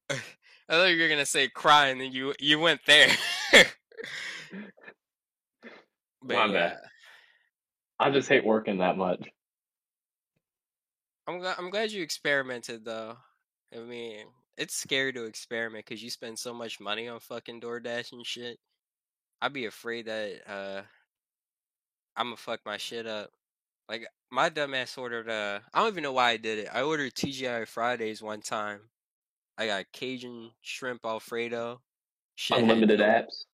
I 0.10 0.16
thought 0.68 0.84
you 0.84 1.02
were 1.02 1.08
gonna 1.08 1.26
say 1.26 1.48
cry, 1.48 1.88
and 1.88 2.00
then 2.00 2.12
you 2.12 2.34
you 2.38 2.58
went 2.58 2.80
there. 2.86 3.08
but 3.52 3.66
My 6.22 6.46
yeah, 6.46 6.52
bad. 6.52 6.76
I 7.98 8.10
just 8.10 8.28
hate 8.28 8.44
working 8.44 8.78
that 8.78 8.96
much. 8.96 9.26
I'm 11.26 11.38
glad. 11.38 11.56
I'm 11.58 11.70
glad 11.70 11.92
you 11.92 12.02
experimented 12.02 12.84
though. 12.84 13.16
I 13.74 13.78
mean, 13.78 14.26
it's 14.58 14.74
scary 14.74 15.12
to 15.12 15.24
experiment 15.24 15.84
because 15.84 16.02
you 16.02 16.10
spend 16.10 16.38
so 16.38 16.52
much 16.52 16.80
money 16.80 17.08
on 17.08 17.20
fucking 17.20 17.60
DoorDash 17.60 18.12
and 18.12 18.26
shit. 18.26 18.58
I'd 19.40 19.52
be 19.52 19.66
afraid 19.66 20.06
that 20.06 20.40
uh, 20.46 20.82
I'm 22.16 22.26
gonna 22.26 22.36
fuck 22.36 22.60
my 22.66 22.76
shit 22.76 23.06
up. 23.06 23.30
Like 23.88 24.06
my 24.30 24.50
dumbass 24.50 24.96
ordered. 24.98 25.28
Uh, 25.28 25.60
I 25.72 25.80
don't 25.80 25.88
even 25.88 26.02
know 26.02 26.12
why 26.12 26.30
I 26.30 26.36
did 26.36 26.58
it. 26.58 26.68
I 26.72 26.82
ordered 26.82 27.14
TGI 27.14 27.66
Fridays 27.66 28.22
one 28.22 28.40
time. 28.40 28.80
I 29.58 29.66
got 29.66 29.86
Cajun 29.92 30.50
shrimp 30.62 31.04
Alfredo. 31.04 31.80
Shit 32.34 32.58
Unlimited 32.58 33.00
apps. 33.00 33.44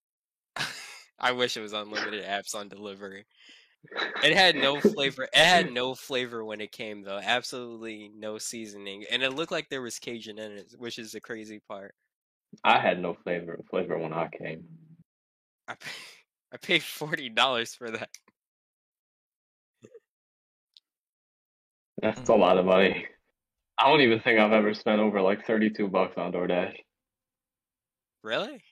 I 1.19 1.33
wish 1.33 1.57
it 1.57 1.61
was 1.61 1.73
unlimited 1.73 2.25
apps 2.25 2.55
on 2.55 2.69
delivery. 2.69 3.27
It 4.23 4.37
had 4.37 4.57
no 4.57 4.81
flavor. 4.81 5.25
It 5.25 5.37
had 5.37 5.73
no 5.73 5.95
flavor 5.95 6.45
when 6.45 6.61
it 6.61 6.73
came 6.73 7.03
though. 7.03 7.21
Absolutely 7.23 8.11
no 8.17 8.39
seasoning, 8.39 9.05
and 9.11 9.23
it 9.23 9.35
looked 9.35 9.53
like 9.53 9.69
there 9.69 9.83
was 9.83 9.99
Cajun 9.99 10.39
in 10.39 10.53
it, 10.53 10.75
which 10.79 10.99
is 10.99 11.13
the 11.13 11.21
crazy 11.21 11.61
part. 11.69 11.95
I 12.65 12.79
had 12.79 13.01
no 13.01 13.15
flavor 13.15 13.59
flavor 13.71 13.99
when 13.99 14.13
I 14.13 14.29
came. 14.29 14.65
I 15.67 15.75
pay, 15.75 15.91
I 16.53 16.57
paid 16.57 16.83
forty 16.83 17.29
dollars 17.29 17.75
for 17.75 17.91
that. 17.91 18.11
That's 22.03 22.29
a 22.29 22.33
mm. 22.33 22.39
lot 22.39 22.59
of 22.59 22.67
money. 22.67 23.07
I 23.77 23.89
don't 23.89 24.01
even 24.01 24.21
think 24.21 24.39
I've 24.39 24.53
ever 24.53 24.75
spent 24.75 25.01
over 25.01 25.21
like 25.21 25.47
thirty-two 25.47 25.89
bucks 25.89 26.17
on 26.17 26.33
DoorDash. 26.33 26.75
Really? 28.23 28.63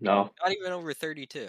No, 0.00 0.30
Not 0.42 0.52
even 0.52 0.72
over 0.72 0.92
thirty-two. 0.92 1.48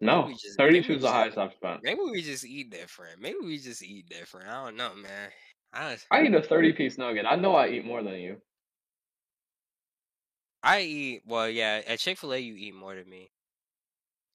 No, 0.00 0.26
we 0.26 0.32
just- 0.34 0.56
thirty-two 0.58 0.94
is 0.94 1.02
the 1.02 1.10
highest 1.10 1.38
I've 1.38 1.52
spent. 1.54 1.80
Maybe 1.82 2.00
we 2.00 2.22
just 2.22 2.44
eat 2.44 2.70
different. 2.70 3.20
Maybe 3.20 3.38
we 3.42 3.58
just 3.58 3.82
eat 3.82 4.08
different. 4.08 4.48
I 4.48 4.64
don't 4.64 4.76
know, 4.76 4.94
man. 4.94 5.30
I 5.72 5.92
just- 5.94 6.06
I 6.10 6.22
eat 6.22 6.34
a 6.34 6.42
thirty-piece 6.42 6.98
nugget. 6.98 7.26
I 7.26 7.36
know 7.36 7.54
I 7.54 7.68
eat 7.68 7.84
more 7.84 8.02
than 8.02 8.14
you. 8.14 8.40
I 10.62 10.80
eat 10.80 11.22
well, 11.26 11.48
yeah. 11.48 11.82
At 11.86 11.98
Chick 12.00 12.18
Fil 12.18 12.34
A, 12.34 12.38
you 12.38 12.54
eat 12.56 12.74
more 12.74 12.94
than 12.94 13.08
me, 13.08 13.30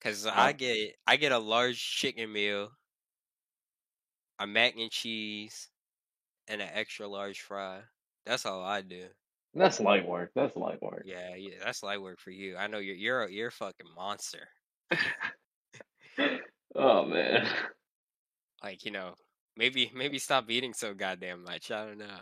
cause 0.01 0.25
oh. 0.25 0.29
I 0.29 0.49
Oh. 0.51 0.53
get 0.53 0.95
I 1.07 1.15
get 1.17 1.31
a 1.31 1.39
large 1.39 1.79
chicken 1.79 2.31
meal, 2.31 2.71
a 4.39 4.47
mac 4.47 4.75
and 4.77 4.91
cheese, 4.91 5.69
and 6.47 6.61
an 6.61 6.69
extra 6.73 7.07
large 7.07 7.41
fry. 7.41 7.81
That's 8.25 8.45
all 8.45 8.63
I 8.63 8.81
do. 8.81 9.09
That's 9.53 9.81
light 9.81 10.07
work. 10.07 10.31
That's 10.33 10.55
light 10.55 10.81
work. 10.81 11.03
Yeah, 11.05 11.35
yeah, 11.35 11.55
that's 11.63 11.83
light 11.83 12.01
work 12.01 12.19
for 12.19 12.31
you. 12.31 12.55
I 12.55 12.67
know 12.67 12.77
you're 12.79 12.95
you're 12.95 13.23
a, 13.23 13.31
you're 13.31 13.47
a 13.49 13.51
fucking 13.51 13.87
monster. 13.95 14.47
Oh 16.75 17.05
man. 17.05 17.47
Like 18.63 18.85
you 18.85 18.91
know, 18.91 19.15
maybe 19.57 19.91
maybe 19.95 20.19
stop 20.19 20.49
eating 20.51 20.73
so 20.73 20.93
goddamn 20.93 21.43
much. 21.43 21.71
I 21.71 21.85
don't 21.85 21.97
know. 21.97 22.19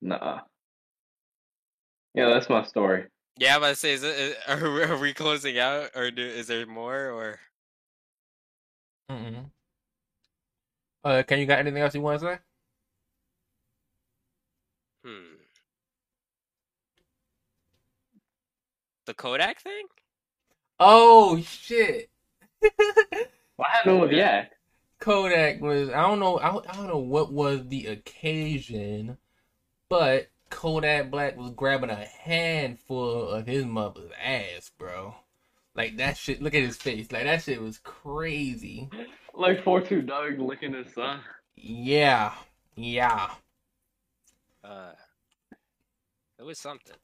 Nah. 0.00 0.40
Yeah, 2.14 2.28
that's 2.30 2.48
my 2.48 2.64
story. 2.64 3.06
Yeah, 3.38 3.58
but 3.58 3.70
to 3.70 3.74
say, 3.76 3.92
is 3.92 4.02
it, 4.02 4.16
is- 4.16 4.36
are, 4.48 4.70
we- 4.72 4.82
are 4.84 4.98
we 4.98 5.12
closing 5.14 5.58
out, 5.58 5.90
or 5.96 6.10
do, 6.10 6.22
is 6.24 6.46
there 6.46 6.66
more, 6.66 7.10
or 7.10 7.40
Mm-mm. 9.10 9.50
Uh, 11.04 11.22
can 11.22 11.38
you 11.38 11.46
got 11.46 11.58
anything 11.58 11.82
else 11.82 11.94
you 11.94 12.00
want 12.02 12.20
to 12.20 12.26
say? 12.26 12.38
hmm? 15.04 15.36
The 19.06 19.14
Kodak 19.14 19.60
thing? 19.60 19.86
Oh 20.78 21.40
shit! 21.42 22.10
What 23.56 23.68
happened 23.70 24.00
with 24.00 24.12
Yak? 24.12 24.52
Kodak 24.98 25.60
was 25.60 25.90
I 25.90 26.02
don't 26.02 26.18
know 26.18 26.38
I 26.38 26.50
don't, 26.50 26.68
I 26.68 26.74
don't 26.74 26.88
know 26.88 26.98
what 26.98 27.32
was 27.32 27.68
the 27.68 27.86
occasion, 27.86 29.18
but 29.88 30.28
Kodak 30.50 31.10
Black 31.10 31.36
was 31.36 31.50
grabbing 31.50 31.90
a 31.90 32.04
handful 32.04 33.28
of 33.28 33.46
his 33.46 33.64
mother's 33.64 34.10
ass, 34.22 34.70
bro. 34.76 35.14
Like 35.74 35.96
that 35.96 36.16
shit. 36.16 36.40
Look 36.40 36.54
at 36.54 36.62
his 36.62 36.76
face. 36.76 37.10
Like 37.10 37.24
that 37.24 37.42
shit 37.42 37.60
was 37.60 37.78
crazy. 37.78 38.88
Like 39.34 39.62
four 39.64 39.80
two 39.80 40.02
Doug 40.02 40.38
licking 40.38 40.74
his 40.74 40.92
son. 40.94 41.20
Yeah, 41.56 42.32
yeah. 42.76 43.30
Uh, 44.62 44.92
it 46.38 46.44
was 46.44 46.58
something. 46.58 46.96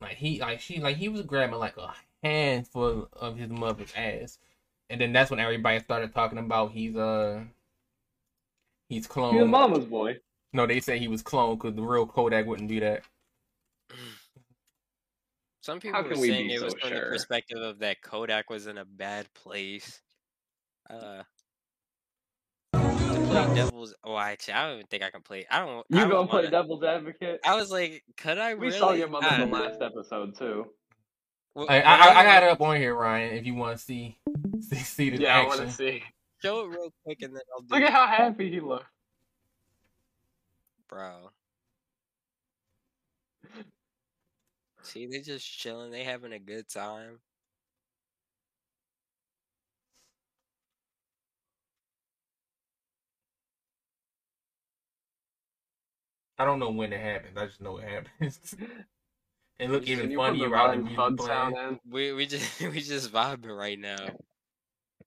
Like 0.00 0.16
he, 0.16 0.40
like 0.40 0.60
she, 0.60 0.80
like 0.80 0.96
he 0.96 1.08
was 1.08 1.22
grabbing 1.22 1.58
like 1.58 1.76
a 1.76 1.94
handful 2.22 3.08
of 3.12 3.36
his 3.36 3.50
mother's 3.50 3.92
ass, 3.94 4.38
and 4.90 5.00
then 5.00 5.12
that's 5.12 5.30
when 5.30 5.40
everybody 5.40 5.78
started 5.80 6.14
talking 6.14 6.38
about 6.38 6.72
he's 6.72 6.96
uh 6.96 7.42
he's 8.88 9.06
cloned. 9.06 9.38
He's 9.40 9.44
mama's 9.48 9.84
boy. 9.86 10.16
No, 10.52 10.66
they 10.66 10.80
say 10.80 10.98
he 10.98 11.08
was 11.08 11.22
cloned 11.22 11.58
because 11.58 11.74
the 11.74 11.82
real 11.82 12.06
Kodak 12.06 12.46
wouldn't 12.46 12.68
do 12.68 12.80
that. 12.80 13.02
Some 15.62 15.80
people 15.80 16.02
were 16.02 16.10
we 16.10 16.28
saying 16.28 16.48
be 16.48 16.54
it 16.54 16.62
was 16.62 16.72
so 16.74 16.78
from 16.80 16.90
the 16.90 17.00
perspective 17.00 17.58
of 17.58 17.78
that 17.78 18.02
Kodak 18.02 18.50
was 18.50 18.66
in 18.66 18.76
a 18.78 18.84
bad 18.84 19.26
place. 19.34 20.00
Uh, 20.90 21.22
to 22.74 22.78
play 23.26 23.46
devil's. 23.54 23.94
Oh, 24.04 24.18
actually, 24.18 24.54
I 24.54 24.66
don't 24.66 24.74
even 24.76 24.86
think 24.88 25.02
I 25.02 25.10
can 25.10 25.22
play. 25.22 25.46
I 25.50 25.60
don't. 25.60 25.70
I 25.70 25.74
You 25.90 26.00
don't 26.00 26.10
gonna 26.10 26.28
play 26.28 26.38
wanna- 26.40 26.50
devil's 26.50 26.84
advocate? 26.84 27.40
I 27.46 27.54
was 27.56 27.70
like, 27.72 28.02
could 28.18 28.36
I 28.38 28.54
We 28.54 28.66
really? 28.66 28.78
saw 28.78 28.92
your 28.92 29.08
mother 29.08 29.26
in 29.42 29.48
the 29.50 29.56
last 29.56 29.80
episode 29.80 30.36
too. 30.36 30.66
Wh- 31.56 31.70
I, 31.70 31.80
I, 31.80 32.20
I 32.20 32.24
got 32.24 32.42
it 32.42 32.48
up 32.50 32.60
on 32.60 32.76
here, 32.76 32.94
Ryan. 32.94 33.34
If 33.34 33.46
you 33.46 33.54
want 33.54 33.76
to 33.78 33.82
see, 33.82 34.18
see, 34.60 34.76
see 34.76 35.10
the 35.10 35.22
Yeah, 35.22 35.40
I 35.40 35.46
want 35.46 35.60
to 35.60 35.70
see. 35.70 36.02
Show 36.42 36.64
it 36.64 36.68
real 36.68 36.92
quick 37.04 37.22
and 37.22 37.34
then 37.34 37.42
I'll 37.54 37.62
do. 37.62 37.74
Look 37.74 37.82
at 37.84 37.92
how 37.92 38.06
happy 38.06 38.50
he 38.50 38.60
looked. 38.60 38.86
Bro. 40.88 41.30
See, 44.82 45.06
they're 45.06 45.22
just 45.22 45.46
chilling. 45.46 45.90
They 45.90 46.04
having 46.04 46.32
a 46.32 46.38
good 46.38 46.68
time. 46.68 47.20
I 56.38 56.44
don't 56.44 56.58
know 56.58 56.70
when 56.70 56.92
it 56.92 57.00
happens. 57.00 57.38
I 57.38 57.46
just 57.46 57.60
know 57.60 57.78
it 57.78 57.84
happens. 57.88 58.54
it 59.58 59.70
look 59.70 59.86
even 59.86 60.10
you 60.10 60.20
put 60.20 60.36
the 60.38 60.46
funnier 60.46 60.50
while 60.50 60.70
the 60.70 60.78
Ryan 60.78 60.84
music 60.84 61.16
playing. 61.16 61.54
sound? 61.54 61.80
We 61.90 62.12
we 62.12 62.26
just 62.26 62.60
we 62.60 62.80
just 62.80 63.12
vibing 63.12 63.56
right 63.56 63.78
now. 63.78 64.16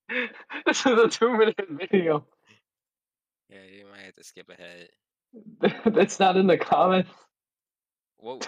this 0.66 0.86
is 0.86 1.00
a 1.00 1.08
two-minute 1.10 1.68
video. 1.70 2.26
Yeah, 3.50 3.60
you 3.72 3.86
might 3.92 4.02
have 4.06 4.16
to 4.16 4.24
skip 4.24 4.50
ahead. 4.50 4.90
That's 5.86 6.20
not 6.20 6.38
in 6.38 6.48
the 6.48 6.58
comments. 6.58 7.12
Whoa! 8.18 8.40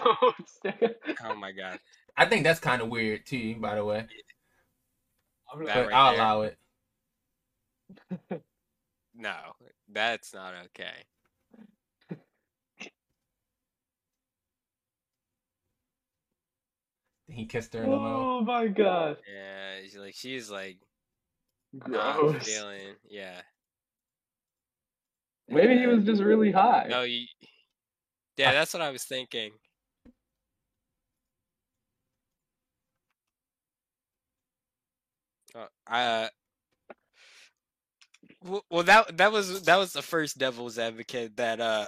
Oh 1.22 1.34
my 1.36 1.52
god! 1.52 1.78
I 2.16 2.26
think 2.26 2.44
that's 2.44 2.60
kind 2.60 2.82
of 2.82 2.88
weird 2.88 3.24
too. 3.26 3.54
By 3.56 3.76
the 3.76 3.84
way, 3.84 4.06
I'm 5.52 5.64
That 5.64 5.74
but 5.74 5.86
right 5.88 5.94
I'll 5.94 6.12
there. 6.12 6.20
allow 6.20 6.42
it. 6.42 6.58
No, 9.14 9.36
that's 9.88 10.32
not 10.34 10.54
okay. 10.66 11.04
He 17.40 17.46
kissed 17.46 17.72
her 17.72 17.82
in 17.82 17.90
the 17.90 17.96
mouth. 17.96 18.22
Oh 18.22 18.40
my 18.42 18.66
god. 18.66 19.16
Yeah, 19.26 19.80
she's 19.82 19.96
like 19.96 20.14
she's 20.14 20.50
like 20.50 20.76
Gross. 21.78 22.44
feeling. 22.44 22.96
Yeah. 23.08 23.40
Maybe 25.48 25.78
he 25.78 25.86
was 25.86 26.04
just 26.04 26.20
really 26.20 26.52
high. 26.52 26.86
No, 26.90 27.00
you. 27.00 27.24
Yeah, 28.36 28.52
that's 28.52 28.74
what 28.74 28.82
I 28.82 28.90
was 28.90 29.04
thinking. 29.04 29.52
Uh, 35.54 35.66
uh, 35.90 36.28
well, 38.70 38.82
that 38.82 39.16
that 39.16 39.32
was 39.32 39.62
that 39.62 39.76
was 39.76 39.94
the 39.94 40.02
first 40.02 40.36
Devil's 40.36 40.78
Advocate 40.78 41.38
that 41.38 41.58
uh 41.58 41.86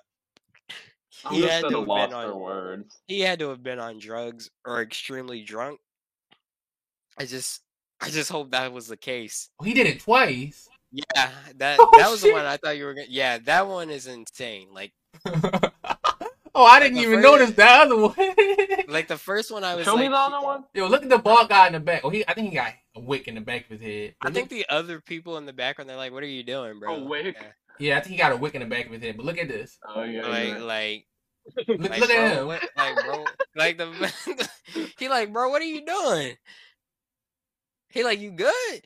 I'm 1.24 1.34
he 1.34 1.40
just 1.42 1.52
had 1.52 1.60
to 1.68 1.76
have 1.78 1.86
been 1.86 2.12
on 2.14 2.40
words. 2.40 2.98
he 3.06 3.20
had 3.20 3.38
to 3.40 3.48
have 3.50 3.62
been 3.62 3.78
on 3.78 3.98
drugs 3.98 4.50
or 4.64 4.80
extremely 4.82 5.42
drunk. 5.42 5.78
I 7.18 7.26
just 7.26 7.60
I 8.00 8.08
just 8.10 8.30
hope 8.30 8.50
that 8.52 8.72
was 8.72 8.88
the 8.88 8.96
case. 8.96 9.50
Oh, 9.60 9.64
he 9.64 9.74
did 9.74 9.86
it 9.86 10.00
twice. 10.00 10.68
Yeah, 10.90 11.30
that 11.56 11.78
Oh, 11.80 11.90
that 11.98 12.10
was 12.10 12.22
the 12.22 12.32
one 12.32 12.44
I 12.44 12.56
thought 12.56 12.76
you 12.76 12.84
were 12.84 12.94
gonna. 12.94 13.06
Yeah, 13.10 13.38
that 13.44 13.66
one 13.66 13.90
is 13.90 14.06
insane. 14.06 14.68
Like 14.72 14.92
oh, 16.54 16.64
I 16.64 16.80
didn't 16.80 16.96
the 16.96 17.02
even 17.02 17.22
first- 17.22 17.24
notice 17.24 17.50
the 17.52 17.64
other 17.64 17.96
one. 17.96 18.14
like 18.88 19.08
the 19.08 19.16
first 19.18 19.50
one 19.52 19.64
I 19.64 19.74
was 19.74 19.84
Show 19.84 19.94
like, 19.94 20.02
me 20.04 20.08
the 20.08 20.16
other 20.16 20.40
one. 20.44 20.64
Yo, 20.74 20.86
look 20.86 21.02
at 21.02 21.08
the 21.08 21.18
bald 21.18 21.48
guy 21.48 21.66
in 21.66 21.72
the 21.74 21.80
back. 21.80 22.00
Oh, 22.04 22.10
he, 22.10 22.26
I 22.26 22.34
think 22.34 22.48
he 22.50 22.54
got 22.56 22.72
a 22.96 23.00
wick 23.00 23.28
in 23.28 23.34
the 23.34 23.40
back 23.40 23.70
of 23.70 23.78
his 23.78 23.80
head. 23.80 24.14
I 24.20 24.26
But 24.26 24.34
think 24.34 24.48
the 24.50 24.66
other 24.68 25.00
people 25.00 25.36
in 25.38 25.46
the 25.46 25.52
background 25.52 25.88
they're 25.88 25.96
like, 25.96 26.12
"What 26.12 26.22
are 26.22 26.26
you 26.26 26.42
doing, 26.42 26.78
bro?" 26.78 26.96
A 26.96 27.04
wick? 27.04 27.36
Yeah. 27.38 27.46
Yeah, 27.78 27.96
I 27.96 28.00
think 28.00 28.12
he 28.12 28.16
got 28.16 28.32
a 28.32 28.36
wick 28.36 28.54
in 28.54 28.60
the 28.60 28.66
back 28.66 28.86
of 28.86 28.92
his 28.92 29.02
head. 29.02 29.16
But 29.16 29.26
look 29.26 29.38
at 29.38 29.48
this. 29.48 29.78
Oh 29.86 30.02
yeah. 30.02 30.26
Like, 30.26 30.48
yeah. 30.48 30.58
like, 30.58 31.06
Look, 31.68 31.90
like, 31.90 32.00
look 32.00 32.10
bro, 32.10 32.18
at 32.18 32.36
him. 32.36 32.46
What, 32.46 32.68
like, 32.76 33.04
bro, 33.04 33.24
like 33.56 33.78
the 33.78 34.48
he 34.98 35.08
like, 35.08 35.32
bro, 35.32 35.48
what 35.48 35.60
are 35.60 35.66
you 35.66 35.84
doing? 35.84 36.36
He 37.88 38.04
like, 38.04 38.20
you 38.20 38.30
good? 38.30 38.82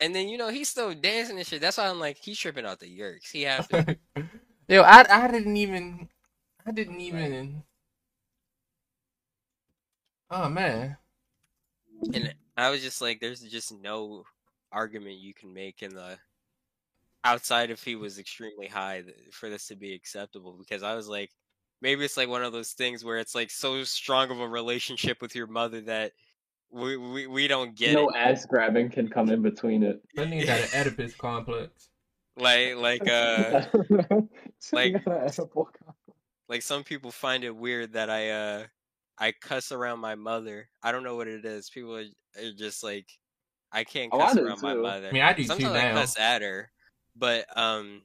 and 0.00 0.14
then 0.14 0.28
you 0.28 0.38
know 0.38 0.48
he's 0.48 0.68
still 0.68 0.94
dancing 0.94 1.36
and 1.36 1.46
shit. 1.46 1.60
That's 1.60 1.78
why 1.78 1.88
I'm 1.88 2.00
like, 2.00 2.16
he's 2.16 2.38
tripping 2.38 2.66
out 2.66 2.80
the 2.80 2.86
yerks. 2.86 3.30
He 3.30 3.42
have 3.42 3.68
to. 3.68 3.96
Yo, 4.68 4.82
I 4.82 5.04
I 5.08 5.28
didn't 5.30 5.56
even 5.56 6.08
I 6.66 6.72
didn't 6.72 7.00
even. 7.00 7.62
Oh 10.30 10.48
man. 10.48 10.96
and 12.14 12.34
I 12.56 12.70
was 12.70 12.82
just 12.82 13.00
like, 13.00 13.20
there's 13.20 13.40
just 13.40 13.72
no 13.72 14.24
argument 14.72 15.18
you 15.18 15.34
can 15.34 15.52
make 15.52 15.82
in 15.82 15.94
the 15.94 16.16
outside 17.24 17.70
if 17.70 17.82
he 17.84 17.96
was 17.96 18.18
extremely 18.18 18.66
high 18.66 19.02
for 19.32 19.48
this 19.48 19.66
to 19.68 19.76
be 19.76 19.94
acceptable. 19.94 20.56
Because 20.58 20.82
I 20.82 20.94
was 20.94 21.08
like, 21.08 21.30
maybe 21.82 22.04
it's 22.04 22.16
like 22.16 22.28
one 22.28 22.42
of 22.44 22.52
those 22.52 22.72
things 22.72 23.04
where 23.04 23.18
it's 23.18 23.34
like 23.34 23.50
so 23.50 23.82
strong 23.84 24.30
of 24.30 24.40
a 24.40 24.48
relationship 24.48 25.20
with 25.20 25.34
your 25.34 25.46
mother 25.46 25.80
that 25.82 26.12
we 26.72 26.96
we, 26.96 27.26
we 27.26 27.48
don't 27.48 27.76
get 27.76 27.94
no 27.94 28.08
it. 28.08 28.16
ass 28.16 28.46
grabbing 28.46 28.90
can 28.90 29.08
come 29.08 29.30
in 29.30 29.42
between 29.42 29.82
it. 29.82 30.00
That 30.14 30.28
nigga 30.28 30.46
got 30.46 30.60
an 30.60 30.68
Oedipus 30.74 31.14
complex. 31.14 31.88
Like 32.36 32.76
like 32.76 33.06
uh 33.06 33.64
like 34.72 34.94
like 35.04 35.44
like 36.48 36.62
some 36.62 36.84
people 36.84 37.10
find 37.10 37.44
it 37.44 37.54
weird 37.54 37.92
that 37.94 38.08
I 38.08 38.30
uh 38.30 38.66
I 39.18 39.32
cuss 39.32 39.72
around 39.72 39.98
my 39.98 40.14
mother. 40.14 40.70
I 40.82 40.92
don't 40.92 41.02
know 41.04 41.16
what 41.16 41.28
it 41.28 41.44
is. 41.44 41.68
People 41.68 41.96
are, 41.96 42.04
are 42.38 42.52
just 42.56 42.82
like 42.82 43.06
I 43.72 43.84
can't 43.84 44.10
cuss 44.10 44.34
do 44.34 44.46
around 44.46 44.62
my 44.62 44.74
mother. 44.74 45.08
I 45.08 45.12
mean, 45.12 45.22
I 45.22 45.32
do 45.34 45.42
too 45.42 45.48
Sometimes 45.48 45.74
I 45.74 45.82
now. 45.82 45.94
cuss 45.94 46.18
at 46.18 46.40
her, 46.40 46.70
but 47.20 47.46
um 47.56 48.02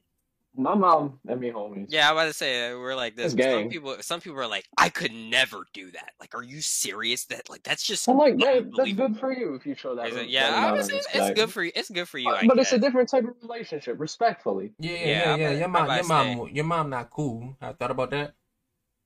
my 0.58 0.74
mom 0.74 1.20
and 1.28 1.38
me 1.38 1.50
homies. 1.50 1.88
yeah, 1.90 2.08
I 2.08 2.12
was 2.14 2.22
about 2.22 2.26
to 2.28 2.32
say 2.32 2.70
uh, 2.70 2.78
we're 2.78 2.94
like 2.94 3.14
this. 3.14 3.34
It's 3.34 3.42
Some 3.44 3.50
gang. 3.62 3.68
people 3.70 3.94
some 4.00 4.20
people 4.22 4.38
are 4.40 4.46
like, 4.46 4.64
I 4.78 4.88
could 4.88 5.12
never 5.12 5.64
do 5.74 5.90
that. 5.90 6.12
Like, 6.18 6.34
are 6.34 6.42
you 6.42 6.62
serious? 6.62 7.26
That 7.26 7.50
like 7.50 7.62
that's 7.62 7.82
just 7.82 8.08
I'm 8.08 8.16
like, 8.16 8.38
that, 8.38 8.70
that's 8.74 8.92
good 8.94 9.18
for 9.18 9.30
you 9.32 9.54
if 9.54 9.66
you 9.66 9.74
show 9.74 9.94
that. 9.96 10.06
Is 10.08 10.14
it- 10.14 10.18
that 10.20 10.28
yeah, 10.30 10.48
amount 10.48 10.64
of 10.64 10.70
obviously 10.80 11.00
it's 11.20 11.30
good 11.38 11.50
for 11.52 11.62
you. 11.62 11.72
It's 11.74 11.90
good 11.90 12.08
for 12.08 12.16
you. 12.16 12.30
But, 12.30 12.44
I 12.44 12.46
but 12.46 12.58
it's 12.58 12.72
a 12.72 12.78
different 12.78 13.10
type 13.10 13.24
of 13.24 13.34
relationship, 13.42 14.00
respectfully. 14.00 14.72
Yeah, 14.78 14.92
yeah, 14.92 14.96
Yeah, 14.98 15.36
yeah, 15.36 15.50
yeah. 15.50 15.50
about- 15.50 15.56
Your 15.58 15.64
I'm 15.66 15.72
mom, 15.72 15.86
your 15.88 16.02
to 16.02 16.08
mom, 16.08 16.48
your 16.54 16.64
mom 16.64 16.90
not 16.90 17.10
cool. 17.10 17.56
I 17.60 17.72
thought 17.74 17.90
about 17.90 18.10
that. 18.12 18.32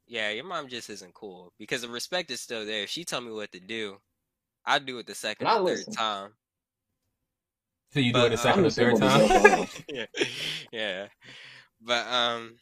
Yeah, 0.06 0.30
your 0.30 0.44
mom 0.44 0.68
just 0.68 0.88
isn't 0.90 1.14
cool 1.14 1.52
because 1.58 1.82
the 1.82 1.88
respect 1.88 2.30
is 2.30 2.40
still 2.40 2.64
there. 2.64 2.86
She 2.86 3.04
tell 3.04 3.20
me 3.20 3.32
what 3.32 3.50
to 3.52 3.60
do, 3.60 3.96
I'd 4.64 4.86
do 4.86 4.98
it 4.98 5.06
the 5.08 5.14
second 5.16 5.48
And 5.48 5.56
I 5.56 5.60
or 5.60 5.74
third 5.76 5.92
time. 5.94 6.30
So 7.92 8.00
you 8.00 8.12
do 8.12 8.20
But, 8.20 8.32
it 8.32 8.32
a 8.32 8.34
uh, 8.34 8.38
second 8.38 8.60
I'm 8.60 8.66
or 8.66 8.70
third 8.70 8.96
saying 8.98 9.12
what 9.28 9.28
the 9.28 9.48
time. 9.48 9.66
yeah, 9.88 10.06
yeah. 10.72 11.06
But 11.82 12.06
um, 12.06 12.56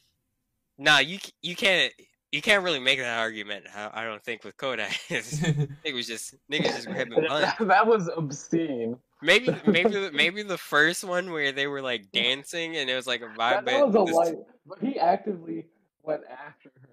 nah, 0.77 0.99
you 0.99 1.19
you 1.41 1.55
can't 1.55 1.93
you 2.31 2.41
can't 2.41 2.63
really 2.63 2.79
make 2.79 2.99
that 2.99 3.19
argument. 3.19 3.65
I, 3.75 3.89
I 3.93 4.03
don't 4.05 4.23
think 4.23 4.43
with 4.43 4.57
Kodak. 4.57 4.97
it 5.09 5.93
was 5.93 6.07
just 6.07 6.35
niggas 6.51 6.63
just 6.75 6.87
grabbing 6.87 7.25
buns. 7.27 7.41
that, 7.41 7.67
that 7.67 7.85
was 7.87 8.09
obscene. 8.15 8.97
Maybe 9.21 9.55
maybe 9.67 10.09
maybe 10.11 10.43
the 10.43 10.57
first 10.57 11.03
one 11.03 11.31
where 11.31 11.51
they 11.51 11.67
were 11.67 11.81
like 11.81 12.11
dancing 12.11 12.77
and 12.77 12.89
it 12.89 12.95
was 12.95 13.05
like 13.05 13.21
a 13.21 13.25
vibe. 13.25 13.37
That, 13.37 13.65
that 13.65 13.87
was 13.87 13.95
a 13.95 14.05
this- 14.05 14.15
light, 14.15 14.35
but 14.65 14.79
he 14.79 14.97
actively 14.97 15.65
went 16.03 16.21
after 16.31 16.69
her. 16.81 16.89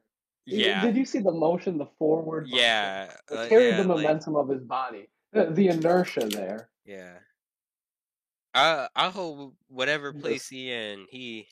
Did 0.46 0.54
you- 0.60 0.66
Yeah, 0.66 0.82
Did 0.82 0.96
you 0.96 1.04
see 1.04 1.20
the 1.20 1.32
motion, 1.32 1.78
the 1.78 1.86
forward? 1.98 2.44
motion? 2.48 2.58
yeah, 2.58 3.04
It 3.30 3.36
uh, 3.36 3.48
carried 3.48 3.70
yeah, 3.70 3.82
the 3.82 3.88
like- 3.88 4.02
momentum 4.04 4.36
of 4.36 4.48
his 4.48 4.62
body, 4.62 5.08
the, 5.32 5.46
the 5.46 5.68
inertia 5.68 6.26
there. 6.30 6.68
yeah. 6.84 7.14
I 8.56 8.88
I 8.96 9.10
hope 9.10 9.54
whatever 9.68 10.14
place 10.14 10.48
he 10.48 10.72
in, 10.72 11.06
he 11.10 11.46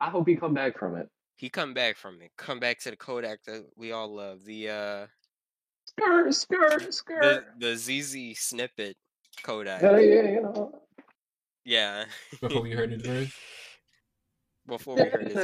I 0.00 0.08
hope 0.08 0.26
he 0.26 0.34
come 0.34 0.54
back 0.54 0.78
from 0.78 0.96
it. 0.96 1.08
he 1.36 1.50
come 1.50 1.74
back 1.74 1.96
from 1.96 2.22
it. 2.22 2.30
Come 2.38 2.58
back 2.58 2.78
to 2.80 2.90
the 2.90 2.96
Kodak 2.96 3.44
that 3.44 3.66
we 3.76 3.92
all 3.92 4.12
love. 4.12 4.44
The 4.44 4.70
uh 4.70 5.06
Skirt, 5.84 6.34
skirt, 6.34 6.94
skirt. 6.94 7.44
the 7.58 7.76
ZZ 7.76 8.38
snippet 8.38 8.96
Kodak. 9.42 9.82
Yeah, 9.82 9.98
yeah, 9.98 10.22
you 10.22 10.42
know. 10.42 10.72
Yeah. 11.64 12.04
Before 12.40 12.62
we 12.62 12.72
heard 12.72 12.92
his 12.92 13.02
verse. 13.02 13.32
Before 14.66 14.96
we 14.96 15.02
heard 15.02 15.28
his 15.28 15.36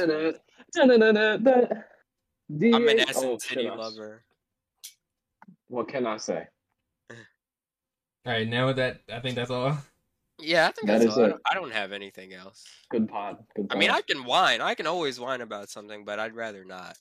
I'm 0.73 0.89
an 0.89 1.01
DA 2.57 2.99
ass 3.01 3.13
oh, 3.17 3.31
and 3.31 3.39
titty 3.39 3.69
lover. 3.69 4.23
What 5.67 5.87
can 5.87 6.07
I 6.07 6.17
say? 6.17 6.47
All 7.11 8.33
right, 8.33 8.47
now 8.47 8.67
with 8.67 8.77
that, 8.77 9.01
I 9.11 9.19
think 9.19 9.35
that's 9.35 9.51
all. 9.51 9.77
Yeah, 10.39 10.67
I 10.67 10.71
think 10.71 10.87
That 10.87 10.99
that's 10.99 11.11
is 11.11 11.17
all. 11.17 11.23
I 11.23 11.27
it. 11.27 11.29
don't, 11.29 11.41
I 11.51 11.53
don't 11.55 11.71
have 11.73 11.91
anything 11.91 12.33
else. 12.33 12.65
Good 12.89 13.07
pod. 13.07 13.37
Good 13.55 13.67
I 13.71 13.75
mean, 13.77 13.89
I 13.89 14.01
can 14.01 14.25
whine. 14.25 14.61
I 14.61 14.73
can 14.75 14.87
always 14.87 15.19
whine 15.19 15.41
about 15.41 15.69
something, 15.69 16.03
but 16.05 16.19
I'd 16.19 16.35
rather 16.35 16.65
not. 16.65 16.97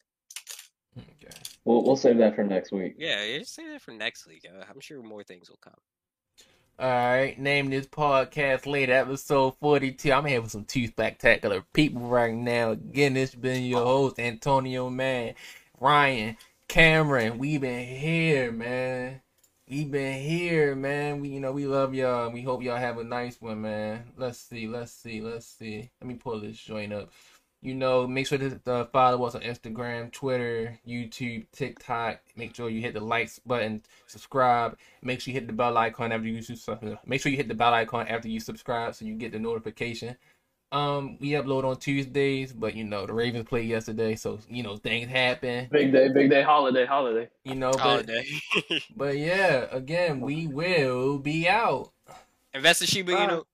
Okay. 0.96 1.34
We'll 1.64 1.82
we'll 1.82 1.96
save 1.96 2.18
that 2.18 2.36
for 2.36 2.44
next 2.44 2.70
week. 2.70 2.94
Yeah, 2.98 3.24
you 3.24 3.44
save 3.44 3.68
that 3.72 3.82
for 3.82 3.90
next 3.92 4.26
week. 4.28 4.46
Uh, 4.48 4.64
I'm 4.70 4.80
sure 4.80 5.02
more 5.02 5.24
things 5.24 5.50
will 5.50 5.58
come. 5.60 5.74
All 6.78 6.88
right, 6.88 7.38
name 7.38 7.70
this 7.70 7.86
podcast 7.86 8.66
later, 8.66 8.92
episode 8.94 9.54
42. 9.60 10.12
I'm 10.12 10.24
here 10.24 10.42
with 10.42 10.50
some 10.50 10.64
two 10.64 10.88
spectacular 10.88 11.62
people 11.72 12.02
right 12.02 12.34
now. 12.34 12.72
Again, 12.72 13.14
this 13.14 13.30
has 13.32 13.40
been 13.40 13.62
your 13.64 13.84
host, 13.84 14.18
Antonio 14.18 14.90
Man, 14.90 15.34
Ryan, 15.80 16.36
Cameron. 16.66 17.38
We've 17.38 17.60
been 17.60 17.86
here, 17.86 18.50
man. 18.50 19.20
We 19.66 19.86
been 19.86 20.20
here, 20.20 20.74
man. 20.74 21.20
We, 21.20 21.30
you 21.30 21.40
know, 21.40 21.52
we 21.52 21.66
love 21.66 21.94
y'all. 21.94 22.30
We 22.30 22.42
hope 22.42 22.62
y'all 22.62 22.76
have 22.76 22.98
a 22.98 23.04
nice 23.04 23.40
one, 23.40 23.62
man. 23.62 24.12
Let's 24.14 24.38
see, 24.38 24.68
let's 24.68 24.92
see, 24.92 25.22
let's 25.22 25.46
see. 25.46 25.90
Let 26.02 26.08
me 26.08 26.14
pull 26.16 26.38
this 26.40 26.58
joint 26.58 26.92
up. 26.92 27.10
You 27.62 27.74
know, 27.74 28.06
make 28.06 28.26
sure 28.26 28.36
to 28.36 28.60
uh, 28.66 28.84
follow 28.84 29.24
us 29.24 29.34
on 29.34 29.40
Instagram, 29.40 30.12
Twitter, 30.12 30.78
YouTube, 30.86 31.46
TikTok. 31.50 32.20
Make 32.36 32.54
sure 32.54 32.68
you 32.68 32.82
hit 32.82 32.92
the 32.92 33.00
likes 33.00 33.38
button, 33.38 33.82
subscribe. 34.06 34.76
Make 35.00 35.22
sure 35.22 35.32
you 35.32 35.40
hit 35.40 35.46
the 35.46 35.54
bell 35.54 35.78
icon 35.78 36.12
after 36.12 36.28
you 36.28 36.42
subscribe. 36.42 36.98
Make 37.06 37.22
sure 37.22 37.32
you 37.32 37.38
hit 37.38 37.48
the 37.48 37.54
bell 37.54 37.72
icon 37.72 38.06
after 38.06 38.28
you 38.28 38.40
subscribe 38.40 38.94
so 38.94 39.06
you 39.06 39.14
get 39.14 39.32
the 39.32 39.38
notification. 39.38 40.14
Um, 40.74 41.18
we 41.20 41.30
upload 41.30 41.62
on 41.62 41.76
Tuesdays, 41.76 42.52
but 42.52 42.74
you 42.74 42.82
know 42.82 43.06
the 43.06 43.12
Ravens 43.12 43.48
played 43.48 43.68
yesterday, 43.68 44.16
so 44.16 44.40
you 44.50 44.64
know 44.64 44.76
things 44.76 45.08
happen. 45.08 45.68
Big 45.70 45.92
day, 45.92 46.08
big 46.08 46.30
day, 46.30 46.42
holiday, 46.42 46.84
holiday. 46.84 47.28
You 47.44 47.54
know, 47.54 47.70
but 47.70 47.80
Holiday. 47.80 48.26
but 48.96 49.16
yeah, 49.16 49.66
again, 49.70 50.20
we 50.20 50.48
will 50.48 51.18
be 51.18 51.48
out. 51.48 51.92
Invest 52.52 52.80
in 52.80 52.88
Shiba 52.88 53.12
Bye. 53.12 53.26
Inu. 53.26 53.44